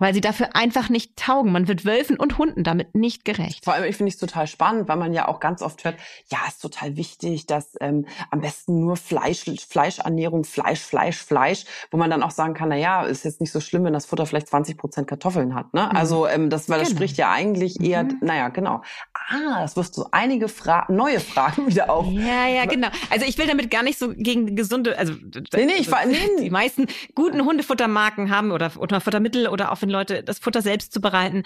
weil 0.00 0.14
sie 0.14 0.20
dafür 0.20 0.56
einfach 0.56 0.88
nicht 0.88 1.16
taugen. 1.16 1.52
Man 1.52 1.68
wird 1.68 1.84
Wölfen 1.84 2.16
und 2.16 2.38
Hunden 2.38 2.64
damit 2.64 2.94
nicht 2.96 3.24
gerecht. 3.24 3.64
Vor 3.64 3.74
allem, 3.74 3.84
ich 3.84 3.96
finde 3.96 4.10
es 4.10 4.16
total 4.16 4.46
spannend, 4.48 4.88
weil 4.88 4.96
man 4.96 5.12
ja 5.12 5.28
auch 5.28 5.38
ganz 5.38 5.62
oft 5.62 5.84
hört, 5.84 5.96
ja, 6.28 6.38
ist 6.48 6.60
total 6.60 6.96
wichtig, 6.96 7.46
dass 7.46 7.76
ähm, 7.80 8.06
am 8.30 8.40
besten 8.40 8.80
nur 8.80 8.96
Fleisch, 8.96 9.44
Fleischernährung, 9.68 10.44
Fleisch, 10.44 10.80
Fleisch, 10.80 11.18
Fleisch, 11.18 11.64
wo 11.90 11.98
man 11.98 12.10
dann 12.10 12.22
auch 12.22 12.30
sagen 12.30 12.54
kann, 12.54 12.70
na 12.70 12.76
ja, 12.76 13.02
ist 13.04 13.24
jetzt 13.24 13.40
nicht 13.40 13.52
so 13.52 13.60
schlimm, 13.60 13.84
wenn 13.84 13.92
das 13.92 14.06
Futter 14.06 14.26
vielleicht 14.26 14.48
20 14.48 14.78
Prozent 14.78 15.06
Kartoffeln 15.06 15.54
hat. 15.54 15.72
Ne? 15.74 15.82
Mhm. 15.90 15.96
Also 15.96 16.26
ähm, 16.26 16.50
das, 16.50 16.68
weil 16.68 16.80
das 16.80 16.88
genau. 16.88 16.98
spricht 16.98 17.18
ja 17.18 17.30
eigentlich 17.30 17.80
eher, 17.80 18.04
mhm. 18.04 18.18
naja, 18.22 18.48
genau. 18.48 18.82
Ah, 19.12 19.60
das 19.60 19.76
wirst 19.76 19.96
du 19.98 20.06
einige 20.10 20.48
Fra 20.48 20.86
neue 20.88 21.20
Fragen 21.20 21.66
wieder 21.66 21.90
auf. 21.90 22.06
Ja, 22.06 22.48
ja, 22.48 22.64
genau. 22.64 22.88
Also 23.10 23.26
ich 23.26 23.36
will 23.36 23.46
damit 23.46 23.70
gar 23.70 23.82
nicht 23.82 23.98
so 23.98 24.14
gegen 24.14 24.56
gesunde, 24.56 24.98
also 24.98 25.12
nee, 25.12 25.66
nee, 25.66 25.72
ich, 25.78 25.90
nee. 25.90 26.16
die 26.40 26.50
meisten 26.50 26.86
guten 27.14 27.44
Hundefuttermarken 27.44 28.30
haben 28.30 28.50
oder, 28.50 28.72
oder 28.78 29.00
Futtermittel 29.00 29.46
oder 29.46 29.72
auch 29.72 29.82
wenn 29.82 29.89
Leute 29.90 30.22
das 30.22 30.38
Futter 30.38 30.62
selbst 30.62 30.92
zubereiten. 30.92 31.44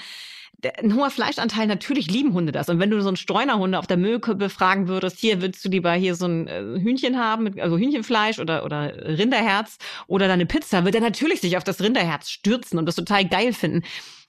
Ein 0.78 0.94
hoher 0.94 1.11
Fleischanteil, 1.11 1.66
natürlich 1.66 2.11
lieben 2.11 2.33
Hunde 2.33 2.52
das. 2.52 2.68
Und 2.68 2.78
wenn 2.78 2.90
du 2.90 3.00
so 3.02 3.09
einen 3.09 3.16
Streunerhunde 3.16 3.78
auf 3.78 3.87
der 3.87 3.96
Müllkippe 3.96 4.48
fragen 4.48 4.88
würdest, 4.88 5.18
hier 5.18 5.42
willst 5.42 5.64
du 5.64 5.68
lieber 5.68 5.92
hier 5.92 6.14
so 6.14 6.26
ein 6.26 6.46
äh, 6.46 6.80
Hühnchen 6.80 7.18
haben, 7.18 7.59
also 7.61 7.76
Hühnchenfleisch 7.76 8.38
oder, 8.38 8.64
oder 8.64 8.92
Rinderherz 9.18 9.78
oder 10.07 10.28
deine 10.28 10.46
Pizza, 10.46 10.85
wird 10.85 10.94
er 10.94 11.00
natürlich 11.00 11.40
sich 11.40 11.57
auf 11.57 11.64
das 11.64 11.80
Rinderherz 11.80 12.30
stürzen 12.30 12.78
und 12.78 12.87
das 12.87 12.94
total 12.94 13.26
geil 13.26 13.52
finden. 13.52 13.83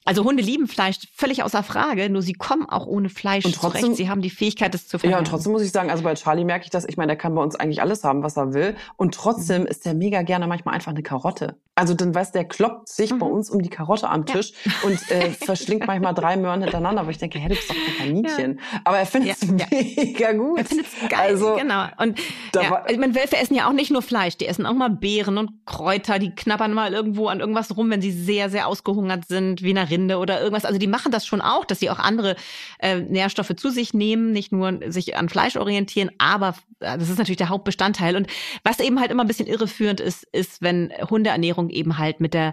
Also 0.06 0.22
Hunde 0.22 0.40
lieben 0.40 0.68
Fleisch, 0.68 0.98
völlig 1.12 1.42
außer 1.42 1.64
Frage, 1.64 2.08
nur 2.08 2.22
sie 2.22 2.32
kommen 2.32 2.68
auch 2.68 2.86
ohne 2.86 3.08
Fleisch 3.08 3.44
und 3.44 3.56
trotzdem, 3.56 3.80
zurecht. 3.80 3.96
Sie 3.96 4.08
haben 4.08 4.22
die 4.22 4.30
Fähigkeit, 4.30 4.72
das 4.72 4.86
zu 4.86 5.00
vermehren. 5.00 5.16
Ja, 5.16 5.18
und 5.18 5.28
trotzdem 5.28 5.50
muss 5.50 5.62
ich 5.62 5.72
sagen, 5.72 5.90
also 5.90 6.04
bei 6.04 6.14
Charlie 6.14 6.44
merke 6.44 6.64
ich 6.64 6.70
das, 6.70 6.84
ich 6.84 6.96
meine, 6.96 7.08
der 7.08 7.16
kann 7.16 7.34
bei 7.34 7.42
uns 7.42 7.56
eigentlich 7.56 7.82
alles 7.82 8.04
haben, 8.04 8.22
was 8.22 8.36
er 8.36 8.54
will. 8.54 8.76
Und 8.96 9.14
trotzdem 9.14 9.62
mhm. 9.62 9.66
ist 9.66 9.84
der 9.84 9.94
mega 9.94 10.22
gerne 10.22 10.46
manchmal 10.46 10.76
einfach 10.76 10.92
eine 10.92 11.02
Karotte. 11.02 11.56
Also 11.74 11.92
dann 11.92 12.14
weiß 12.14 12.32
der 12.32 12.44
kloppt 12.44 12.88
sich 12.88 13.12
mhm. 13.12 13.18
bei 13.18 13.26
uns 13.26 13.50
um 13.50 13.60
die 13.60 13.68
Karotte 13.68 14.08
am 14.08 14.24
Tisch 14.26 14.52
ja. 14.64 14.72
und 14.84 15.10
äh, 15.10 15.30
verschlingt 15.44 15.88
manchmal 15.88 16.14
drei 16.14 16.36
Möhren 16.36 16.62
hintereinander, 16.62 17.02
aber 17.02 17.10
ich 17.10 17.18
denke, 17.18 17.40
hey, 17.40 17.48
du 17.48 17.56
bist 17.56 17.68
doch 17.68 17.74
kein 17.74 17.96
Kaninchen. 17.96 18.58
Ja. 18.58 18.80
Aber 18.84 18.98
er 18.98 19.06
findet 19.06 19.42
es 19.42 19.48
ja. 19.48 19.66
mega 19.70 20.32
gut. 20.32 20.58
Er 20.58 20.64
findet 20.64 20.86
es 20.86 21.08
geil, 21.08 21.32
also, 21.32 21.56
genau. 21.56 21.84
Und 21.98 22.18
ja, 22.62 22.84
ich 22.88 22.98
meine, 22.98 23.14
Wölfe 23.16 23.36
essen 23.36 23.56
ja 23.56 23.68
auch 23.68 23.72
nicht 23.72 23.90
nur 23.90 24.02
Fleisch, 24.02 24.36
die 24.36 24.46
essen 24.46 24.66
auch 24.66 24.74
mal 24.74 24.90
Beeren 24.90 25.36
und 25.36 25.50
Kräuter, 25.66 26.20
die 26.20 26.34
knabbern 26.34 26.72
mal 26.72 26.92
irgendwo 26.92 27.26
an 27.26 27.40
irgendwas 27.40 27.76
rum, 27.76 27.90
wenn 27.90 28.02
sie 28.02 28.12
sehr, 28.12 28.50
sehr 28.50 28.68
ausgehungert 28.68 29.26
sind, 29.26 29.62
wie 29.62 29.70
eine 29.70 29.90
Rinde 29.90 30.18
oder 30.18 30.40
irgendwas. 30.40 30.64
Also 30.64 30.76
also 30.76 30.84
die 30.84 30.88
machen 30.88 31.10
das 31.10 31.26
schon 31.26 31.40
auch, 31.40 31.64
dass 31.64 31.80
sie 31.80 31.88
auch 31.88 31.98
andere 31.98 32.36
äh, 32.80 32.96
Nährstoffe 32.98 33.56
zu 33.56 33.70
sich 33.70 33.94
nehmen, 33.94 34.32
nicht 34.32 34.52
nur 34.52 34.78
sich 34.88 35.16
an 35.16 35.30
Fleisch 35.30 35.56
orientieren, 35.56 36.10
aber 36.18 36.54
äh, 36.80 36.98
das 36.98 37.08
ist 37.08 37.16
natürlich 37.16 37.38
der 37.38 37.48
Hauptbestandteil. 37.48 38.14
Und 38.14 38.26
was 38.62 38.78
eben 38.78 39.00
halt 39.00 39.10
immer 39.10 39.24
ein 39.24 39.26
bisschen 39.26 39.46
irreführend 39.46 40.00
ist, 40.00 40.24
ist, 40.32 40.60
wenn 40.60 40.92
Hundeernährung 41.08 41.70
eben 41.70 41.96
halt 41.96 42.20
mit 42.20 42.34
der 42.34 42.52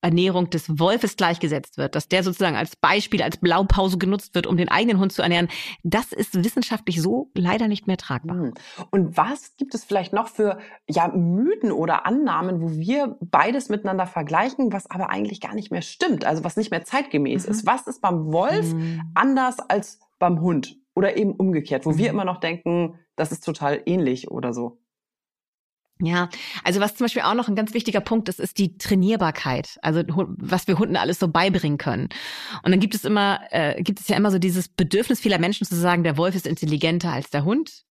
Ernährung 0.00 0.50
des 0.50 0.78
Wolfes 0.78 1.16
gleichgesetzt 1.16 1.76
wird, 1.76 1.94
dass 1.94 2.08
der 2.08 2.22
sozusagen 2.22 2.56
als 2.56 2.76
Beispiel, 2.76 3.22
als 3.22 3.36
Blaupause 3.38 3.98
genutzt 3.98 4.34
wird, 4.34 4.46
um 4.46 4.56
den 4.56 4.68
eigenen 4.68 5.00
Hund 5.00 5.12
zu 5.12 5.22
ernähren, 5.22 5.48
das 5.82 6.12
ist 6.12 6.44
wissenschaftlich 6.44 7.02
so 7.02 7.30
leider 7.34 7.66
nicht 7.66 7.86
mehr 7.86 7.96
tragbar. 7.96 8.36
Hm. 8.36 8.54
Und 8.90 9.16
was 9.16 9.56
gibt 9.56 9.74
es 9.74 9.84
vielleicht 9.84 10.12
noch 10.12 10.28
für 10.28 10.58
ja, 10.88 11.08
Mythen 11.08 11.72
oder 11.72 12.06
Annahmen, 12.06 12.60
wo 12.62 12.70
wir 12.70 13.16
beides 13.20 13.68
miteinander 13.68 14.06
vergleichen, 14.06 14.72
was 14.72 14.88
aber 14.88 15.10
eigentlich 15.10 15.40
gar 15.40 15.54
nicht 15.54 15.72
mehr 15.72 15.82
stimmt, 15.82 16.24
also 16.24 16.44
was 16.44 16.56
nicht 16.56 16.70
mehr 16.70 16.84
zeitgemäß 16.84 17.46
mhm. 17.46 17.50
ist? 17.50 17.66
Was 17.66 17.86
ist 17.86 18.00
beim 18.00 18.32
Wolf 18.32 18.72
mhm. 18.72 19.02
anders 19.14 19.58
als 19.58 19.98
beim 20.18 20.40
Hund? 20.40 20.76
Oder 20.94 21.16
eben 21.16 21.32
umgekehrt, 21.32 21.86
wo 21.86 21.90
mhm. 21.90 21.98
wir 21.98 22.10
immer 22.10 22.24
noch 22.24 22.40
denken, 22.40 22.98
das 23.16 23.32
ist 23.32 23.44
total 23.44 23.82
ähnlich 23.86 24.30
oder 24.30 24.52
so? 24.52 24.80
Ja, 26.00 26.28
also 26.62 26.80
was 26.80 26.94
zum 26.94 27.06
Beispiel 27.06 27.22
auch 27.22 27.34
noch 27.34 27.48
ein 27.48 27.56
ganz 27.56 27.74
wichtiger 27.74 28.00
Punkt 28.00 28.28
ist, 28.28 28.38
ist 28.38 28.58
die 28.58 28.78
Trainierbarkeit. 28.78 29.78
Also 29.82 30.02
was 30.06 30.68
wir 30.68 30.78
Hunden 30.78 30.96
alles 30.96 31.18
so 31.18 31.26
beibringen 31.26 31.78
können. 31.78 32.08
Und 32.62 32.70
dann 32.70 32.78
gibt 32.78 32.94
es 32.94 33.04
immer, 33.04 33.40
äh, 33.50 33.82
gibt 33.82 33.98
es 34.00 34.08
ja 34.08 34.16
immer 34.16 34.30
so 34.30 34.38
dieses 34.38 34.68
Bedürfnis 34.68 35.18
vieler 35.20 35.38
Menschen 35.38 35.66
zu 35.66 35.74
sagen, 35.74 36.04
der 36.04 36.16
Wolf 36.16 36.36
ist 36.36 36.46
intelligenter 36.46 37.12
als 37.12 37.30
der 37.30 37.44
Hund. 37.44 37.84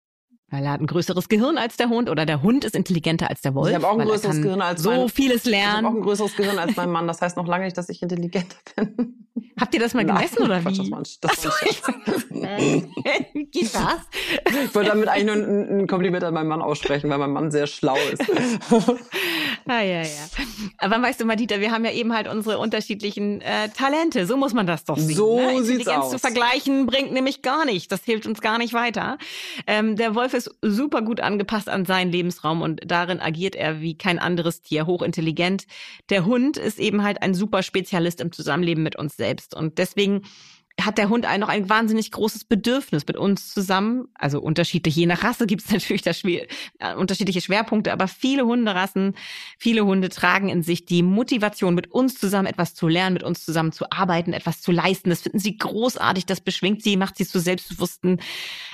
Weil 0.48 0.64
er 0.64 0.70
hat 0.70 0.80
ein 0.80 0.86
größeres 0.86 1.28
Gehirn 1.28 1.58
als 1.58 1.76
der 1.76 1.88
Hund 1.88 2.08
oder 2.08 2.24
der 2.24 2.40
Hund 2.40 2.64
ist 2.64 2.76
intelligenter 2.76 3.28
als 3.28 3.40
der 3.40 3.54
Wolf. 3.56 3.70
Ich 3.70 3.74
habe 3.74 3.88
auch 3.88 3.98
ein 3.98 4.06
größeres 4.06 4.40
Gehirn 4.40 4.60
als 4.60 4.80
so 4.80 4.90
mein, 4.90 5.08
vieles 5.08 5.44
lernen. 5.44 5.66
Ich 5.66 5.76
habe 5.76 5.88
auch 5.88 5.94
ein 5.94 6.02
größeres 6.02 6.36
Gehirn 6.36 6.58
als 6.58 6.76
mein 6.76 6.90
Mann. 6.90 7.08
Das 7.08 7.20
heißt 7.20 7.36
noch 7.36 7.48
lange 7.48 7.64
nicht, 7.64 7.76
dass 7.76 7.88
ich 7.88 8.00
intelligenter 8.00 8.56
bin. 8.76 9.26
Habt 9.58 9.72
ihr 9.72 9.80
das 9.80 9.94
mal 9.94 10.04
gemessen 10.04 10.36
Nein, 10.40 10.50
oder 10.50 10.64
wie? 10.66 10.76
Das 10.76 10.90
war, 10.90 11.02
das 11.24 11.44
war 11.44 12.58
wie 13.32 13.44
geht 13.46 13.74
das? 13.74 14.64
Ich 14.64 14.74
wollte 14.74 14.90
damit 14.90 15.08
eigentlich 15.08 15.24
nur 15.24 15.34
ein, 15.34 15.80
ein, 15.80 15.86
Kompliment 15.86 16.24
an 16.24 16.34
meinen 16.34 16.48
Mann 16.48 16.60
aussprechen, 16.60 17.08
weil 17.08 17.16
mein 17.16 17.30
Mann 17.30 17.50
sehr 17.50 17.66
schlau 17.66 17.96
ist. 18.12 18.22
ah, 19.66 19.80
ja, 19.80 20.02
ja. 20.02 20.08
Aber 20.76 21.00
weißt 21.00 21.22
du, 21.22 21.24
Madita, 21.24 21.58
wir 21.60 21.70
haben 21.72 21.86
ja 21.86 21.92
eben 21.92 22.12
halt 22.12 22.28
unsere 22.28 22.58
unterschiedlichen 22.58 23.40
äh, 23.40 23.70
Talente. 23.70 24.26
So 24.26 24.36
muss 24.36 24.52
man 24.52 24.66
das 24.66 24.84
doch 24.84 24.98
sehen. 24.98 25.16
So 25.16 25.40
ne? 25.40 25.62
sieht's 25.62 25.88
aus. 25.88 26.10
zu 26.10 26.18
vergleichen 26.18 26.84
bringt 26.84 27.12
nämlich 27.12 27.40
gar 27.40 27.64
nicht. 27.64 27.90
Das 27.90 28.04
hilft 28.04 28.26
uns 28.26 28.42
gar 28.42 28.58
nicht 28.58 28.74
weiter. 28.74 29.16
Ähm, 29.66 29.96
der 29.96 30.14
Wolf 30.14 30.34
ist 30.34 30.54
super 30.60 31.00
gut 31.00 31.20
angepasst 31.20 31.70
an 31.70 31.86
seinen 31.86 32.12
Lebensraum 32.12 32.60
und 32.60 32.82
darin 32.84 33.20
agiert 33.20 33.54
er 33.54 33.80
wie 33.80 33.96
kein 33.96 34.18
anderes 34.18 34.60
Tier, 34.60 34.86
hochintelligent. 34.86 35.64
Der 36.10 36.26
Hund 36.26 36.58
ist 36.58 36.78
eben 36.78 37.02
halt 37.02 37.22
ein 37.22 37.32
super 37.32 37.62
Spezialist 37.62 38.20
im 38.20 38.32
Zusammenleben 38.32 38.82
mit 38.82 38.96
uns 38.96 39.16
selbst 39.16 39.45
und 39.54 39.78
deswegen 39.78 40.22
hat 40.80 40.98
der 40.98 41.08
Hund 41.08 41.24
ein, 41.24 41.40
noch 41.40 41.48
ein 41.48 41.70
wahnsinnig 41.70 42.10
großes 42.10 42.44
Bedürfnis 42.44 43.06
mit 43.06 43.16
uns 43.16 43.52
zusammen. 43.52 44.08
Also 44.14 44.40
unterschiedlich, 44.40 44.94
je 44.94 45.06
nach 45.06 45.22
Rasse 45.22 45.46
gibt 45.46 45.64
es 45.64 45.70
natürlich 45.72 46.02
da 46.02 46.12
schwer, 46.12 46.46
äh, 46.78 46.94
unterschiedliche 46.94 47.40
Schwerpunkte, 47.40 47.92
aber 47.92 48.08
viele 48.08 48.44
Hunderassen, 48.44 49.14
viele 49.58 49.86
Hunde 49.86 50.10
tragen 50.10 50.48
in 50.48 50.62
sich 50.62 50.84
die 50.84 51.02
Motivation, 51.02 51.74
mit 51.74 51.90
uns 51.92 52.18
zusammen 52.18 52.46
etwas 52.46 52.74
zu 52.74 52.88
lernen, 52.88 53.14
mit 53.14 53.22
uns 53.22 53.44
zusammen 53.44 53.72
zu 53.72 53.90
arbeiten, 53.90 54.32
etwas 54.32 54.60
zu 54.60 54.70
leisten. 54.70 55.08
Das 55.08 55.22
finden 55.22 55.38
sie 55.38 55.56
großartig, 55.56 56.26
das 56.26 56.42
beschwingt 56.42 56.82
sie, 56.82 56.96
macht 56.96 57.16
sie 57.16 57.26
zu 57.26 57.40
selbstbewussten, 57.40 58.20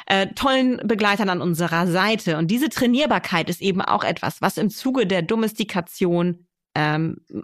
äh, 0.06 0.26
tollen 0.34 0.80
Begleitern 0.84 1.28
an 1.28 1.40
unserer 1.40 1.86
Seite. 1.86 2.36
Und 2.36 2.50
diese 2.50 2.68
Trainierbarkeit 2.68 3.48
ist 3.48 3.62
eben 3.62 3.80
auch 3.80 4.02
etwas, 4.02 4.42
was 4.42 4.56
im 4.56 4.70
Zuge 4.70 5.06
der 5.06 5.22
Domestikation 5.22 6.46
ähm, 6.74 7.18
äh, 7.30 7.40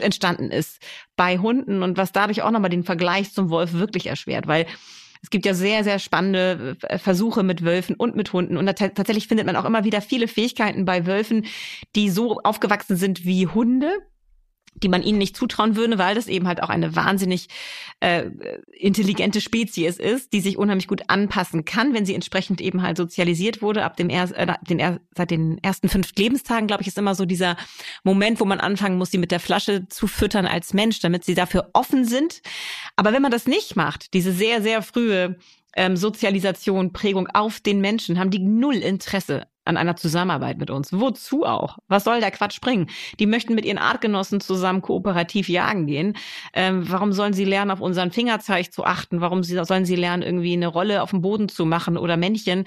entstanden 0.00 0.50
ist 0.50 0.80
bei 1.16 1.38
Hunden 1.38 1.82
und 1.82 1.96
was 1.96 2.12
dadurch 2.12 2.42
auch 2.42 2.50
nochmal 2.50 2.70
den 2.70 2.84
Vergleich 2.84 3.32
zum 3.32 3.50
Wolf 3.50 3.72
wirklich 3.72 4.06
erschwert, 4.06 4.46
weil 4.46 4.66
es 5.22 5.30
gibt 5.30 5.46
ja 5.46 5.54
sehr, 5.54 5.82
sehr 5.82 5.98
spannende 5.98 6.76
äh, 6.82 6.98
Versuche 6.98 7.42
mit 7.42 7.64
Wölfen 7.64 7.96
und 7.96 8.16
mit 8.16 8.32
Hunden. 8.32 8.56
Und 8.56 8.66
tatsächlich 8.66 9.26
findet 9.26 9.46
man 9.46 9.56
auch 9.56 9.64
immer 9.64 9.84
wieder 9.84 10.00
viele 10.00 10.28
Fähigkeiten 10.28 10.84
bei 10.84 11.06
Wölfen, 11.06 11.46
die 11.94 12.10
so 12.10 12.40
aufgewachsen 12.42 12.96
sind 12.96 13.24
wie 13.24 13.46
Hunde 13.46 13.90
die 14.82 14.88
man 14.88 15.02
ihnen 15.02 15.18
nicht 15.18 15.36
zutrauen 15.36 15.76
würde, 15.76 15.98
weil 15.98 16.14
das 16.14 16.28
eben 16.28 16.46
halt 16.46 16.62
auch 16.62 16.68
eine 16.68 16.96
wahnsinnig 16.96 17.48
äh, 18.00 18.30
intelligente 18.72 19.40
Spezies 19.40 19.98
ist, 19.98 20.32
die 20.32 20.40
sich 20.40 20.58
unheimlich 20.58 20.88
gut 20.88 21.02
anpassen 21.08 21.64
kann, 21.64 21.94
wenn 21.94 22.06
sie 22.06 22.14
entsprechend 22.14 22.60
eben 22.60 22.82
halt 22.82 22.96
sozialisiert 22.96 23.62
wurde. 23.62 23.84
Ab 23.84 23.96
dem 23.96 24.10
er, 24.10 24.30
äh, 24.36 24.54
den 24.68 24.78
er, 24.78 25.00
seit 25.16 25.30
den 25.30 25.58
ersten 25.62 25.88
fünf 25.88 26.12
Lebenstagen, 26.16 26.66
glaube 26.66 26.82
ich, 26.82 26.88
ist 26.88 26.98
immer 26.98 27.14
so 27.14 27.24
dieser 27.24 27.56
Moment, 28.04 28.40
wo 28.40 28.44
man 28.44 28.60
anfangen 28.60 28.98
muss, 28.98 29.10
sie 29.10 29.18
mit 29.18 29.30
der 29.30 29.40
Flasche 29.40 29.88
zu 29.88 30.06
füttern 30.06 30.46
als 30.46 30.74
Mensch, 30.74 31.00
damit 31.00 31.24
sie 31.24 31.34
dafür 31.34 31.70
offen 31.72 32.04
sind. 32.04 32.42
Aber 32.96 33.12
wenn 33.12 33.22
man 33.22 33.32
das 33.32 33.46
nicht 33.46 33.76
macht, 33.76 34.14
diese 34.14 34.32
sehr, 34.32 34.62
sehr 34.62 34.82
frühe 34.82 35.38
ähm, 35.74 35.96
Sozialisation, 35.96 36.92
Prägung 36.92 37.28
auf 37.28 37.60
den 37.60 37.80
Menschen, 37.80 38.18
haben 38.18 38.30
die 38.30 38.40
null 38.40 38.76
Interesse 38.76 39.46
an 39.66 39.76
einer 39.76 39.96
Zusammenarbeit 39.96 40.58
mit 40.58 40.70
uns. 40.70 40.92
Wozu 40.92 41.44
auch? 41.44 41.78
Was 41.88 42.04
soll 42.04 42.20
der 42.20 42.30
Quatsch 42.30 42.60
bringen? 42.60 42.88
Die 43.18 43.26
möchten 43.26 43.54
mit 43.54 43.64
ihren 43.64 43.78
Artgenossen 43.78 44.40
zusammen 44.40 44.82
kooperativ 44.82 45.48
jagen 45.48 45.86
gehen. 45.86 46.16
Ähm, 46.52 46.90
warum 46.90 47.12
sollen 47.12 47.32
sie 47.32 47.44
lernen, 47.44 47.70
auf 47.70 47.80
unseren 47.80 48.10
Fingerzeig 48.10 48.72
zu 48.72 48.84
achten? 48.84 49.20
Warum 49.20 49.42
sie, 49.42 49.62
sollen 49.64 49.84
sie 49.84 49.96
lernen, 49.96 50.22
irgendwie 50.22 50.52
eine 50.52 50.68
Rolle 50.68 51.02
auf 51.02 51.10
dem 51.10 51.20
Boden 51.20 51.48
zu 51.48 51.64
machen 51.66 51.96
oder 51.96 52.16
Männchen? 52.16 52.64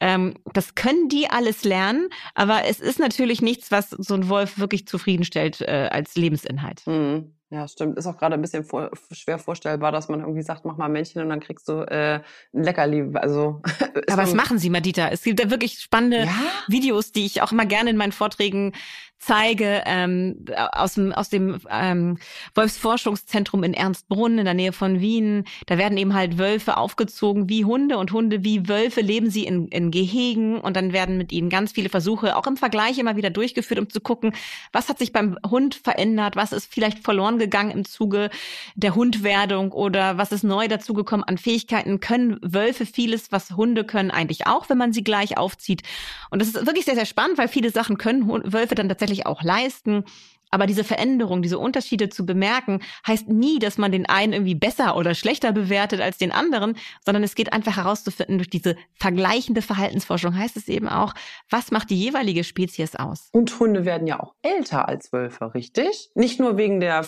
Ähm, 0.00 0.34
das 0.52 0.74
können 0.74 1.08
die 1.08 1.28
alles 1.30 1.64
lernen, 1.64 2.08
aber 2.34 2.64
es 2.64 2.80
ist 2.80 2.98
natürlich 2.98 3.40
nichts, 3.42 3.70
was 3.70 3.90
so 3.90 4.14
ein 4.14 4.28
Wolf 4.28 4.58
wirklich 4.58 4.86
zufriedenstellt 4.86 5.60
äh, 5.60 5.88
als 5.90 6.16
Lebensinhalt. 6.16 6.82
Mhm. 6.86 7.34
Ja, 7.52 7.68
stimmt. 7.68 7.98
Ist 7.98 8.06
auch 8.06 8.16
gerade 8.16 8.34
ein 8.34 8.40
bisschen 8.40 8.64
vor, 8.64 8.90
schwer 9.10 9.38
vorstellbar, 9.38 9.92
dass 9.92 10.08
man 10.08 10.20
irgendwie 10.20 10.40
sagt, 10.40 10.64
mach 10.64 10.78
mal 10.78 10.88
Männchen 10.88 11.20
und 11.20 11.28
dann 11.28 11.40
kriegst 11.40 11.68
du 11.68 11.82
äh, 11.82 12.22
ein 12.54 12.62
Leckerli. 12.64 13.10
Also, 13.12 13.60
Aber 14.08 14.22
was 14.22 14.32
machen 14.32 14.58
Sie, 14.58 14.70
Madita? 14.70 15.08
Es 15.08 15.22
gibt 15.22 15.38
da 15.38 15.50
wirklich 15.50 15.78
spannende 15.78 16.24
ja? 16.24 16.32
Videos, 16.68 17.12
die 17.12 17.26
ich 17.26 17.42
auch 17.42 17.52
immer 17.52 17.66
gerne 17.66 17.90
in 17.90 17.98
meinen 17.98 18.12
Vorträgen 18.12 18.72
zeige, 19.22 19.82
ähm, 19.86 20.44
aus 20.72 20.94
dem, 20.94 21.12
aus 21.12 21.28
dem 21.28 21.60
ähm, 21.70 22.18
Wolfsforschungszentrum 22.56 23.62
in 23.62 23.72
Ernstbrunn 23.72 24.38
in 24.38 24.44
der 24.44 24.54
Nähe 24.54 24.72
von 24.72 24.98
Wien. 24.98 25.44
Da 25.66 25.78
werden 25.78 25.96
eben 25.96 26.12
halt 26.12 26.38
Wölfe 26.38 26.76
aufgezogen 26.76 27.48
wie 27.48 27.64
Hunde 27.64 27.98
und 27.98 28.10
Hunde 28.10 28.42
wie 28.42 28.68
Wölfe 28.68 29.00
leben 29.00 29.30
sie 29.30 29.44
in, 29.44 29.68
in 29.68 29.92
Gehegen 29.92 30.60
und 30.60 30.76
dann 30.76 30.92
werden 30.92 31.18
mit 31.18 31.30
ihnen 31.30 31.50
ganz 31.50 31.70
viele 31.70 31.88
Versuche 31.88 32.36
auch 32.36 32.48
im 32.48 32.56
Vergleich 32.56 32.98
immer 32.98 33.14
wieder 33.14 33.30
durchgeführt, 33.30 33.78
um 33.78 33.88
zu 33.88 34.00
gucken, 34.00 34.34
was 34.72 34.88
hat 34.88 34.98
sich 34.98 35.12
beim 35.12 35.38
Hund 35.48 35.76
verändert, 35.76 36.34
was 36.34 36.52
ist 36.52 36.72
vielleicht 36.72 36.98
verloren 36.98 37.38
gegangen 37.38 37.70
im 37.70 37.84
Zuge 37.84 38.28
der 38.74 38.96
Hundwerdung 38.96 39.70
oder 39.70 40.18
was 40.18 40.32
ist 40.32 40.42
neu 40.42 40.66
dazugekommen 40.66 41.24
an 41.24 41.38
Fähigkeiten. 41.38 42.00
Können 42.00 42.40
Wölfe 42.42 42.86
vieles, 42.86 43.30
was 43.30 43.52
Hunde 43.52 43.84
können, 43.84 44.10
eigentlich 44.10 44.48
auch, 44.48 44.68
wenn 44.68 44.78
man 44.78 44.92
sie 44.92 45.04
gleich 45.04 45.38
aufzieht. 45.38 45.82
Und 46.30 46.42
das 46.42 46.48
ist 46.48 46.66
wirklich 46.66 46.86
sehr, 46.86 46.96
sehr 46.96 47.06
spannend, 47.06 47.38
weil 47.38 47.46
viele 47.46 47.70
Sachen 47.70 47.98
können 47.98 48.26
Wölfe 48.52 48.74
dann 48.74 48.88
tatsächlich 48.88 49.11
auch 49.26 49.42
leisten. 49.42 50.04
Aber 50.54 50.66
diese 50.66 50.84
Veränderung, 50.84 51.40
diese 51.40 51.58
Unterschiede 51.58 52.10
zu 52.10 52.26
bemerken, 52.26 52.80
heißt 53.06 53.26
nie, 53.28 53.58
dass 53.58 53.78
man 53.78 53.90
den 53.90 54.06
einen 54.06 54.34
irgendwie 54.34 54.54
besser 54.54 54.96
oder 54.96 55.14
schlechter 55.14 55.50
bewertet 55.50 56.02
als 56.02 56.18
den 56.18 56.30
anderen, 56.30 56.76
sondern 57.06 57.22
es 57.22 57.34
geht 57.34 57.54
einfach 57.54 57.78
herauszufinden, 57.78 58.36
durch 58.36 58.50
diese 58.50 58.76
vergleichende 58.94 59.62
Verhaltensforschung 59.62 60.36
heißt 60.36 60.58
es 60.58 60.68
eben 60.68 60.88
auch, 60.88 61.14
was 61.48 61.70
macht 61.70 61.88
die 61.88 61.98
jeweilige 61.98 62.44
Spezies 62.44 62.96
aus. 62.96 63.30
Und 63.32 63.58
Hunde 63.58 63.86
werden 63.86 64.06
ja 64.06 64.20
auch 64.20 64.34
älter 64.42 64.88
als 64.88 65.10
Wölfe, 65.10 65.54
richtig? 65.54 66.10
Nicht 66.14 66.38
nur 66.38 66.58
wegen 66.58 66.80
der 66.80 67.02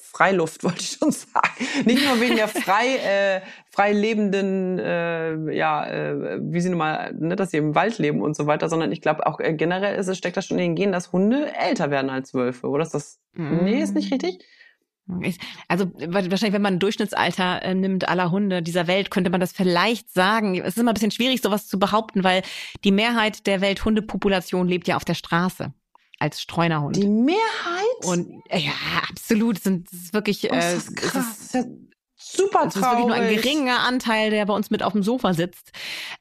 Freiluft, 0.00 0.64
wollte 0.64 0.80
ich 0.80 0.98
schon 0.98 1.10
sagen. 1.10 1.66
Nicht 1.84 2.04
nur 2.04 2.20
wegen 2.20 2.36
der 2.36 2.48
frei, 2.48 2.96
äh, 2.96 3.40
frei 3.70 3.92
lebenden, 3.92 4.78
äh, 4.78 5.54
ja, 5.54 5.86
äh, 5.86 6.38
wie 6.40 6.60
sie 6.60 6.68
nun 6.68 6.78
mal, 6.78 7.12
ne, 7.14 7.36
dass 7.36 7.50
sie 7.50 7.58
im 7.58 7.74
Wald 7.74 7.98
leben 7.98 8.20
und 8.20 8.36
so 8.36 8.46
weiter, 8.46 8.68
sondern 8.68 8.92
ich 8.92 9.00
glaube 9.00 9.26
auch 9.26 9.40
äh, 9.40 9.54
generell 9.54 9.98
ist 9.98 10.08
es, 10.08 10.18
steckt 10.18 10.36
das 10.36 10.46
schon 10.46 10.58
in 10.58 10.64
den 10.64 10.74
Genen, 10.76 10.92
dass 10.92 11.12
Hunde 11.12 11.52
älter 11.58 11.90
werden 11.90 12.10
als 12.10 12.34
Wölfe, 12.34 12.68
oder 12.68 12.82
ist 12.82 12.94
das, 12.94 13.20
mm. 13.34 13.64
nee, 13.64 13.82
ist 13.82 13.94
nicht 13.94 14.12
richtig? 14.12 14.44
Also 15.68 15.90
wahrscheinlich, 15.96 16.52
wenn 16.52 16.62
man 16.62 16.74
ein 16.74 16.78
Durchschnittsalter 16.78 17.62
äh, 17.62 17.74
nimmt 17.74 18.08
aller 18.08 18.30
Hunde 18.30 18.62
dieser 18.62 18.86
Welt, 18.86 19.10
könnte 19.10 19.30
man 19.30 19.40
das 19.40 19.52
vielleicht 19.52 20.12
sagen. 20.12 20.56
Es 20.60 20.68
ist 20.68 20.78
immer 20.78 20.92
ein 20.92 20.94
bisschen 20.94 21.10
schwierig, 21.10 21.42
sowas 21.42 21.66
zu 21.66 21.78
behaupten, 21.78 22.24
weil 22.24 22.42
die 22.84 22.92
Mehrheit 22.92 23.46
der 23.46 23.60
Welthundepopulation 23.60 24.68
lebt 24.68 24.88
ja 24.88 24.96
auf 24.96 25.04
der 25.04 25.14
Straße 25.14 25.72
als 26.22 26.40
Streunerhund. 26.40 26.96
Die 26.96 27.08
Mehrheit? 27.08 28.04
Und 28.04 28.42
ja, 28.50 28.70
absolut. 29.10 29.58
Sind, 29.58 29.92
das 29.92 30.00
ist 30.00 30.14
wirklich. 30.14 30.48
Oh, 30.50 30.54
ist 30.54 30.62
das 30.62 30.88
äh, 30.88 30.94
krass. 30.94 31.54
Ist, 31.54 31.68
super 32.22 32.68
traurig. 32.68 32.74
Das 32.74 32.76
ist 32.76 32.82
wirklich 32.82 33.06
nur 33.06 33.14
ein 33.14 33.34
geringer 33.34 33.80
Anteil, 33.80 34.30
der 34.30 34.46
bei 34.46 34.54
uns 34.54 34.70
mit 34.70 34.82
auf 34.82 34.92
dem 34.92 35.02
Sofa 35.02 35.34
sitzt. 35.34 35.72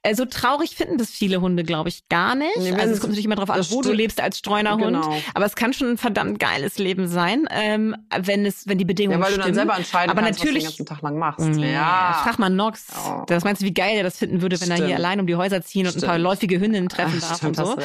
Äh, 0.04 0.16
so 0.16 0.26
traurig 0.26 0.76
finden 0.76 0.98
das 0.98 1.10
viele 1.10 1.42
Hunde, 1.42 1.64
glaube 1.64 1.90
ich, 1.90 2.08
gar 2.10 2.36
nicht. 2.36 2.58
Nee, 2.58 2.74
also 2.74 2.94
es 2.94 3.00
kommt 3.00 3.12
natürlich 3.12 3.26
immer 3.26 3.36
darauf 3.36 3.50
an, 3.50 3.66
wo 3.70 3.82
du 3.82 3.92
lebst 3.92 4.22
als 4.22 4.38
Streunerhund. 4.38 4.82
Genau. 4.82 5.22
Aber 5.34 5.46
es 5.46 5.56
kann 5.56 5.74
schon 5.74 5.92
ein 5.92 5.98
verdammt 5.98 6.40
geiles 6.40 6.78
Leben 6.78 7.08
sein, 7.08 7.48
ähm, 7.52 7.96
wenn 8.18 8.46
es, 8.46 8.68
wenn 8.68 8.78
die 8.78 8.86
Bedingungen 8.86 9.20
Ja, 9.20 9.26
weil 9.26 9.34
stimmen. 9.34 9.42
du 9.42 9.48
dann 9.48 9.56
selber 9.56 9.78
entscheiden 9.78 10.12
Aber 10.12 10.22
kannst, 10.22 10.40
natürlich, 10.40 10.66
was 10.66 10.76
du 10.76 10.84
den 10.84 10.88
ganzen 10.88 10.96
Tag 10.96 11.02
lang 11.04 11.18
machst. 11.18 11.62
Ja. 11.62 11.68
ja. 11.68 12.22
Frag 12.24 12.40
mal 12.40 12.50
Nox. 12.50 12.88
Oh. 13.06 13.24
Das 13.28 13.44
meinst 13.44 13.62
du, 13.62 13.66
wie 13.66 13.74
geil 13.74 13.98
er 13.98 14.04
das 14.04 14.18
finden 14.18 14.42
würde, 14.42 14.60
wenn 14.60 14.68
stimmt. 14.68 14.82
er 14.82 14.88
hier 14.88 14.96
allein 14.96 15.20
um 15.20 15.28
die 15.28 15.36
Häuser 15.36 15.62
ziehen 15.62 15.86
und 15.86 15.92
stimmt. 15.92 16.06
ein 16.06 16.10
paar 16.10 16.20
läufige 16.20 16.60
Hündinnen 16.60 16.90
treffen 16.90 17.20
Ach, 17.24 17.30
darf 17.30 17.38
stimmt, 17.38 17.60
und 17.60 17.66
so. 17.66 17.78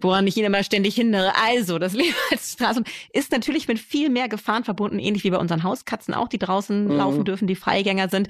Woran 0.00 0.26
ich 0.26 0.36
ihn 0.36 0.44
immer 0.44 0.62
ständig 0.62 0.94
hindere. 0.94 1.32
Also, 1.46 1.78
das 1.78 1.92
Leben 2.00 2.14
als 2.30 2.52
Straßen 2.52 2.84
ist 3.12 3.32
natürlich 3.32 3.68
mit 3.68 3.78
viel 3.78 4.10
mehr 4.10 4.28
Gefahren 4.28 4.64
verbunden, 4.64 4.98
ähnlich 4.98 5.24
wie 5.24 5.30
bei 5.30 5.38
unseren 5.38 5.62
Hauskatzen 5.62 6.14
auch, 6.14 6.28
die 6.28 6.38
draußen 6.38 6.84
mhm. 6.84 6.90
laufen 6.90 7.24
dürfen, 7.24 7.46
die 7.46 7.56
Freigänger 7.60 8.08
sind. 8.08 8.28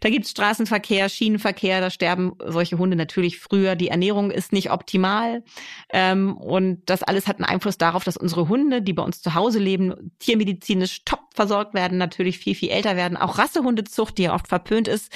Da 0.00 0.10
gibt 0.10 0.24
es 0.24 0.32
Straßenverkehr, 0.32 1.08
Schienenverkehr, 1.08 1.80
da 1.80 1.90
sterben 1.90 2.32
solche 2.44 2.78
Hunde 2.78 2.96
natürlich 2.96 3.38
früher. 3.38 3.76
Die 3.76 3.88
Ernährung 3.88 4.30
ist 4.30 4.52
nicht 4.52 4.72
optimal. 4.72 5.44
Ähm, 5.90 6.36
und 6.36 6.82
das 6.86 7.02
alles 7.02 7.28
hat 7.28 7.36
einen 7.36 7.44
Einfluss 7.44 7.78
darauf, 7.78 8.04
dass 8.04 8.16
unsere 8.16 8.48
Hunde, 8.48 8.82
die 8.82 8.92
bei 8.92 9.02
uns 9.02 9.22
zu 9.22 9.34
Hause 9.34 9.58
leben, 9.58 10.12
tiermedizinisch 10.18 11.04
top 11.04 11.20
versorgt 11.34 11.74
werden, 11.74 11.98
natürlich 11.98 12.38
viel, 12.38 12.54
viel 12.54 12.70
älter 12.70 12.96
werden. 12.96 13.16
Auch 13.16 13.38
Rassehundezucht, 13.38 14.18
die 14.18 14.24
ja 14.24 14.34
oft 14.34 14.48
verpönt 14.48 14.88
ist. 14.88 15.12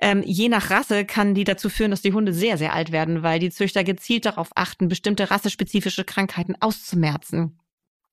Ähm, 0.00 0.22
je 0.24 0.48
nach 0.48 0.70
Rasse 0.70 1.04
kann 1.04 1.34
die 1.34 1.44
dazu 1.44 1.68
führen, 1.68 1.92
dass 1.92 2.02
die 2.02 2.12
Hunde 2.12 2.32
sehr, 2.32 2.58
sehr 2.58 2.72
alt 2.72 2.90
werden, 2.90 3.22
weil 3.22 3.38
die 3.38 3.50
Züchter 3.50 3.84
gezielt 3.84 4.26
darauf 4.26 4.50
achten, 4.56 4.88
bestimmte 4.88 5.30
rassespezifische 5.30 6.04
Krankheiten 6.04 6.56
auszumerzen 6.60 7.56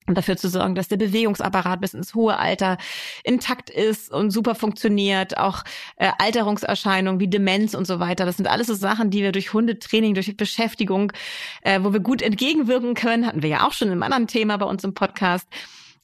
und 0.10 0.16
dafür 0.16 0.36
zu 0.36 0.50
sorgen, 0.50 0.76
dass 0.76 0.88
der 0.88 0.98
Bewegungsapparat 0.98 1.80
bis 1.80 1.94
ins 1.94 2.14
hohe 2.14 2.38
Alter 2.38 2.78
intakt 3.24 3.70
ist 3.70 4.12
und 4.12 4.32
super 4.32 4.56
funktioniert. 4.56 5.38
Auch 5.38 5.64
äh, 5.96 6.12
Alterungserscheinungen 6.18 7.20
wie 7.20 7.28
Demenz 7.28 7.76
und 7.76 7.86
so 7.86 8.00
weiter. 8.00 8.26
Das 8.26 8.38
sind 8.38 8.48
alles 8.48 8.68
so 8.68 8.74
Sachen, 8.74 9.12
die 9.12 9.22
wir 9.22 9.32
durch 9.32 9.54
Hundetraining, 9.54 10.16
durch 10.16 10.36
Beschäftigung, 10.36 11.14
äh, 11.62 11.80
wo 11.82 11.94
wir 11.94 12.00
gut 12.00 12.22
entgegenwirken 12.22 12.96
können. 12.96 13.26
Hatten 13.26 13.44
wir 13.44 13.50
ja 13.50 13.68
auch 13.68 13.74
schon 13.74 13.92
im 13.92 14.04
anderen 14.04 14.28
Thema 14.28 14.58
bei 14.58 14.66
uns 14.66 14.84
im 14.84 14.94
Podcast. 14.94 15.48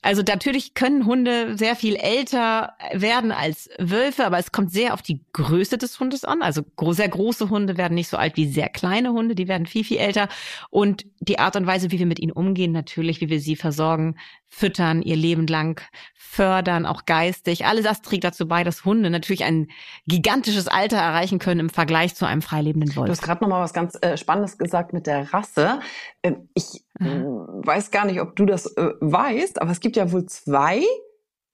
Also 0.05 0.21
natürlich 0.21 0.75
können 0.75 1.07
Hunde 1.07 1.57
sehr 1.57 1.75
viel 1.75 1.95
älter 1.95 2.73
werden 2.93 3.31
als 3.31 3.69
Wölfe, 3.79 4.23
aber 4.23 4.37
es 4.37 4.51
kommt 4.51 4.71
sehr 4.71 4.93
auf 4.93 5.01
die 5.01 5.25
Größe 5.33 5.79
des 5.79 5.99
Hundes 5.99 6.23
an. 6.23 6.43
Also 6.43 6.61
sehr 6.91 7.09
große 7.09 7.49
Hunde 7.49 7.75
werden 7.75 7.95
nicht 7.95 8.09
so 8.09 8.17
alt 8.17 8.37
wie 8.37 8.47
sehr 8.47 8.69
kleine 8.69 9.13
Hunde, 9.13 9.33
die 9.33 9.47
werden 9.47 9.65
viel, 9.65 9.83
viel 9.83 9.97
älter. 9.97 10.29
Und 10.69 11.07
die 11.21 11.39
Art 11.39 11.55
und 11.55 11.65
Weise, 11.65 11.89
wie 11.89 11.97
wir 11.97 12.05
mit 12.05 12.19
ihnen 12.19 12.33
umgehen, 12.33 12.71
natürlich, 12.71 13.19
wie 13.19 13.29
wir 13.29 13.39
sie 13.39 13.55
versorgen, 13.55 14.15
füttern, 14.47 15.01
ihr 15.01 15.15
Leben 15.15 15.47
lang 15.47 15.81
fördern, 16.13 16.85
auch 16.85 17.05
geistig. 17.05 17.65
Alles 17.65 17.85
das 17.85 18.03
trägt 18.03 18.25
dazu 18.25 18.47
bei, 18.47 18.63
dass 18.63 18.85
Hunde 18.85 19.09
natürlich 19.09 19.43
ein 19.43 19.69
gigantisches 20.05 20.67
Alter 20.67 20.97
erreichen 20.97 21.39
können 21.39 21.61
im 21.61 21.69
Vergleich 21.71 22.13
zu 22.13 22.25
einem 22.25 22.43
freilebenden 22.43 22.95
Wolf. 22.95 23.07
Du 23.07 23.11
hast 23.11 23.23
gerade 23.23 23.43
noch 23.43 23.49
mal 23.49 23.61
was 23.61 23.73
ganz 23.73 23.97
äh, 24.01 24.17
Spannendes 24.17 24.59
gesagt 24.59 24.93
mit 24.93 25.07
der 25.07 25.33
Rasse. 25.33 25.79
Ähm, 26.21 26.47
ich. 26.53 26.84
Weiß 26.99 27.91
gar 27.91 28.05
nicht, 28.05 28.21
ob 28.21 28.35
du 28.35 28.45
das 28.45 28.67
äh, 28.77 28.91
weißt, 28.99 29.61
aber 29.61 29.71
es 29.71 29.79
gibt 29.79 29.95
ja 29.95 30.11
wohl 30.11 30.25
zwei 30.25 30.83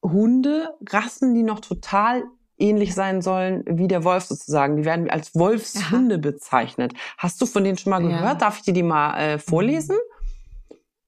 Hunderassen, 0.03 1.33
die 1.33 1.43
noch 1.43 1.59
total 1.59 2.23
ähnlich 2.57 2.93
sein 2.93 3.21
sollen 3.21 3.63
wie 3.67 3.87
der 3.87 4.03
Wolf 4.03 4.25
sozusagen. 4.25 4.77
Die 4.77 4.85
werden 4.85 5.09
als 5.09 5.33
Wolfshunde 5.35 6.15
Aha. 6.15 6.21
bezeichnet. 6.21 6.93
Hast 7.17 7.41
du 7.41 7.45
von 7.45 7.63
denen 7.63 7.77
schon 7.77 7.89
mal 7.89 8.01
gehört? 8.01 8.21
Ja. 8.21 8.35
Darf 8.35 8.57
ich 8.57 8.63
dir 8.63 8.73
die 8.73 8.83
mal 8.83 9.17
äh, 9.17 9.39
vorlesen? 9.39 9.97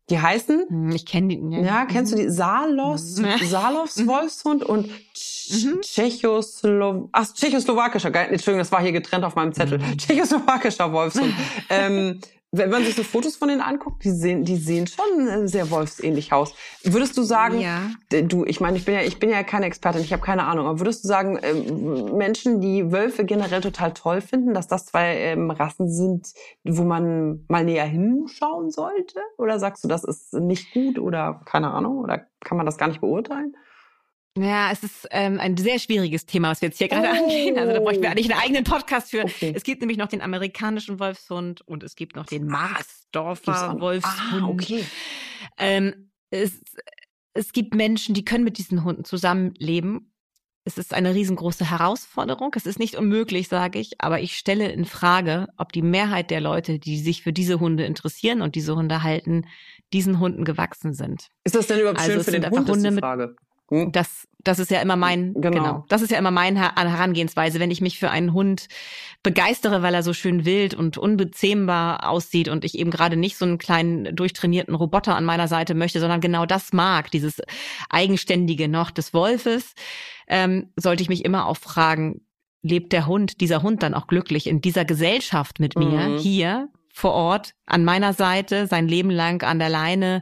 Die 0.09 0.19
heißen? 0.19 0.65
Hm, 0.67 0.91
ich 0.91 1.05
kenne 1.05 1.29
die. 1.29 1.55
Ja, 1.55 1.61
ja, 1.61 1.85
kennst 1.85 2.11
du 2.11 2.17
die? 2.17 2.29
Salos, 2.29 3.15
Salovs 3.43 3.97
mhm. 3.97 4.07
Wolfshund 4.07 4.63
und 4.63 4.87
mhm. 4.87 5.81
Tschechoslo 5.81 7.09
Ach, 7.11 7.33
tschechoslowakischer. 7.33 8.13
Entschuldigung, 8.13 8.59
das 8.59 8.71
war 8.71 8.81
hier 8.81 8.91
getrennt 8.91 9.23
auf 9.23 9.35
meinem 9.35 9.53
Zettel. 9.53 9.77
Mhm. 9.79 9.97
Tschechoslowakischer 9.97 10.91
Wolfshund. 10.91 11.33
ähm, 11.69 12.19
wenn 12.55 12.69
man 12.69 12.85
sich 12.85 12.95
so 12.95 13.01
Fotos 13.01 13.35
von 13.35 13.47
denen 13.47 13.61
anguckt, 13.61 14.03
die 14.03 14.11
sehen, 14.11 14.45
die 14.45 14.57
sehen 14.57 14.85
schon 14.85 15.27
äh, 15.27 15.47
sehr 15.47 15.71
wolfsähnlich 15.71 16.31
aus. 16.31 16.53
Würdest 16.83 17.17
du 17.17 17.23
sagen, 17.23 17.59
ja. 17.59 17.81
du, 18.09 18.45
ich 18.45 18.61
meine, 18.61 18.77
ich 18.77 18.85
bin 18.85 18.93
ja, 18.93 19.01
ich 19.01 19.17
bin 19.17 19.31
ja 19.31 19.41
keine 19.41 19.65
Expertin, 19.65 20.01
ich 20.01 20.13
habe 20.13 20.21
keine 20.21 20.43
Ahnung, 20.43 20.67
aber 20.67 20.79
würdest 20.79 21.03
du 21.03 21.07
sagen, 21.07 21.39
ähm, 21.41 22.15
Menschen, 22.15 22.61
die 22.61 22.91
Wölfe 22.91 23.25
generell 23.25 23.61
total 23.61 23.93
toll 23.93 24.21
finden, 24.21 24.53
dass 24.53 24.67
das 24.67 24.85
zwei 24.85 25.15
ähm, 25.17 25.49
Rassen 25.49 25.89
sind, 25.89 26.31
wo 26.63 26.83
man 26.83 27.43
mal 27.47 27.65
näher 27.65 27.85
hinschauen 27.85 28.69
sollte? 28.69 29.19
Oder 29.37 29.57
sagst 29.57 29.83
du, 29.83 29.87
das 29.87 30.03
ist 30.03 30.33
nicht 30.33 30.73
gut 30.73 30.99
oder 30.99 31.41
keine 31.45 31.71
Ahnung? 31.71 31.97
Oder 31.97 32.27
kann 32.41 32.57
man 32.57 32.67
das 32.67 32.77
gar 32.77 32.87
nicht 32.87 33.01
beurteilen? 33.01 33.55
Ja, 34.37 34.71
es 34.71 34.83
ist 34.83 35.07
ähm, 35.11 35.39
ein 35.39 35.57
sehr 35.57 35.77
schwieriges 35.77 36.25
Thema, 36.25 36.49
was 36.49 36.61
wir 36.61 36.69
jetzt 36.69 36.79
hier 36.79 36.87
gerade 36.87 37.07
oh. 37.07 37.23
angehen. 37.23 37.57
Also 37.57 37.73
da 37.73 37.79
bräuchten 37.79 38.01
wir 38.01 38.09
eigentlich 38.09 38.31
einen 38.31 38.41
eigenen 38.41 38.63
Podcast 38.63 39.11
für. 39.11 39.23
Okay. 39.23 39.53
Es 39.55 39.63
gibt 39.63 39.81
nämlich 39.81 39.97
noch 39.97 40.07
den 40.07 40.21
amerikanischen 40.21 40.99
Wolfshund 40.99 41.61
und 41.61 41.83
es 41.83 41.95
gibt 41.95 42.15
noch 42.15 42.25
den 42.25 42.47
Marsdorfer 42.47 43.79
Wolfshund. 43.79 44.43
Ah, 44.43 44.47
okay. 44.47 44.83
Ähm, 45.57 46.09
es, 46.31 46.61
es 47.35 47.53
gibt 47.53 47.75
Menschen, 47.75 48.15
die 48.15 48.25
können 48.25 48.43
mit 48.43 48.57
diesen 48.57 48.83
Hunden 48.83 49.05
zusammenleben. 49.05 50.11
Es 50.65 50.77
ist 50.77 50.93
eine 50.93 51.13
riesengroße 51.13 51.69
Herausforderung. 51.69 52.53
Es 52.55 52.65
ist 52.65 52.79
nicht 52.79 52.95
unmöglich, 52.95 53.49
sage 53.49 53.79
ich, 53.79 53.99
aber 53.99 54.21
ich 54.21 54.37
stelle 54.37 54.71
in 54.71 54.85
Frage, 54.85 55.47
ob 55.57 55.73
die 55.73 55.81
Mehrheit 55.81 56.31
der 56.31 56.41
Leute, 56.41 56.79
die 56.79 56.97
sich 56.97 57.21
für 57.21 57.33
diese 57.33 57.59
Hunde 57.59 57.85
interessieren 57.85 58.41
und 58.41 58.55
diese 58.55 58.75
Hunde 58.75 59.03
halten, 59.03 59.45
diesen 59.91 60.19
Hunden 60.19 60.45
gewachsen 60.45 60.93
sind. 60.93 61.27
Ist 61.43 61.53
das 61.53 61.67
denn 61.67 61.81
überhaupt 61.81 61.99
also 61.99 62.13
schön 62.13 62.23
für 62.23 62.31
den 62.31 62.49
Hund? 62.49 62.69
Hunde 62.69 62.89
ist 62.89 62.95
die 62.95 62.99
Frage. 62.99 63.35
Hm? 63.73 63.91
Das, 63.91 64.27
das 64.43 64.59
ist 64.59 64.69
ja 64.69 64.81
immer 64.81 64.95
mein, 64.95 65.33
genau. 65.33 65.49
genau. 65.49 65.85
Das 65.89 66.03
ist 66.03 66.11
ja 66.11 66.19
immer 66.19 66.29
meine 66.29 66.59
Herangehensweise, 66.59 67.59
wenn 67.59 67.71
ich 67.71 67.81
mich 67.81 67.97
für 67.97 68.11
einen 68.11 68.33
Hund 68.33 68.67
begeistere, 69.23 69.81
weil 69.81 69.95
er 69.95 70.03
so 70.03 70.13
schön 70.13 70.45
wild 70.45 70.75
und 70.75 70.97
unbezähmbar 70.97 72.07
aussieht 72.07 72.49
und 72.49 72.63
ich 72.63 72.77
eben 72.77 72.91
gerade 72.91 73.15
nicht 73.15 73.37
so 73.37 73.45
einen 73.45 73.57
kleinen 73.57 74.15
durchtrainierten 74.15 74.75
Roboter 74.75 75.15
an 75.15 75.25
meiner 75.25 75.47
Seite 75.47 75.73
möchte, 75.73 75.99
sondern 75.99 76.21
genau 76.21 76.45
das 76.45 76.71
mag, 76.71 77.09
dieses 77.09 77.41
eigenständige 77.89 78.67
noch 78.67 78.91
des 78.91 79.13
Wolfes, 79.13 79.73
ähm, 80.27 80.69
sollte 80.75 81.01
ich 81.01 81.09
mich 81.09 81.25
immer 81.25 81.47
auch 81.47 81.57
fragen, 81.57 82.21
lebt 82.61 82.93
der 82.93 83.07
Hund, 83.07 83.41
dieser 83.41 83.63
Hund 83.63 83.81
dann 83.81 83.95
auch 83.95 84.07
glücklich 84.07 84.45
in 84.45 84.61
dieser 84.61 84.85
Gesellschaft 84.85 85.59
mit 85.59 85.77
mir 85.77 86.09
mhm. 86.09 86.17
hier 86.19 86.69
vor 86.93 87.13
Ort 87.13 87.55
an 87.65 87.83
meiner 87.83 88.13
Seite 88.13 88.67
sein 88.67 88.87
Leben 88.87 89.09
lang 89.09 89.41
an 89.43 89.57
der 89.57 89.69
Leine 89.69 90.21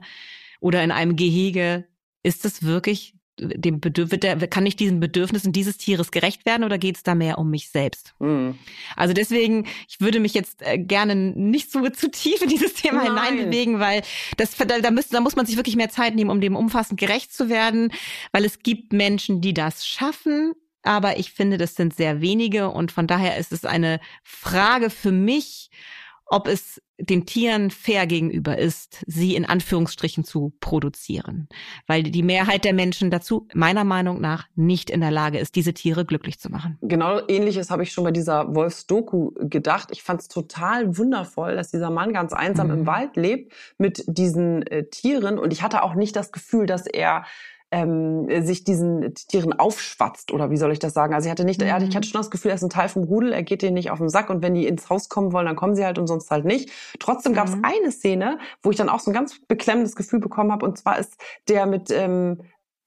oder 0.61 0.83
in 0.83 0.91
einem 0.91 1.17
Gehege? 1.17 1.85
Ist 2.23 2.45
es 2.45 2.63
wirklich 2.63 3.15
dem 3.39 3.79
Bedürf 3.79 4.11
kann 4.49 4.65
ich 4.65 4.75
diesen 4.75 4.99
Bedürfnissen 4.99 5.51
dieses 5.51 5.77
Tieres 5.77 6.11
gerecht 6.11 6.45
werden 6.45 6.63
oder 6.63 6.77
geht 6.77 6.97
es 6.97 7.03
da 7.03 7.15
mehr 7.15 7.37
um 7.37 7.49
mich 7.49 7.69
selbst? 7.69 8.13
Mhm. 8.19 8.57
Also 8.95 9.13
deswegen, 9.13 9.67
ich 9.87 9.99
würde 9.99 10.19
mich 10.19 10.33
jetzt 10.33 10.61
äh, 10.61 10.77
gerne 10.77 11.15
nicht 11.15 11.71
so 11.71 11.87
zu 11.89 12.11
tief 12.11 12.41
in 12.41 12.49
dieses 12.49 12.73
Thema 12.73 13.03
Nein. 13.03 13.07
hineinbewegen, 13.07 13.79
weil 13.79 14.03
das 14.37 14.55
da, 14.55 14.65
da, 14.65 14.91
müsste, 14.91 15.13
da 15.13 15.21
muss 15.21 15.35
man 15.35 15.45
sich 15.45 15.55
wirklich 15.55 15.75
mehr 15.75 15.89
Zeit 15.89 16.15
nehmen, 16.15 16.29
um 16.29 16.41
dem 16.41 16.55
umfassend 16.55 16.99
gerecht 16.99 17.33
zu 17.33 17.49
werden, 17.49 17.91
weil 18.31 18.45
es 18.45 18.59
gibt 18.59 18.93
Menschen, 18.93 19.41
die 19.41 19.53
das 19.53 19.85
schaffen 19.87 20.53
aber 20.83 21.19
ich 21.19 21.31
finde, 21.31 21.57
das 21.57 21.75
sind 21.75 21.95
sehr 21.95 22.21
wenige 22.21 22.69
und 22.69 22.91
von 22.91 23.07
daher 23.07 23.37
ist 23.37 23.51
es 23.51 23.65
eine 23.65 23.99
Frage 24.23 24.89
für 24.89 25.11
mich, 25.11 25.69
ob 26.31 26.47
es 26.47 26.81
den 26.97 27.25
Tieren 27.25 27.71
fair 27.71 28.07
gegenüber 28.07 28.57
ist, 28.57 29.03
sie 29.05 29.35
in 29.35 29.43
Anführungsstrichen 29.45 30.23
zu 30.23 30.53
produzieren. 30.61 31.49
Weil 31.87 32.03
die 32.03 32.23
Mehrheit 32.23 32.63
der 32.63 32.73
Menschen 32.73 33.11
dazu 33.11 33.47
meiner 33.53 33.83
Meinung 33.83 34.21
nach 34.21 34.47
nicht 34.55 34.89
in 34.89 35.01
der 35.01 35.11
Lage 35.11 35.39
ist, 35.39 35.55
diese 35.55 35.73
Tiere 35.73 36.05
glücklich 36.05 36.39
zu 36.39 36.49
machen. 36.49 36.77
Genau 36.81 37.19
ähnliches 37.27 37.69
habe 37.69 37.83
ich 37.83 37.91
schon 37.91 38.05
bei 38.05 38.11
dieser 38.11 38.55
Wolfsdoku 38.55 39.31
gedacht. 39.41 39.89
Ich 39.91 40.03
fand 40.03 40.21
es 40.21 40.29
total 40.29 40.97
wundervoll, 40.97 41.55
dass 41.55 41.69
dieser 41.69 41.89
Mann 41.89 42.13
ganz 42.13 42.31
einsam 42.31 42.67
mhm. 42.67 42.73
im 42.73 42.85
Wald 42.85 43.17
lebt 43.17 43.51
mit 43.77 44.03
diesen 44.07 44.65
äh, 44.67 44.85
Tieren. 44.85 45.37
Und 45.37 45.51
ich 45.51 45.63
hatte 45.63 45.83
auch 45.83 45.95
nicht 45.95 46.15
das 46.15 46.31
Gefühl, 46.31 46.65
dass 46.65 46.87
er 46.87 47.25
ähm, 47.71 48.27
sich 48.45 48.63
diesen 48.63 49.13
Tieren 49.15 49.53
aufschwatzt 49.53 50.31
oder 50.31 50.51
wie 50.51 50.57
soll 50.57 50.71
ich 50.71 50.79
das 50.79 50.93
sagen? 50.93 51.13
Also 51.13 51.27
ich 51.27 51.31
hatte 51.31 51.45
nicht, 51.45 51.61
mhm. 51.61 51.67
ich 51.67 51.95
hatte 51.95 52.07
schon 52.07 52.19
das 52.19 52.29
Gefühl, 52.29 52.51
er 52.51 52.55
ist 52.55 52.63
ein 52.63 52.69
Teil 52.69 52.89
vom 52.89 53.03
Rudel, 53.03 53.31
er 53.31 53.43
geht 53.43 53.61
denen 53.61 53.75
nicht 53.75 53.91
auf 53.91 53.99
den 53.99 54.09
Sack 54.09 54.29
und 54.29 54.41
wenn 54.41 54.53
die 54.53 54.67
ins 54.67 54.89
Haus 54.89 55.09
kommen 55.09 55.31
wollen, 55.31 55.45
dann 55.45 55.55
kommen 55.55 55.75
sie 55.75 55.85
halt 55.85 55.97
und 55.97 56.07
sonst 56.07 56.29
halt 56.29 56.45
nicht. 56.45 56.69
Trotzdem 56.99 57.33
gab 57.33 57.47
es 57.47 57.55
mhm. 57.55 57.63
eine 57.63 57.91
Szene, 57.91 58.39
wo 58.61 58.71
ich 58.71 58.77
dann 58.77 58.89
auch 58.89 58.99
so 58.99 59.11
ein 59.11 59.13
ganz 59.13 59.39
beklemmendes 59.47 59.95
Gefühl 59.95 60.19
bekommen 60.19 60.51
habe 60.51 60.65
und 60.65 60.77
zwar 60.77 60.99
ist 60.99 61.15
der 61.47 61.65
mit 61.65 61.89
ähm, 61.91 62.41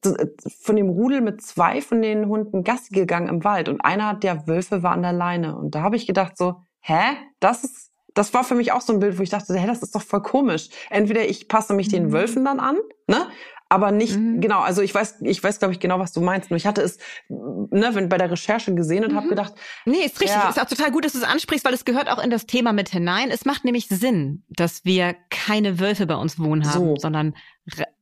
äh, 0.05 0.27
von 0.61 0.77
dem 0.77 0.91
Rudel 0.91 1.23
mit 1.23 1.41
zwei 1.41 1.81
von 1.81 2.03
den 2.03 2.29
Hunden 2.29 2.63
Gassi 2.63 2.93
gegangen 2.93 3.29
im 3.29 3.43
Wald 3.43 3.71
und 3.71 3.81
einer 3.81 4.15
der 4.15 4.47
Wölfe 4.47 4.83
war 4.83 4.93
an 4.93 5.03
der 5.03 5.15
Leine 5.15 5.57
und 5.57 5.75
da 5.75 5.83
habe 5.83 5.97
ich 5.97 6.07
gedacht 6.07 6.37
so, 6.37 6.57
hä, 6.81 7.17
das 7.41 7.65
ist 7.65 7.91
das 8.15 8.33
war 8.33 8.45
für 8.45 8.55
mich 8.55 8.71
auch 8.73 8.81
so 8.81 8.93
ein 8.93 9.01
Bild, 9.01 9.19
wo 9.19 9.23
ich 9.23 9.31
dachte, 9.31 9.55
hä, 9.55 9.67
das 9.67 9.83
ist 9.83 9.95
doch 9.95 10.03
voll 10.03 10.23
komisch. 10.23 10.69
Entweder 10.89 11.27
ich 11.27 11.49
passe 11.49 11.75
mich 11.75 11.89
den 11.89 12.07
mhm. 12.07 12.13
Wölfen 12.13 12.45
dann 12.45 12.61
an, 12.61 12.77
ne? 13.09 13.27
Aber 13.75 13.91
nicht 13.91 14.17
mhm. 14.17 14.41
genau. 14.41 14.61
Also 14.61 14.83
ich 14.83 14.95
weiß, 14.95 15.17
ich 15.23 15.43
weiß, 15.43 15.59
glaube 15.59 15.75
ich, 15.75 15.81
genau, 15.81 15.99
was 15.99 16.13
du 16.13 16.21
meinst. 16.21 16.51
Nur 16.51 16.57
ich 16.57 16.67
hatte 16.67 16.81
es, 16.81 16.99
ne, 17.29 17.91
wenn 17.93 18.09
bei 18.09 18.19
der 18.19 18.31
Recherche 18.31 18.73
gesehen 18.75 19.05
und 19.05 19.13
mhm. 19.13 19.17
habe 19.17 19.29
gedacht, 19.29 19.53
nee, 19.85 20.05
ist 20.05 20.21
richtig, 20.21 20.37
ja. 20.37 20.49
ist 20.49 20.61
auch 20.61 20.69
total 20.69 20.93
gut, 20.93 21.05
dass 21.05 21.13
du 21.13 21.19
es 21.19 21.25
ansprichst, 21.25 21.65
weil 21.65 21.75
es 21.75 21.85
gehört 21.85 22.09
auch 22.09 22.23
in 22.23 22.31
das 22.31 22.47
Thema 22.47 22.73
mit 22.73 22.89
hinein. 22.89 23.33
Es 23.33 23.45
macht 23.45 23.65
nämlich 23.65 23.89
Sinn, 23.89 24.45
dass 24.49 24.85
wir 24.85 25.17
keine 25.29 25.81
Wölfe 25.81 26.07
bei 26.07 26.15
uns 26.15 26.39
wohnen 26.39 26.65
haben, 26.65 26.95
so. 26.95 26.97
sondern 26.97 27.35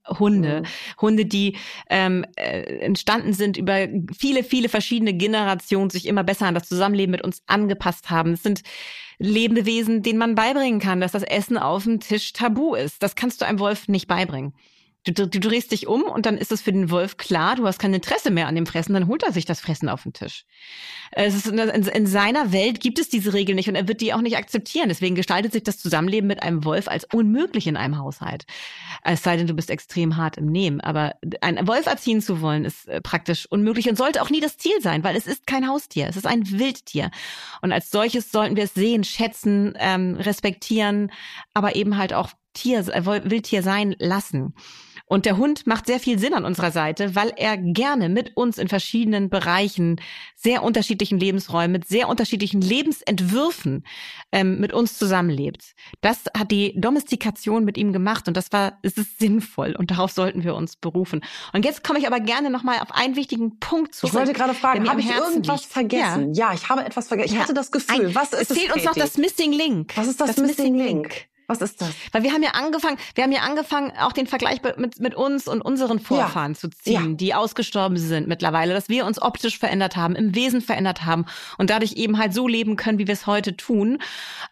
Hunde, 0.06 0.62
mhm. 0.62 1.00
Hunde, 1.00 1.24
die 1.24 1.56
ähm, 1.88 2.26
äh, 2.36 2.80
entstanden 2.80 3.32
sind 3.32 3.56
über 3.56 3.88
viele, 4.16 4.44
viele 4.44 4.68
verschiedene 4.68 5.14
Generationen, 5.14 5.90
sich 5.90 6.06
immer 6.06 6.24
besser 6.24 6.46
an 6.46 6.54
das 6.54 6.68
Zusammenleben 6.68 7.12
mit 7.12 7.22
uns 7.22 7.42
angepasst 7.46 8.10
haben. 8.10 8.32
Es 8.32 8.42
sind 8.42 8.62
Lebewesen, 9.18 10.02
denen 10.02 10.18
man 10.18 10.34
beibringen 10.34 10.80
kann, 10.80 11.00
dass 11.00 11.12
das 11.12 11.22
Essen 11.22 11.56
auf 11.56 11.84
dem 11.84 12.00
Tisch 12.00 12.32
tabu 12.32 12.74
ist. 12.74 13.02
Das 13.02 13.14
kannst 13.14 13.40
du 13.40 13.46
einem 13.46 13.60
Wolf 13.60 13.86
nicht 13.86 14.08
beibringen. 14.08 14.52
Du, 15.04 15.12
du, 15.12 15.26
du, 15.26 15.40
drehst 15.40 15.72
dich 15.72 15.88
um 15.88 16.04
und 16.04 16.26
dann 16.26 16.38
ist 16.38 16.52
es 16.52 16.62
für 16.62 16.70
den 16.70 16.88
Wolf 16.88 17.16
klar, 17.16 17.56
du 17.56 17.66
hast 17.66 17.80
kein 17.80 17.92
Interesse 17.92 18.30
mehr 18.30 18.46
an 18.46 18.54
dem 18.54 18.66
Fressen, 18.66 18.94
dann 18.94 19.08
holt 19.08 19.24
er 19.24 19.32
sich 19.32 19.44
das 19.44 19.60
Fressen 19.60 19.88
auf 19.88 20.04
den 20.04 20.12
Tisch. 20.12 20.44
Es 21.10 21.34
ist 21.34 21.48
in, 21.48 21.58
in, 21.58 21.86
in, 21.88 22.06
seiner 22.06 22.52
Welt 22.52 22.78
gibt 22.78 23.00
es 23.00 23.08
diese 23.08 23.34
Regel 23.34 23.56
nicht 23.56 23.68
und 23.68 23.74
er 23.74 23.88
wird 23.88 24.00
die 24.00 24.14
auch 24.14 24.20
nicht 24.20 24.36
akzeptieren. 24.36 24.88
Deswegen 24.88 25.16
gestaltet 25.16 25.52
sich 25.52 25.64
das 25.64 25.78
Zusammenleben 25.78 26.28
mit 26.28 26.44
einem 26.44 26.64
Wolf 26.64 26.86
als 26.86 27.04
unmöglich 27.12 27.66
in 27.66 27.76
einem 27.76 27.98
Haushalt. 27.98 28.44
Es 29.02 29.24
sei 29.24 29.36
denn, 29.36 29.48
du 29.48 29.54
bist 29.54 29.70
extrem 29.70 30.16
hart 30.16 30.38
im 30.38 30.46
Nehmen. 30.46 30.80
Aber 30.80 31.16
einen 31.40 31.66
Wolf 31.66 31.86
erziehen 31.86 32.22
zu 32.22 32.40
wollen, 32.40 32.64
ist 32.64 32.86
äh, 32.86 33.00
praktisch 33.00 33.46
unmöglich 33.50 33.88
und 33.88 33.98
sollte 33.98 34.22
auch 34.22 34.30
nie 34.30 34.40
das 34.40 34.56
Ziel 34.56 34.80
sein, 34.80 35.02
weil 35.02 35.16
es 35.16 35.26
ist 35.26 35.48
kein 35.48 35.68
Haustier, 35.68 36.06
es 36.08 36.16
ist 36.16 36.28
ein 36.28 36.48
Wildtier. 36.48 37.10
Und 37.60 37.72
als 37.72 37.90
solches 37.90 38.30
sollten 38.30 38.54
wir 38.54 38.64
es 38.64 38.74
sehen, 38.74 39.02
schätzen, 39.02 39.74
ähm, 39.80 40.14
respektieren, 40.14 41.10
aber 41.54 41.74
eben 41.74 41.98
halt 41.98 42.14
auch 42.14 42.30
Tier, 42.54 42.80
äh, 42.88 43.04
Wildtier 43.04 43.62
sein 43.62 43.96
lassen. 43.98 44.54
Und 45.12 45.26
der 45.26 45.36
Hund 45.36 45.66
macht 45.66 45.88
sehr 45.88 46.00
viel 46.00 46.18
Sinn 46.18 46.32
an 46.32 46.46
unserer 46.46 46.70
Seite, 46.70 47.14
weil 47.14 47.34
er 47.36 47.58
gerne 47.58 48.08
mit 48.08 48.34
uns 48.34 48.56
in 48.56 48.68
verschiedenen 48.68 49.28
Bereichen, 49.28 50.00
sehr 50.36 50.62
unterschiedlichen 50.62 51.18
Lebensräumen, 51.18 51.70
mit 51.70 51.86
sehr 51.86 52.08
unterschiedlichen 52.08 52.62
Lebensentwürfen 52.62 53.84
ähm, 54.32 54.58
mit 54.58 54.72
uns 54.72 54.96
zusammenlebt. 54.96 55.74
Das 56.00 56.24
hat 56.34 56.50
die 56.50 56.80
Domestikation 56.80 57.66
mit 57.66 57.76
ihm 57.76 57.92
gemacht 57.92 58.26
und 58.26 58.38
das 58.38 58.52
war, 58.52 58.78
es 58.80 58.94
ist 58.94 59.18
sinnvoll 59.18 59.76
und 59.78 59.90
darauf 59.90 60.12
sollten 60.12 60.44
wir 60.44 60.54
uns 60.54 60.76
berufen. 60.76 61.20
Und 61.52 61.66
jetzt 61.66 61.84
komme 61.84 61.98
ich 61.98 62.06
aber 62.06 62.20
gerne 62.20 62.48
nochmal 62.48 62.78
auf 62.78 62.92
einen 62.92 63.14
wichtigen 63.14 63.58
Punkt 63.58 63.94
zurück. 63.94 64.14
Ich 64.14 64.18
wollte 64.18 64.32
gerade 64.32 64.54
fragen, 64.54 64.88
habe 64.88 65.00
ich 65.00 65.10
irgendwas 65.10 65.60
liegt. 65.60 65.72
vergessen? 65.74 66.32
Ja. 66.32 66.48
ja. 66.48 66.54
ich 66.54 66.70
habe 66.70 66.86
etwas 66.86 67.08
vergessen. 67.08 67.32
Ich 67.32 67.34
ja. 67.34 67.42
hatte 67.42 67.52
das 67.52 67.70
Gefühl, 67.70 68.06
Ein, 68.06 68.14
was 68.14 68.32
ist 68.32 68.50
es? 68.50 68.58
fehlt 68.58 68.74
uns 68.74 68.84
noch 68.84 68.94
das 68.94 69.18
Missing 69.18 69.52
Link. 69.52 69.92
Was 69.94 70.06
ist 70.06 70.22
das, 70.22 70.28
das 70.28 70.38
Missing, 70.38 70.72
Missing 70.72 70.74
Link? 70.78 71.02
Link? 71.02 71.31
Was 71.52 71.70
ist 71.70 71.80
das? 71.80 71.90
Weil 72.12 72.22
wir 72.22 72.32
haben 72.32 72.42
ja 72.42 72.50
angefangen, 72.50 72.96
wir 73.14 73.24
haben 73.24 73.32
ja 73.32 73.42
angefangen, 73.42 73.92
auch 73.98 74.12
den 74.12 74.26
Vergleich 74.26 74.60
mit, 74.76 75.00
mit 75.00 75.14
uns 75.14 75.48
und 75.48 75.60
unseren 75.60 75.98
Vorfahren 76.00 76.52
ja. 76.52 76.58
zu 76.58 76.70
ziehen, 76.70 77.10
ja. 77.10 77.16
die 77.16 77.34
ausgestorben 77.34 77.96
sind 77.98 78.26
mittlerweile, 78.28 78.72
dass 78.72 78.88
wir 78.88 79.04
uns 79.06 79.20
optisch 79.20 79.58
verändert 79.58 79.96
haben, 79.96 80.14
im 80.14 80.34
Wesen 80.34 80.60
verändert 80.60 81.04
haben 81.04 81.26
und 81.58 81.70
dadurch 81.70 81.92
eben 81.92 82.18
halt 82.18 82.32
so 82.32 82.48
leben 82.48 82.76
können, 82.76 82.98
wie 82.98 83.06
wir 83.06 83.14
es 83.14 83.26
heute 83.26 83.56
tun. 83.56 83.98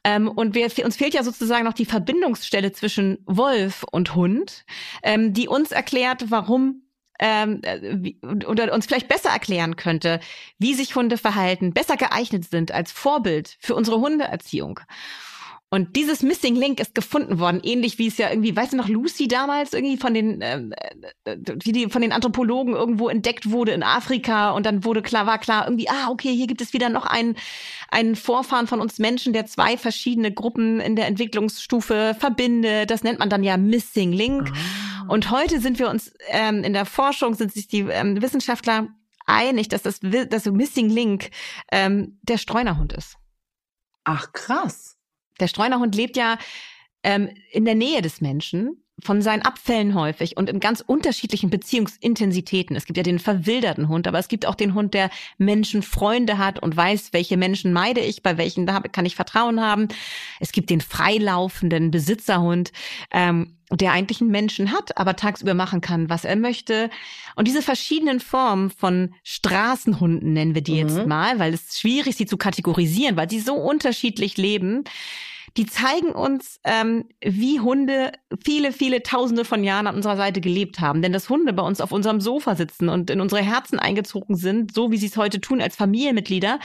Ähm, 0.05 0.29
und 0.29 0.55
wir, 0.55 0.71
uns 0.85 0.97
fehlt 0.97 1.15
ja 1.15 1.23
sozusagen 1.23 1.65
noch 1.65 1.73
die 1.73 1.87
Verbindungsstelle 1.87 2.73
zwischen 2.73 3.19
Wolf 3.27 3.85
und 3.91 4.15
Hund, 4.15 4.65
ähm, 5.03 5.33
die 5.33 5.49
uns 5.49 5.73
erklärt, 5.73 6.31
warum 6.31 6.83
ähm, 7.21 7.61
äh, 7.63 8.15
oder 8.47 8.73
uns 8.73 8.87
vielleicht 8.87 9.09
besser 9.09 9.29
erklären 9.29 9.77
könnte, 9.77 10.21
wie 10.59 10.75
sich 10.75 10.97
Hunde 10.97 11.19
verhalten, 11.19 11.73
besser 11.73 11.97
geeignet 11.97 12.49
sind 12.51 12.73
als 12.73 12.91
Vorbild 12.91 13.57
für 13.61 13.75
unsere 13.75 14.01
Hundeerziehung. 14.01 14.81
Und 15.73 15.95
dieses 15.95 16.25
Missing 16.25 16.57
Link 16.57 16.81
ist 16.81 16.97
gefunden 16.97 17.39
worden, 17.39 17.61
ähnlich 17.63 17.97
wie 17.99 18.09
es 18.09 18.19
ja 18.19 18.29
irgendwie, 18.29 18.57
weißt 18.57 18.73
du 18.73 18.77
noch, 18.77 18.89
Lucy 18.89 19.29
damals 19.29 19.73
irgendwie 19.73 19.99
von 19.99 20.15
den, 20.15 20.43
äh, 20.43 20.61
äh, 21.25 21.37
wie 21.63 21.71
die 21.71 21.89
von 21.89 22.03
den 22.03 22.11
Anthropologen 22.11 22.75
irgendwo 22.75 23.09
entdeckt 23.09 23.53
wurde 23.53 23.71
in 23.71 23.85
Afrika 23.85 24.51
und 24.51 24.67
dann 24.67 24.85
wurde 24.85 25.01
klar, 25.01 25.27
war 25.27 25.39
klar 25.39 25.67
irgendwie, 25.67 25.89
ah, 25.89 26.09
okay, 26.11 26.35
hier 26.35 26.49
gibt 26.49 26.61
es 26.61 26.73
wieder 26.73 26.89
noch 26.89 27.07
einen, 27.07 27.37
einen 27.89 28.17
Vorfahren 28.17 28.67
von 28.67 28.81
uns 28.81 28.99
Menschen, 28.99 29.33
der 29.33 29.47
zwei 29.47 29.77
verschiedene 29.77 30.33
Gruppen 30.33 30.81
in 30.81 30.97
der 30.97 31.07
Entwicklungsstufe 31.07 32.17
verbindet. 32.19 32.91
Das 32.91 33.05
nennt 33.05 33.21
man 33.21 33.31
dann 33.31 33.45
ja 33.45 33.57
Missing 33.57 34.13
Link. 34.13 34.51
Ah. 34.51 35.07
Und 35.07 35.31
heute 35.31 35.61
sind 35.61 35.79
wir 35.79 35.89
uns 35.89 36.13
ähm, 36.31 36.65
in 36.65 36.73
der 36.73 36.85
Forschung, 36.85 37.35
sind 37.35 37.53
sich 37.53 37.69
die 37.69 37.83
ähm, 37.83 38.21
Wissenschaftler 38.21 38.89
einig, 39.25 39.69
dass 39.69 39.83
das, 39.83 40.01
das 40.01 40.47
Missing 40.47 40.89
Link 40.89 41.31
ähm, 41.71 42.19
der 42.23 42.39
Streunerhund 42.39 42.93
ist. 42.93 43.17
Ach, 44.03 44.33
krass. 44.33 44.97
Der 45.41 45.49
Streunerhund 45.49 45.95
lebt 45.95 46.17
ja 46.17 46.39
ähm, 47.03 47.31
in 47.51 47.65
der 47.65 47.75
Nähe 47.75 48.03
des 48.03 48.21
Menschen, 48.21 48.81
von 49.03 49.23
seinen 49.23 49.43
Abfällen 49.43 49.95
häufig 49.95 50.37
und 50.37 50.49
in 50.49 50.61
ganz 50.61 50.83
unterschiedlichen 50.87 51.51
Beziehungsintensitäten. 51.51 52.77
Es 52.77 52.85
gibt 52.85 52.97
ja 52.97 53.03
den 53.03 53.19
verwilderten 53.19 53.89
Hund, 53.89 54.07
aber 54.07 54.19
es 54.19 54.29
gibt 54.29 54.47
auch 54.47 54.55
den 54.55 54.75
Hund, 54.75 54.95
der 54.95 55.11
Menschenfreunde 55.39 56.39
hat 56.39 56.61
und 56.61 56.77
weiß, 56.77 57.13
welche 57.13 57.37
Menschen 57.37 57.73
meide 57.73 58.01
ich, 58.01 58.23
bei 58.23 58.37
welchen 58.37 58.67
kann 58.67 59.07
ich 59.07 59.17
Vertrauen 59.17 59.61
haben. 59.61 59.89
Es 60.39 60.53
gibt 60.53 60.71
den 60.71 60.81
freilaufenden 60.81 61.91
Besitzerhund, 61.91 62.73
ähm, 63.11 63.57
der 63.73 63.93
eigentlich 63.93 64.21
einen 64.21 64.31
Menschen 64.31 64.73
hat, 64.73 64.97
aber 64.99 65.15
tagsüber 65.15 65.55
machen 65.55 65.81
kann, 65.81 66.09
was 66.09 66.25
er 66.25 66.37
möchte. 66.37 66.91
Und 67.37 67.47
diese 67.47 67.63
verschiedenen 67.63 68.19
Formen 68.19 68.71
von 68.71 69.15
Straßenhunden 69.23 70.33
nennen 70.33 70.55
wir 70.55 70.63
die 70.63 70.83
mhm. 70.83 70.89
jetzt 70.89 71.07
mal, 71.07 71.39
weil 71.39 71.55
es 71.55 71.79
schwierig 71.79 72.09
ist, 72.09 72.19
sie 72.19 72.27
zu 72.27 72.37
kategorisieren, 72.37 73.17
weil 73.17 73.31
sie 73.31 73.41
so 73.41 73.55
unterschiedlich 73.55 74.37
leben 74.37 74.85
die 75.57 75.67
zeigen 75.67 76.13
uns, 76.13 76.61
ähm, 76.65 77.07
wie 77.21 77.61
Hunde 77.61 78.13
viele, 78.45 78.73
viele 78.73 79.03
Tausende 79.03 79.45
von 79.45 79.65
Jahren 79.65 79.87
an 79.87 79.97
unserer 79.97 80.17
Seite 80.17 80.41
gelebt 80.41 80.81
haben. 80.81 81.03
Denn 81.03 81.13
dass 81.13 81.29
Hunde 81.29 81.53
bei 81.53 81.63
uns 81.63 81.81
auf 81.81 81.93
unserem 81.93 82.21
Sofa 82.21 82.55
sitzen 82.55 82.89
und 82.89 83.11
in 83.11 83.21
unsere 83.21 83.43
Herzen 83.43 83.79
eingezogen 83.79 84.37
sind, 84.37 84.75
so 84.75 84.91
wie 84.93 84.97
sie 84.97 85.07
es 85.07 85.17
heute 85.17 85.41
tun 85.41 85.61
als 85.61 85.77
Familienmitglieder, 85.77 86.61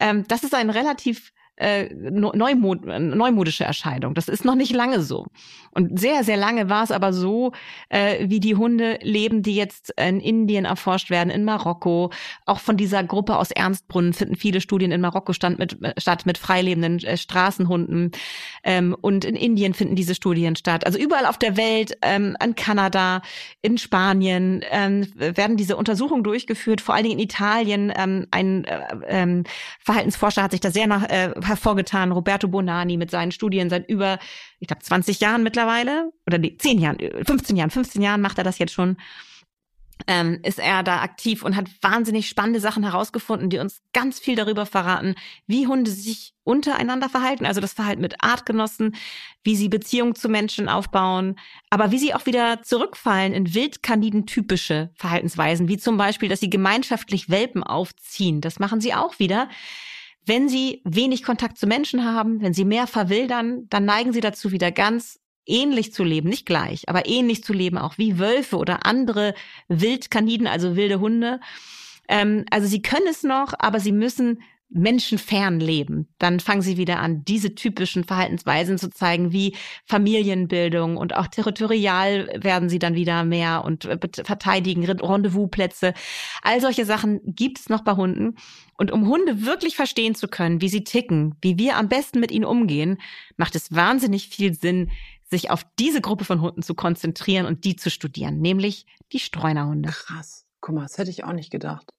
ähm, 0.00 0.24
das 0.28 0.44
ist 0.44 0.54
ein 0.54 0.70
relativ 0.70 1.32
äh, 1.56 1.88
neumod 1.94 2.84
neumodische 2.84 3.64
Erscheinung. 3.64 4.14
Das 4.14 4.28
ist 4.28 4.44
noch 4.44 4.54
nicht 4.54 4.72
lange 4.72 5.00
so. 5.00 5.26
Und 5.70 5.98
sehr, 5.98 6.24
sehr 6.24 6.36
lange 6.36 6.68
war 6.70 6.84
es 6.84 6.90
aber 6.90 7.12
so, 7.12 7.52
äh, 7.88 8.28
wie 8.28 8.40
die 8.40 8.56
Hunde 8.56 8.98
leben, 9.02 9.42
die 9.42 9.56
jetzt 9.56 9.92
in 9.98 10.20
Indien 10.20 10.64
erforscht 10.64 11.10
werden, 11.10 11.30
in 11.30 11.44
Marokko. 11.44 12.10
Auch 12.46 12.60
von 12.60 12.76
dieser 12.76 13.04
Gruppe 13.04 13.36
aus 13.36 13.50
Ernstbrunnen 13.50 14.12
finden 14.12 14.36
viele 14.36 14.60
Studien 14.60 14.90
in 14.90 15.00
Marokko 15.00 15.32
stand 15.32 15.58
mit, 15.58 15.78
statt 15.98 16.24
mit 16.26 16.38
freilebenden 16.38 17.02
äh, 17.04 17.16
Straßenhunden. 17.16 18.12
Ähm, 18.64 18.96
und 19.00 19.24
in 19.24 19.36
Indien 19.36 19.74
finden 19.74 19.96
diese 19.96 20.14
Studien 20.14 20.56
statt. 20.56 20.86
Also 20.86 20.98
überall 20.98 21.26
auf 21.26 21.38
der 21.38 21.56
Welt, 21.56 21.98
ähm, 22.02 22.36
in 22.42 22.54
Kanada, 22.54 23.22
in 23.62 23.78
Spanien 23.78 24.64
ähm, 24.70 25.06
werden 25.14 25.56
diese 25.56 25.76
Untersuchungen 25.76 26.24
durchgeführt, 26.24 26.80
vor 26.80 26.94
allen 26.94 27.04
Dingen 27.04 27.18
in 27.18 27.24
Italien. 27.24 27.92
Ähm, 27.96 28.26
ein 28.30 28.64
äh, 28.64 28.80
ähm, 29.08 29.44
Verhaltensforscher 29.80 30.42
hat 30.42 30.52
sich 30.52 30.60
da 30.60 30.70
sehr 30.70 30.86
nach, 30.86 31.08
äh, 31.08 31.32
hervorgetan, 31.46 32.12
Roberto 32.12 32.48
Bonani 32.48 32.96
mit 32.96 33.10
seinen 33.10 33.32
Studien 33.32 33.70
seit 33.70 33.88
über, 33.88 34.18
ich 34.60 34.68
glaube, 34.68 34.82
20 34.82 35.20
Jahren 35.20 35.42
mittlerweile, 35.42 36.12
oder 36.26 36.38
nee, 36.38 36.56
10 36.58 36.78
Jahren, 36.78 36.98
15 36.98 37.56
Jahren, 37.56 37.70
15 37.70 38.02
Jahren 38.02 38.20
macht 38.20 38.38
er 38.38 38.44
das 38.44 38.58
jetzt 38.58 38.72
schon. 38.72 38.96
ähm, 40.06 40.40
ist 40.42 40.58
er 40.58 40.82
da 40.82 41.00
aktiv 41.00 41.42
und 41.42 41.56
hat 41.56 41.68
wahnsinnig 41.80 42.28
spannende 42.28 42.60
Sachen 42.60 42.82
herausgefunden, 42.82 43.48
die 43.48 43.58
uns 43.58 43.82
ganz 43.92 44.18
viel 44.18 44.36
darüber 44.36 44.66
verraten, 44.66 45.14
wie 45.46 45.66
Hunde 45.66 45.90
sich 45.90 46.34
untereinander 46.44 47.08
verhalten, 47.08 47.46
also 47.46 47.60
das 47.60 47.72
Verhalten 47.72 48.02
mit 48.02 48.22
Artgenossen, 48.22 48.94
wie 49.42 49.56
sie 49.56 49.68
Beziehungen 49.68 50.14
zu 50.14 50.28
Menschen 50.28 50.68
aufbauen, 50.68 51.36
aber 51.70 51.90
wie 51.90 51.98
sie 51.98 52.14
auch 52.14 52.26
wieder 52.26 52.62
zurückfallen 52.62 53.32
in 53.32 53.54
wildkaniden-typische 53.54 54.90
Verhaltensweisen, 54.96 55.68
wie 55.68 55.78
zum 55.78 55.96
Beispiel, 55.96 56.28
dass 56.28 56.40
sie 56.40 56.50
gemeinschaftlich 56.50 57.30
Welpen 57.30 57.62
aufziehen. 57.62 58.40
Das 58.40 58.58
machen 58.58 58.80
sie 58.80 58.94
auch 58.94 59.18
wieder. 59.18 59.48
Wenn 60.26 60.48
sie 60.48 60.82
wenig 60.84 61.22
Kontakt 61.22 61.56
zu 61.56 61.66
Menschen 61.66 62.04
haben, 62.04 62.42
wenn 62.42 62.52
sie 62.52 62.64
mehr 62.64 62.86
verwildern, 62.86 63.68
dann 63.70 63.84
neigen 63.84 64.12
sie 64.12 64.20
dazu, 64.20 64.50
wieder 64.50 64.72
ganz 64.72 65.20
ähnlich 65.46 65.92
zu 65.92 66.02
leben, 66.02 66.28
nicht 66.28 66.46
gleich, 66.46 66.88
aber 66.88 67.06
ähnlich 67.06 67.44
zu 67.44 67.52
leben, 67.52 67.78
auch 67.78 67.96
wie 67.98 68.18
Wölfe 68.18 68.56
oder 68.56 68.84
andere 68.84 69.34
Wildkaniden, 69.68 70.48
also 70.48 70.74
wilde 70.74 70.98
Hunde. 70.98 71.40
Ähm, 72.08 72.44
also 72.50 72.66
sie 72.66 72.82
können 72.82 73.06
es 73.08 73.22
noch, 73.22 73.54
aber 73.58 73.78
sie 73.78 73.92
müssen 73.92 74.42
menschenfern 74.68 75.60
leben. 75.60 76.08
Dann 76.18 76.40
fangen 76.40 76.62
sie 76.62 76.76
wieder 76.76 76.98
an, 76.98 77.24
diese 77.24 77.54
typischen 77.54 78.04
Verhaltensweisen 78.04 78.78
zu 78.78 78.90
zeigen, 78.90 79.32
wie 79.32 79.54
Familienbildung 79.84 80.96
und 80.96 81.14
auch 81.14 81.28
territorial 81.28 82.28
werden 82.36 82.68
sie 82.68 82.78
dann 82.78 82.94
wieder 82.94 83.24
mehr 83.24 83.64
und 83.64 83.84
äh, 83.84 83.98
verteidigen 84.24 84.84
Rendezvousplätze. 84.84 85.94
All 86.42 86.60
solche 86.60 86.84
Sachen 86.84 87.20
gibt 87.24 87.60
es 87.60 87.68
noch 87.68 87.82
bei 87.82 87.92
Hunden. 87.92 88.36
Und 88.76 88.90
um 88.90 89.06
Hunde 89.08 89.46
wirklich 89.46 89.76
verstehen 89.76 90.14
zu 90.14 90.28
können, 90.28 90.60
wie 90.60 90.68
sie 90.68 90.84
ticken, 90.84 91.36
wie 91.40 91.58
wir 91.58 91.76
am 91.76 91.88
besten 91.88 92.20
mit 92.20 92.30
ihnen 92.30 92.44
umgehen, 92.44 92.98
macht 93.36 93.54
es 93.54 93.74
wahnsinnig 93.74 94.28
viel 94.28 94.52
Sinn, 94.52 94.90
sich 95.22 95.50
auf 95.50 95.64
diese 95.78 96.00
Gruppe 96.00 96.24
von 96.24 96.40
Hunden 96.40 96.62
zu 96.62 96.74
konzentrieren 96.74 97.46
und 97.46 97.64
die 97.64 97.76
zu 97.76 97.90
studieren, 97.90 98.40
nämlich 98.40 98.86
die 99.12 99.18
Streunerhunde. 99.18 99.88
Krass. 99.88 100.44
Guck 100.60 100.74
mal, 100.74 100.82
das 100.82 100.98
hätte 100.98 101.10
ich 101.10 101.24
auch 101.24 101.32
nicht 101.32 101.50
gedacht. 101.50 101.90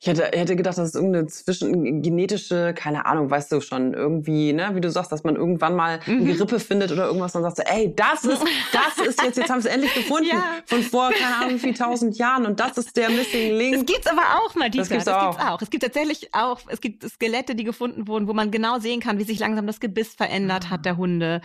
Ich 0.00 0.06
hätte, 0.06 0.30
hätte 0.32 0.54
gedacht, 0.54 0.78
das 0.78 0.90
ist 0.90 0.94
irgendeine 0.94 1.26
zwischen 1.26 2.02
genetische, 2.02 2.72
keine 2.72 3.04
Ahnung, 3.06 3.30
weißt 3.30 3.50
du 3.50 3.60
schon, 3.60 3.94
irgendwie, 3.94 4.52
ne, 4.52 4.70
wie 4.74 4.80
du 4.80 4.92
sagst, 4.92 5.10
dass 5.10 5.24
man 5.24 5.34
irgendwann 5.34 5.74
mal 5.74 5.98
mhm. 6.06 6.18
ein 6.18 6.26
Gerippe 6.26 6.60
findet 6.60 6.92
oder 6.92 7.06
irgendwas 7.06 7.34
und 7.34 7.42
sagt 7.42 7.56
so, 7.56 7.64
ey, 7.64 7.92
das 7.96 8.22
ist, 8.24 8.44
das 8.72 9.06
ist 9.06 9.20
jetzt, 9.20 9.38
jetzt 9.38 9.50
haben 9.50 9.60
sie 9.60 9.66
es 9.66 9.74
endlich 9.74 9.92
gefunden 9.94 10.28
ja. 10.28 10.44
von 10.66 10.82
vor, 10.82 11.10
keine 11.10 11.36
Ahnung, 11.36 11.60
wie 11.60 11.72
tausend 11.74 12.16
Jahren 12.16 12.46
und 12.46 12.60
das 12.60 12.78
ist 12.78 12.96
der 12.96 13.10
Missing 13.10 13.56
Link. 13.56 13.74
Das 13.74 13.86
gibt's 13.86 14.06
aber 14.06 14.22
auch, 14.36 14.54
Madita. 14.54 14.82
Das 14.82 14.88
gibt's, 14.88 15.04
das 15.04 15.14
auch. 15.14 15.30
gibt's 15.30 15.44
auch. 15.44 15.62
Es 15.62 15.70
gibt 15.70 15.82
tatsächlich 15.82 16.32
auch, 16.32 16.60
es 16.68 16.80
gibt 16.80 17.02
Skelette, 17.02 17.56
die 17.56 17.64
gefunden 17.64 18.06
wurden, 18.06 18.28
wo 18.28 18.34
man 18.34 18.52
genau 18.52 18.78
sehen 18.78 19.00
kann, 19.00 19.18
wie 19.18 19.24
sich 19.24 19.40
langsam 19.40 19.66
das 19.66 19.80
Gebiss 19.80 20.14
verändert 20.14 20.66
ah. 20.66 20.70
hat 20.70 20.84
der 20.84 20.96
Hunde. 20.96 21.40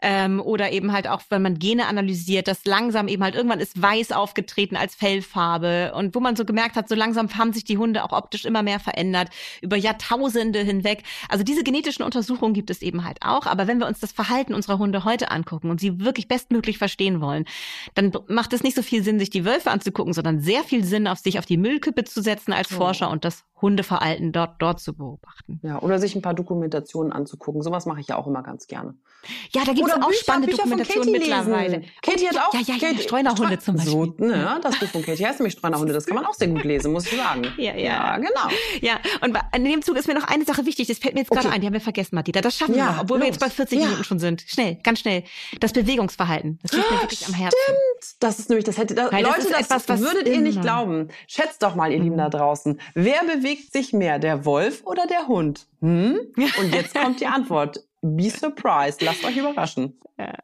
Ähm, 0.00 0.40
oder 0.40 0.70
eben 0.70 0.92
halt 0.92 1.08
auch, 1.08 1.22
wenn 1.30 1.42
man 1.42 1.58
Gene 1.58 1.86
analysiert, 1.86 2.46
dass 2.46 2.64
langsam 2.66 3.08
eben 3.08 3.24
halt 3.24 3.34
irgendwann 3.34 3.58
ist 3.58 3.82
weiß 3.82 4.12
aufgetreten 4.12 4.76
als 4.76 4.94
Fellfarbe 4.94 5.92
und 5.96 6.14
wo 6.14 6.20
man 6.20 6.36
so 6.36 6.44
gemerkt 6.44 6.76
hat, 6.76 6.88
so 6.88 6.94
langsam 6.94 7.36
haben 7.36 7.52
sich 7.52 7.64
die 7.64 7.78
Hunde 7.78 7.95
Hunde 7.96 8.04
auch 8.04 8.16
optisch 8.16 8.44
immer 8.44 8.62
mehr 8.62 8.80
verändert, 8.80 9.28
über 9.62 9.76
Jahrtausende 9.76 10.60
hinweg. 10.60 11.02
Also 11.28 11.44
diese 11.44 11.64
genetischen 11.64 12.04
Untersuchungen 12.04 12.54
gibt 12.54 12.70
es 12.70 12.82
eben 12.82 13.04
halt 13.04 13.18
auch. 13.22 13.46
Aber 13.46 13.66
wenn 13.66 13.78
wir 13.78 13.86
uns 13.86 14.00
das 14.00 14.12
Verhalten 14.12 14.54
unserer 14.54 14.78
Hunde 14.78 15.04
heute 15.04 15.30
angucken 15.30 15.70
und 15.70 15.80
sie 15.80 16.00
wirklich 16.00 16.28
bestmöglich 16.28 16.78
verstehen 16.78 17.20
wollen, 17.20 17.44
dann 17.94 18.12
macht 18.28 18.52
es 18.52 18.62
nicht 18.62 18.76
so 18.76 18.82
viel 18.82 19.02
Sinn, 19.02 19.18
sich 19.18 19.30
die 19.30 19.44
Wölfe 19.44 19.70
anzugucken, 19.70 20.12
sondern 20.12 20.40
sehr 20.40 20.62
viel 20.62 20.84
Sinn, 20.84 21.06
auf 21.06 21.18
sich 21.18 21.38
auf 21.38 21.46
die 21.46 21.56
Müllkippe 21.56 22.04
zu 22.04 22.22
setzen 22.22 22.52
als 22.52 22.72
Forscher 22.72 23.10
und 23.10 23.24
das 23.24 23.44
Hundeverhalten 23.60 24.32
dort, 24.32 24.60
dort 24.60 24.80
zu 24.80 24.94
beobachten. 24.94 25.60
Ja, 25.62 25.80
oder 25.80 25.98
sich 25.98 26.14
ein 26.14 26.20
paar 26.20 26.34
Dokumentationen 26.34 27.10
anzugucken. 27.10 27.62
Sowas 27.62 27.86
mache 27.86 28.00
ich 28.00 28.08
ja 28.08 28.16
auch 28.16 28.26
immer 28.26 28.42
ganz 28.42 28.66
gerne. 28.66 28.94
Ja, 29.50 29.64
da 29.64 29.72
gibt 29.72 29.88
es 29.88 29.94
auch 29.94 30.08
Bücher, 30.08 30.20
spannende 30.20 30.48
Bücher 30.48 30.62
Dokumentationen 30.64 31.12
mittlerweile. 31.12 31.82
Katie 32.02 32.28
hat 32.28 32.36
auch 32.36 32.52
ja, 32.52 32.60
ja, 32.60 32.74
ja, 32.74 32.88
Katie, 32.88 33.02
Streunerhunde 33.02 33.58
zum 33.58 33.76
Beispiel. 33.76 33.92
So, 33.92 34.14
ne, 34.18 34.60
das 34.62 34.78
Buch 34.78 34.88
von 34.88 35.02
Katie 35.02 35.26
heißt 35.26 35.40
nämlich 35.40 35.54
Streunerhunde. 35.54 35.94
Das 35.94 36.06
kann 36.06 36.16
man 36.16 36.26
auch 36.26 36.34
sehr 36.34 36.48
gut 36.48 36.64
lesen, 36.64 36.92
muss 36.92 37.10
ich 37.10 37.16
sagen. 37.16 37.46
Ja, 37.56 37.74
ja. 37.74 37.85
Ja 37.86 38.16
genau. 38.16 38.48
Ja, 38.80 38.98
und 39.22 39.38
in 39.54 39.64
dem 39.64 39.82
Zug 39.82 39.96
ist 39.96 40.08
mir 40.08 40.14
noch 40.14 40.28
eine 40.28 40.44
Sache 40.44 40.66
wichtig. 40.66 40.88
Das 40.88 40.98
fällt 40.98 41.14
mir 41.14 41.20
jetzt 41.20 41.30
gerade 41.30 41.46
okay. 41.46 41.54
ein. 41.54 41.60
Die 41.60 41.66
haben 41.66 41.74
wir 41.74 41.80
vergessen, 41.80 42.14
Martita. 42.14 42.40
Das 42.40 42.56
schaffen 42.56 42.74
ja, 42.74 42.86
wir 42.86 42.92
noch, 42.92 43.02
obwohl 43.02 43.18
los. 43.18 43.24
wir 43.24 43.32
jetzt 43.32 43.40
bei 43.40 43.50
40 43.50 43.78
ja. 43.78 43.84
Minuten 43.86 44.04
schon 44.04 44.18
sind. 44.18 44.44
Schnell, 44.46 44.78
ganz 44.82 45.00
schnell. 45.00 45.24
Das 45.60 45.72
Bewegungsverhalten. 45.72 46.58
Das 46.62 46.72
liegt 46.72 46.90
mir 46.90 47.00
wirklich 47.00 47.26
am 47.26 47.34
Herzen. 47.34 47.56
Stimmt. 47.62 48.16
Das 48.20 48.38
ist 48.38 48.48
nämlich, 48.50 48.64
das 48.64 48.76
hätte, 48.76 48.94
das, 48.94 49.10
Leute, 49.12 49.24
das, 49.24 49.48
das 49.48 49.60
etwas, 49.60 49.88
was 49.88 50.00
würdet 50.00 50.28
ihr 50.28 50.40
nicht 50.40 50.60
glauben. 50.60 51.08
Schätzt 51.26 51.62
doch 51.62 51.74
mal, 51.74 51.92
ihr 51.92 51.98
Lieben 51.98 52.18
da 52.18 52.28
draußen. 52.28 52.80
Wer 52.94 53.22
bewegt 53.24 53.72
sich 53.72 53.92
mehr? 53.92 54.16
der 54.18 54.44
Wolf 54.44 54.82
oder 54.84 55.06
der 55.06 55.28
Hund? 55.28 55.66
Hm? 55.80 56.18
Und 56.58 56.74
jetzt 56.74 56.94
kommt 56.94 57.20
die 57.20 57.26
Antwort. 57.26 57.84
Be 58.02 58.30
surprised. 58.30 59.02
Lasst 59.02 59.24
euch 59.24 59.36
überraschen. 59.36 59.98
Ja. 60.18 60.34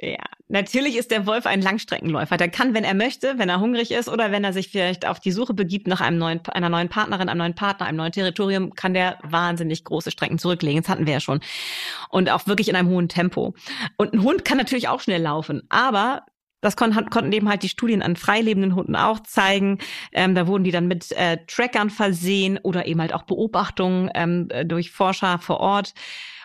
Ja, 0.00 0.24
natürlich 0.46 0.96
ist 0.96 1.10
der 1.10 1.26
Wolf 1.26 1.44
ein 1.44 1.60
Langstreckenläufer. 1.60 2.36
Der 2.36 2.48
kann, 2.48 2.72
wenn 2.72 2.84
er 2.84 2.94
möchte, 2.94 3.36
wenn 3.38 3.48
er 3.48 3.58
hungrig 3.58 3.90
ist 3.90 4.08
oder 4.08 4.30
wenn 4.30 4.44
er 4.44 4.52
sich 4.52 4.68
vielleicht 4.68 5.04
auf 5.04 5.18
die 5.18 5.32
Suche 5.32 5.54
begibt 5.54 5.88
nach 5.88 6.00
einem 6.00 6.18
neuen, 6.18 6.40
einer 6.46 6.68
neuen 6.68 6.88
Partnerin, 6.88 7.28
einem 7.28 7.38
neuen 7.38 7.56
Partner, 7.56 7.86
einem 7.86 7.98
neuen 7.98 8.12
Territorium, 8.12 8.74
kann 8.74 8.94
der 8.94 9.18
wahnsinnig 9.24 9.82
große 9.82 10.12
Strecken 10.12 10.38
zurücklegen. 10.38 10.80
Das 10.82 10.88
hatten 10.88 11.06
wir 11.06 11.14
ja 11.14 11.20
schon. 11.20 11.40
Und 12.10 12.30
auch 12.30 12.46
wirklich 12.46 12.68
in 12.68 12.76
einem 12.76 12.90
hohen 12.90 13.08
Tempo. 13.08 13.54
Und 13.96 14.12
ein 14.12 14.22
Hund 14.22 14.44
kann 14.44 14.58
natürlich 14.58 14.86
auch 14.86 15.00
schnell 15.00 15.22
laufen. 15.22 15.62
Aber 15.68 16.26
das 16.60 16.76
kon 16.76 16.92
konnten 17.10 17.32
eben 17.32 17.48
halt 17.48 17.64
die 17.64 17.68
Studien 17.68 18.00
an 18.00 18.14
freilebenden 18.14 18.76
Hunden 18.76 18.94
auch 18.94 19.20
zeigen. 19.20 19.78
Ähm, 20.12 20.36
da 20.36 20.46
wurden 20.46 20.62
die 20.62 20.70
dann 20.70 20.86
mit 20.86 21.10
äh, 21.10 21.38
Trackern 21.48 21.90
versehen 21.90 22.58
oder 22.62 22.86
eben 22.86 23.00
halt 23.00 23.14
auch 23.14 23.22
Beobachtungen 23.22 24.10
ähm, 24.14 24.46
äh, 24.50 24.64
durch 24.64 24.92
Forscher 24.92 25.40
vor 25.40 25.58
Ort. 25.58 25.94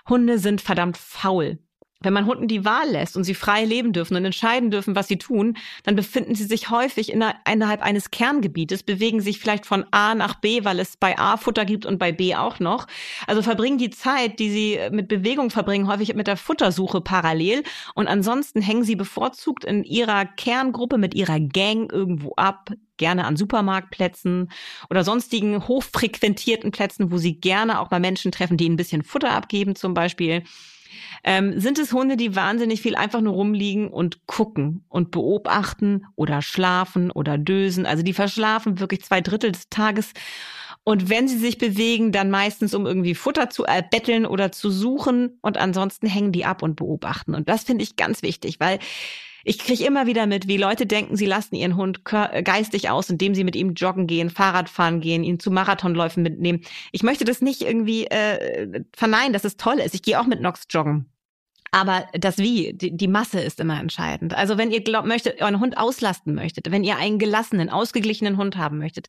Hunde 0.10 0.40
sind 0.40 0.60
verdammt 0.62 0.98
faul. 0.98 1.60
Wenn 2.04 2.14
man 2.14 2.26
Hunden 2.26 2.48
die 2.48 2.66
Wahl 2.66 2.90
lässt 2.90 3.18
und 3.18 3.24
sie 3.24 3.34
frei 3.34 3.66
leben 3.66 3.94
dürfen 3.94 4.16
und 4.16 4.26
entscheiden 4.26 4.72
dürfen, 4.72 4.96
was 4.96 5.08
sie 5.08 5.18
tun, 5.18 5.58
dann 5.84 5.96
befinden 5.96 6.36
sie 6.36 6.46
sich 6.46 6.70
häufig 6.70 7.12
innerhalb 7.12 7.82
eines 7.82 8.12
Kerngebietes, 8.12 8.84
bewegen 8.84 9.22
sich 9.22 9.40
vielleicht 9.40 9.66
von 9.66 9.86
A 9.92 10.14
nach 10.14 10.36
B, 10.36 10.64
weil 10.64 10.80
es 10.80 10.98
bei 10.98 11.18
A 11.18 11.38
Futter 11.38 11.66
gibt 11.66 11.86
und 11.86 11.98
bei 11.98 12.12
B 12.12 12.36
auch 12.36 12.60
noch. 12.60 12.88
Also 13.28 13.42
verbringen 13.42 13.78
die 13.78 13.90
Zeit, 13.90 14.40
die 14.40 14.50
sie 14.50 14.80
mit 14.92 15.08
Bewegung 15.08 15.50
verbringen, 15.50 15.88
häufig 15.88 16.14
mit 16.14 16.28
der 16.28 16.38
Futtersuche 16.38 17.02
parallel. 17.02 17.64
Und 17.96 18.08
ansonsten 18.08 18.62
hängen 18.62 18.84
sie 18.84 18.96
bevorzugt 18.96 19.64
in 19.64 19.84
ihrer 19.84 20.26
Kerngruppe 20.26 20.98
mit 20.98 21.14
ihrer 21.16 21.40
Gang 21.40 21.92
irgendwo 21.92 22.34
ab, 22.36 22.70
gerne 22.98 23.26
an 23.26 23.38
Supermarktplätzen 23.38 24.52
oder 24.90 25.04
sonstigen 25.04 25.68
hochfrequentierten 25.68 26.72
Plätzen, 26.72 27.12
wo 27.12 27.18
sie 27.18 27.40
gerne 27.40 27.80
auch 27.80 27.88
bei 27.88 28.00
Menschen 28.00 28.32
treffen, 28.32 28.58
die 28.58 28.70
ein 28.70 28.76
bisschen 28.76 29.04
Futter 29.04 29.32
abgeben 29.32 29.76
zum 29.76 29.94
Beispiel 29.94 30.44
ähm, 31.24 31.60
sind 31.60 31.80
es 31.80 31.94
Hunde, 31.94 32.18
die 32.18 32.36
wahnsinnig 32.36 32.82
viel 32.82 32.96
einfach 32.96 33.22
nur 33.22 33.34
rumliegen 33.34 33.90
und 33.90 34.26
gucken 34.28 34.86
und 34.90 35.12
beobachten 35.12 36.06
oder 36.16 36.42
schlafen 36.42 37.12
oder 37.12 37.38
dösen. 37.38 37.86
Also 37.86 38.04
die 38.04 38.14
verschlafen 38.14 38.80
wirklich 38.80 39.04
zwei 39.04 39.22
Drittel 39.22 39.52
des 39.52 39.70
Tages. 39.70 40.12
Und 40.84 41.10
wenn 41.10 41.28
sie 41.28 41.38
sich 41.38 41.58
bewegen, 41.58 42.12
dann 42.12 42.30
meistens, 42.30 42.74
um 42.74 42.86
irgendwie 42.86 43.16
Futter 43.16 43.50
zu 43.50 43.64
erbetteln 43.64 44.26
oder 44.26 44.52
zu 44.52 44.70
suchen. 44.70 45.40
Und 45.42 45.58
ansonsten 45.58 46.08
hängen 46.08 46.34
die 46.34 46.46
ab 46.46 46.62
und 46.62 46.76
beobachten. 46.76 47.36
Und 47.36 47.48
das 47.48 47.64
finde 47.64 47.84
ich 47.84 47.96
ganz 47.96 48.22
wichtig, 48.22 48.60
weil 48.60 48.80
ich 49.44 49.60
kriege 49.60 49.86
immer 49.86 50.06
wieder 50.08 50.26
mit, 50.26 50.48
wie 50.48 50.58
Leute 50.58 50.86
denken, 50.86 51.16
sie 51.18 51.26
lassen 51.26 51.56
ihren 51.56 51.76
Hund 51.76 52.06
geistig 52.06 52.90
aus, 52.90 53.10
indem 53.10 53.36
sie 53.36 53.44
mit 53.44 53.56
ihm 53.56 53.74
joggen 53.74 54.08
gehen, 54.08 54.30
Fahrrad 54.30 54.70
fahren 54.70 55.02
gehen, 55.02 55.24
ihn 55.24 55.40
zu 55.40 55.52
Marathonläufen 55.52 56.24
mitnehmen. 56.24 56.62
Ich 56.92 57.04
möchte 57.04 57.26
das 57.26 57.42
nicht 57.42 57.62
irgendwie 57.62 58.06
äh, 58.06 58.84
verneinen, 58.96 59.34
dass 59.34 59.44
es 59.44 59.58
toll 59.58 59.80
ist. 59.80 59.96
Ich 59.96 60.02
gehe 60.02 60.20
auch 60.20 60.28
mit 60.28 60.42
Nox 60.42 60.64
joggen. 60.70 61.10
Aber 61.74 62.08
das 62.14 62.38
Wie, 62.38 62.74
die, 62.74 62.96
die 62.96 63.08
Masse 63.08 63.40
ist 63.40 63.60
immer 63.60 63.80
entscheidend. 63.80 64.36
Also 64.36 64.60
wenn 64.60 64.70
ihr 64.70 64.84
glaubt, 64.84 65.08
möchtet, 65.08 65.42
euren 65.42 65.60
Hund 65.60 65.76
auslasten 65.76 66.36
möchtet, 66.36 66.70
wenn 66.70 66.84
ihr 66.84 66.98
einen 66.98 67.18
gelassenen, 67.18 67.72
ausgeglichenen 67.72 68.38
Hund 68.38 68.58
haben 68.58 68.78
möchtet, 68.78 69.08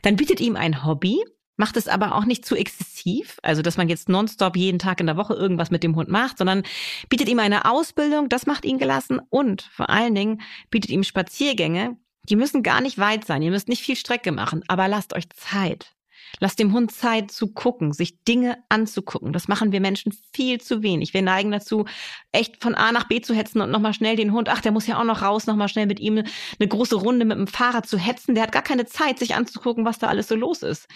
dann 0.00 0.16
bietet 0.16 0.40
ihm 0.40 0.56
ein 0.56 0.82
Hobby, 0.82 1.22
macht 1.56 1.76
es 1.76 1.88
aber 1.88 2.14
auch 2.14 2.24
nicht 2.24 2.44
zu 2.44 2.54
exzessiv, 2.54 3.38
also 3.42 3.62
dass 3.62 3.76
man 3.76 3.88
jetzt 3.88 4.08
nonstop 4.08 4.56
jeden 4.56 4.78
Tag 4.78 5.00
in 5.00 5.06
der 5.06 5.16
Woche 5.16 5.34
irgendwas 5.34 5.70
mit 5.70 5.82
dem 5.82 5.96
Hund 5.96 6.08
macht, 6.08 6.38
sondern 6.38 6.62
bietet 7.08 7.28
ihm 7.28 7.38
eine 7.38 7.70
Ausbildung, 7.70 8.28
das 8.28 8.46
macht 8.46 8.64
ihn 8.64 8.78
gelassen 8.78 9.20
und 9.30 9.62
vor 9.62 9.90
allen 9.90 10.14
Dingen 10.14 10.42
bietet 10.70 10.90
ihm 10.90 11.02
Spaziergänge, 11.02 11.96
die 12.24 12.36
müssen 12.36 12.62
gar 12.62 12.80
nicht 12.80 12.98
weit 12.98 13.24
sein, 13.24 13.42
ihr 13.42 13.50
müsst 13.50 13.68
nicht 13.68 13.82
viel 13.82 13.96
Strecke 13.96 14.32
machen, 14.32 14.62
aber 14.68 14.88
lasst 14.88 15.14
euch 15.14 15.28
Zeit. 15.30 15.96
Lass 16.40 16.56
dem 16.56 16.72
Hund 16.72 16.92
Zeit 16.92 17.30
zu 17.30 17.52
gucken, 17.52 17.92
sich 17.92 18.22
Dinge 18.24 18.58
anzugucken. 18.68 19.32
Das 19.32 19.48
machen 19.48 19.72
wir 19.72 19.80
Menschen 19.80 20.12
viel 20.32 20.60
zu 20.60 20.82
wenig. 20.82 21.14
Wir 21.14 21.22
neigen 21.22 21.50
dazu, 21.50 21.86
echt 22.32 22.62
von 22.62 22.74
A 22.74 22.92
nach 22.92 23.08
B 23.08 23.20
zu 23.20 23.34
hetzen 23.34 23.60
und 23.60 23.70
nochmal 23.70 23.94
schnell 23.94 24.16
den 24.16 24.32
Hund, 24.32 24.48
ach, 24.48 24.60
der 24.60 24.72
muss 24.72 24.86
ja 24.86 24.98
auch 24.98 25.04
noch 25.04 25.22
raus, 25.22 25.46
nochmal 25.46 25.68
schnell 25.68 25.86
mit 25.86 26.00
ihm 26.00 26.18
eine 26.18 26.68
große 26.68 26.96
Runde 26.96 27.24
mit 27.24 27.38
dem 27.38 27.46
Fahrrad 27.46 27.86
zu 27.86 27.96
hetzen. 27.96 28.34
Der 28.34 28.42
hat 28.42 28.52
gar 28.52 28.62
keine 28.62 28.86
Zeit, 28.86 29.18
sich 29.18 29.34
anzugucken, 29.34 29.84
was 29.84 29.98
da 29.98 30.08
alles 30.08 30.28
so 30.28 30.34
los 30.34 30.62
ist. 30.62 30.88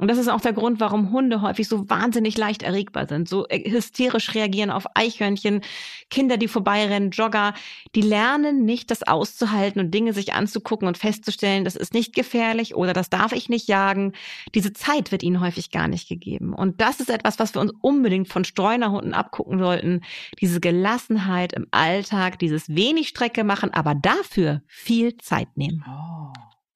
Und 0.00 0.08
das 0.08 0.16
ist 0.16 0.28
auch 0.28 0.40
der 0.40 0.54
Grund, 0.54 0.80
warum 0.80 1.12
Hunde 1.12 1.42
häufig 1.42 1.68
so 1.68 1.88
wahnsinnig 1.90 2.38
leicht 2.38 2.62
erregbar 2.62 3.06
sind, 3.06 3.28
so 3.28 3.46
äh, 3.48 3.70
hysterisch 3.70 4.34
reagieren 4.34 4.70
auf 4.70 4.86
Eichhörnchen, 4.94 5.60
Kinder, 6.08 6.38
die 6.38 6.48
vorbeirennen, 6.48 7.10
Jogger, 7.10 7.52
die 7.94 8.00
lernen 8.00 8.64
nicht, 8.64 8.90
das 8.90 9.02
auszuhalten 9.02 9.78
und 9.78 9.92
Dinge 9.92 10.14
sich 10.14 10.32
anzugucken 10.32 10.88
und 10.88 10.96
festzustellen, 10.96 11.64
das 11.64 11.76
ist 11.76 11.92
nicht 11.92 12.14
gefährlich 12.14 12.74
oder 12.74 12.94
das 12.94 13.10
darf 13.10 13.32
ich 13.32 13.50
nicht 13.50 13.68
jagen. 13.68 14.14
Diese 14.54 14.72
Zeit 14.72 15.12
wird 15.12 15.22
ihnen 15.22 15.40
häufig 15.40 15.70
gar 15.70 15.86
nicht 15.86 16.08
gegeben. 16.08 16.54
Und 16.54 16.80
das 16.80 17.00
ist 17.00 17.10
etwas, 17.10 17.38
was 17.38 17.54
wir 17.54 17.60
uns 17.60 17.72
unbedingt 17.82 18.28
von 18.28 18.44
Streunerhunden 18.44 19.12
abgucken 19.12 19.58
sollten. 19.58 20.00
Diese 20.40 20.60
Gelassenheit 20.60 21.52
im 21.52 21.66
Alltag, 21.72 22.38
dieses 22.38 22.74
wenig 22.74 23.08
Strecke 23.08 23.44
machen, 23.44 23.74
aber 23.74 23.94
dafür 23.94 24.62
viel 24.66 25.18
Zeit 25.18 25.48
nehmen. 25.56 25.84
Oh. 25.86 26.32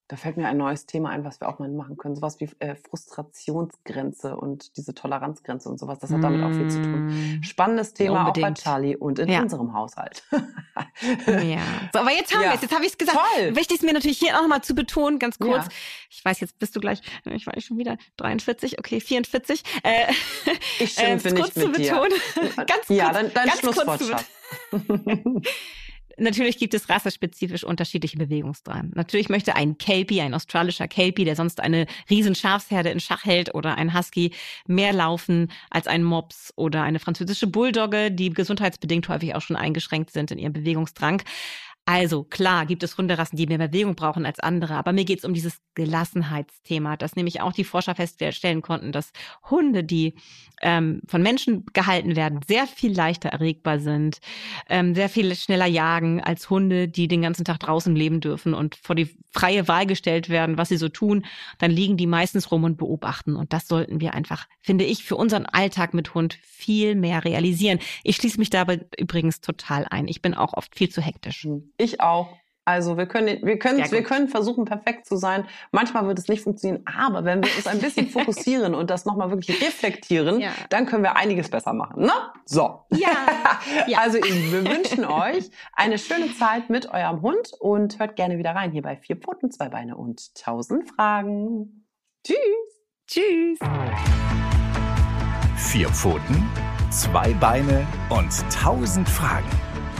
Da 0.06 0.16
fällt 0.16 0.36
mir 0.36 0.46
ein 0.48 0.58
neues 0.58 0.84
Thema 0.84 1.08
ein, 1.08 1.24
was 1.24 1.40
wir 1.40 1.48
auch 1.48 1.58
mal 1.58 1.68
machen 1.70 1.96
können. 1.96 2.14
Sowas 2.14 2.38
wie 2.38 2.50
äh, 2.58 2.74
Frustrationsgrenze 2.76 4.36
und 4.36 4.76
diese 4.76 4.94
Toleranzgrenze 4.94 5.68
und 5.70 5.78
sowas. 5.78 5.98
Das 5.98 6.10
hat 6.10 6.22
damit 6.22 6.42
auch 6.44 6.50
viel 6.52 6.68
zu 6.70 6.82
tun. 6.82 7.38
Mm. 7.38 7.42
Spannendes 7.42 7.94
Thema 7.94 8.20
Unbedingt. 8.26 8.44
auch 8.46 8.50
bei 8.50 8.54
Charlie 8.70 8.96
und 8.96 9.18
in 9.18 9.30
Ja. 9.30 9.40
unserem 9.40 9.72
Haushalt. 9.72 10.22
Ja. 11.26 11.58
So, 11.92 12.00
aber 12.00 12.10
jetzt 12.12 12.34
haben 12.34 12.42
Ja. 12.42 12.50
wir 12.50 12.54
es. 12.56 12.60
Jetzt 12.62 12.74
habe 12.74 12.84
ich 12.84 12.92
es 12.92 12.98
gesagt. 12.98 13.18
Toll. 13.34 13.56
Wichtig 13.56 13.76
ist 13.78 13.82
mir 13.82 13.94
natürlich 13.94 14.18
hier 14.18 14.36
auch 14.36 14.42
nochmal 14.42 14.62
zu 14.62 14.74
betonen, 14.74 15.18
ganz 15.18 15.38
kurz. 15.38 15.64
Ja. 15.64 15.68
Ich 16.10 16.22
weiß, 16.22 16.40
jetzt 16.40 16.58
bist 16.58 16.76
du 16.76 16.80
gleich, 16.80 17.00
ich 17.24 17.46
weiß 17.46 17.64
schon 17.64 17.78
wieder 17.78 17.96
43, 18.18 18.78
okay, 18.78 19.00
44. 19.00 19.62
Äh, 19.82 20.12
Ich 20.80 20.92
schimpfe 20.92 21.28
ähm, 21.28 21.34
nicht 21.34 21.42
kurz 21.44 21.56
mit 21.56 21.64
zu 21.64 21.72
dir. 21.72 21.92
betonen. 21.92 22.12
ganz 22.66 22.88
ja, 22.88 23.04
kurz, 23.10 23.16
dann 23.16 23.32
dein 23.32 23.46
ganz 23.48 23.60
kurz 23.62 23.76
Schlusswort, 23.76 24.24
zu. 24.70 25.40
Natürlich 26.18 26.58
gibt 26.58 26.74
es 26.74 26.88
rassespezifisch 26.88 27.64
unterschiedliche 27.64 28.16
Bewegungsdramen. 28.16 28.92
Natürlich 28.94 29.28
möchte 29.28 29.56
ein 29.56 29.78
Kelpie, 29.78 30.20
ein 30.20 30.34
australischer 30.34 30.88
Kelpie, 30.88 31.24
der 31.24 31.36
sonst 31.36 31.60
eine 31.60 31.86
riesen 32.10 32.34
Schafsherde 32.34 32.90
in 32.90 33.00
Schach 33.00 33.24
hält 33.24 33.54
oder 33.54 33.76
ein 33.76 33.96
Husky 33.96 34.32
mehr 34.66 34.92
laufen 34.92 35.50
als 35.70 35.86
ein 35.86 36.04
Mops 36.04 36.52
oder 36.56 36.82
eine 36.82 36.98
französische 36.98 37.46
Bulldogge, 37.46 38.10
die 38.10 38.30
gesundheitsbedingt 38.30 39.08
häufig 39.08 39.34
auch 39.34 39.42
schon 39.42 39.56
eingeschränkt 39.56 40.10
sind 40.10 40.30
in 40.30 40.38
ihrem 40.38 40.52
Bewegungsdrang. 40.52 41.22
Also 41.86 42.24
klar 42.24 42.64
gibt 42.64 42.82
es 42.82 42.96
Hunderassen, 42.96 43.36
die 43.36 43.46
mehr 43.46 43.58
Bewegung 43.58 43.94
brauchen 43.94 44.24
als 44.24 44.40
andere, 44.40 44.74
aber 44.74 44.92
mir 44.92 45.04
geht 45.04 45.18
es 45.18 45.24
um 45.26 45.34
dieses 45.34 45.60
Gelassenheitsthema, 45.74 46.96
dass 46.96 47.14
nämlich 47.14 47.42
auch 47.42 47.52
die 47.52 47.64
Forscher 47.64 47.94
feststellen 47.94 48.62
konnten, 48.62 48.90
dass 48.90 49.12
Hunde, 49.50 49.84
die 49.84 50.14
ähm, 50.62 51.02
von 51.06 51.22
Menschen 51.22 51.66
gehalten 51.74 52.16
werden, 52.16 52.40
sehr 52.48 52.66
viel 52.66 52.92
leichter 52.94 53.28
erregbar 53.28 53.80
sind, 53.80 54.20
ähm, 54.70 54.94
sehr 54.94 55.10
viel 55.10 55.34
schneller 55.36 55.66
jagen 55.66 56.22
als 56.22 56.48
Hunde, 56.48 56.88
die 56.88 57.06
den 57.06 57.20
ganzen 57.20 57.44
Tag 57.44 57.60
draußen 57.60 57.94
leben 57.94 58.20
dürfen 58.20 58.54
und 58.54 58.76
vor 58.76 58.94
die 58.96 59.14
freie 59.30 59.68
Wahl 59.68 59.84
gestellt 59.86 60.30
werden, 60.30 60.56
was 60.56 60.70
sie 60.70 60.78
so 60.78 60.88
tun, 60.88 61.26
dann 61.58 61.70
liegen 61.70 61.98
die 61.98 62.06
meistens 62.06 62.50
rum 62.50 62.64
und 62.64 62.78
beobachten. 62.78 63.36
Und 63.36 63.52
das 63.52 63.68
sollten 63.68 64.00
wir 64.00 64.14
einfach, 64.14 64.46
finde 64.62 64.84
ich, 64.84 65.04
für 65.04 65.16
unseren 65.16 65.44
Alltag 65.44 65.92
mit 65.92 66.14
Hund 66.14 66.38
viel 66.40 66.94
mehr 66.94 67.24
realisieren. 67.24 67.78
Ich 68.04 68.16
schließe 68.16 68.38
mich 68.38 68.48
dabei 68.48 68.86
übrigens 68.96 69.42
total 69.42 69.86
ein. 69.90 70.08
Ich 70.08 70.22
bin 70.22 70.32
auch 70.34 70.54
oft 70.54 70.74
viel 70.74 70.88
zu 70.88 71.02
hektisch. 71.02 71.46
Ich 71.76 72.00
auch. 72.00 72.28
Also 72.66 72.96
wir 72.96 73.04
können, 73.04 73.40
wir 73.42 73.58
können, 73.58 73.82
gut. 73.82 73.92
wir 73.92 74.02
können 74.02 74.28
versuchen, 74.28 74.64
perfekt 74.64 75.04
zu 75.06 75.16
sein. 75.16 75.46
Manchmal 75.70 76.06
wird 76.06 76.18
es 76.18 76.28
nicht 76.28 76.42
funktionieren, 76.42 76.82
aber 76.86 77.22
wenn 77.26 77.44
wir 77.44 77.54
uns 77.54 77.66
ein 77.66 77.78
bisschen 77.78 78.08
fokussieren 78.10 78.74
und 78.74 78.88
das 78.88 79.04
nochmal 79.04 79.28
wirklich 79.28 79.60
reflektieren, 79.60 80.40
Ja. 80.40 80.50
dann 80.70 80.86
können 80.86 81.02
wir 81.02 81.16
einiges 81.16 81.50
besser 81.50 81.74
machen. 81.74 82.02
Ne? 82.04 82.12
So. 82.46 82.80
Ja. 82.90 83.10
Ja. 83.86 83.98
Also 83.98 84.18
wir 84.18 84.64
wünschen 84.64 85.04
euch 85.04 85.50
eine 85.74 85.98
schöne 85.98 86.34
Zeit 86.34 86.70
mit 86.70 86.88
eurem 86.90 87.20
Hund 87.22 87.52
und 87.60 87.98
hört 87.98 88.16
gerne 88.16 88.38
wieder 88.38 88.52
rein 88.54 88.72
hier 88.72 88.82
bei 88.82 88.96
Vier 88.96 89.16
Pfoten, 89.16 89.50
Zwei 89.50 89.68
Beine 89.68 89.96
und 89.96 90.34
Tausend 90.34 90.88
Fragen. 90.90 91.86
Tschüss. 92.26 92.38
Tschüss. 93.06 93.58
Vier 95.56 95.88
Pfoten, 95.90 96.48
zwei 96.90 97.32
Beine 97.34 97.86
und 98.10 98.32
tausend 98.50 99.08
Fragen 99.08 99.48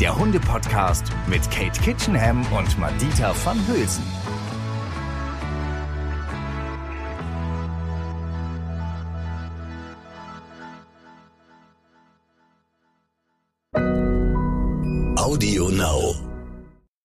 der 0.05 0.18
Hunde-Podcast 0.18 1.07
mit 1.26 1.50
Kate 1.50 1.80
Kitchenham 1.80 2.44
und 2.52 2.78
Madita 2.78 3.34
van 3.42 3.59
Hülsen. 3.66 4.05
Audio 15.16 15.70
Now. 15.70 16.34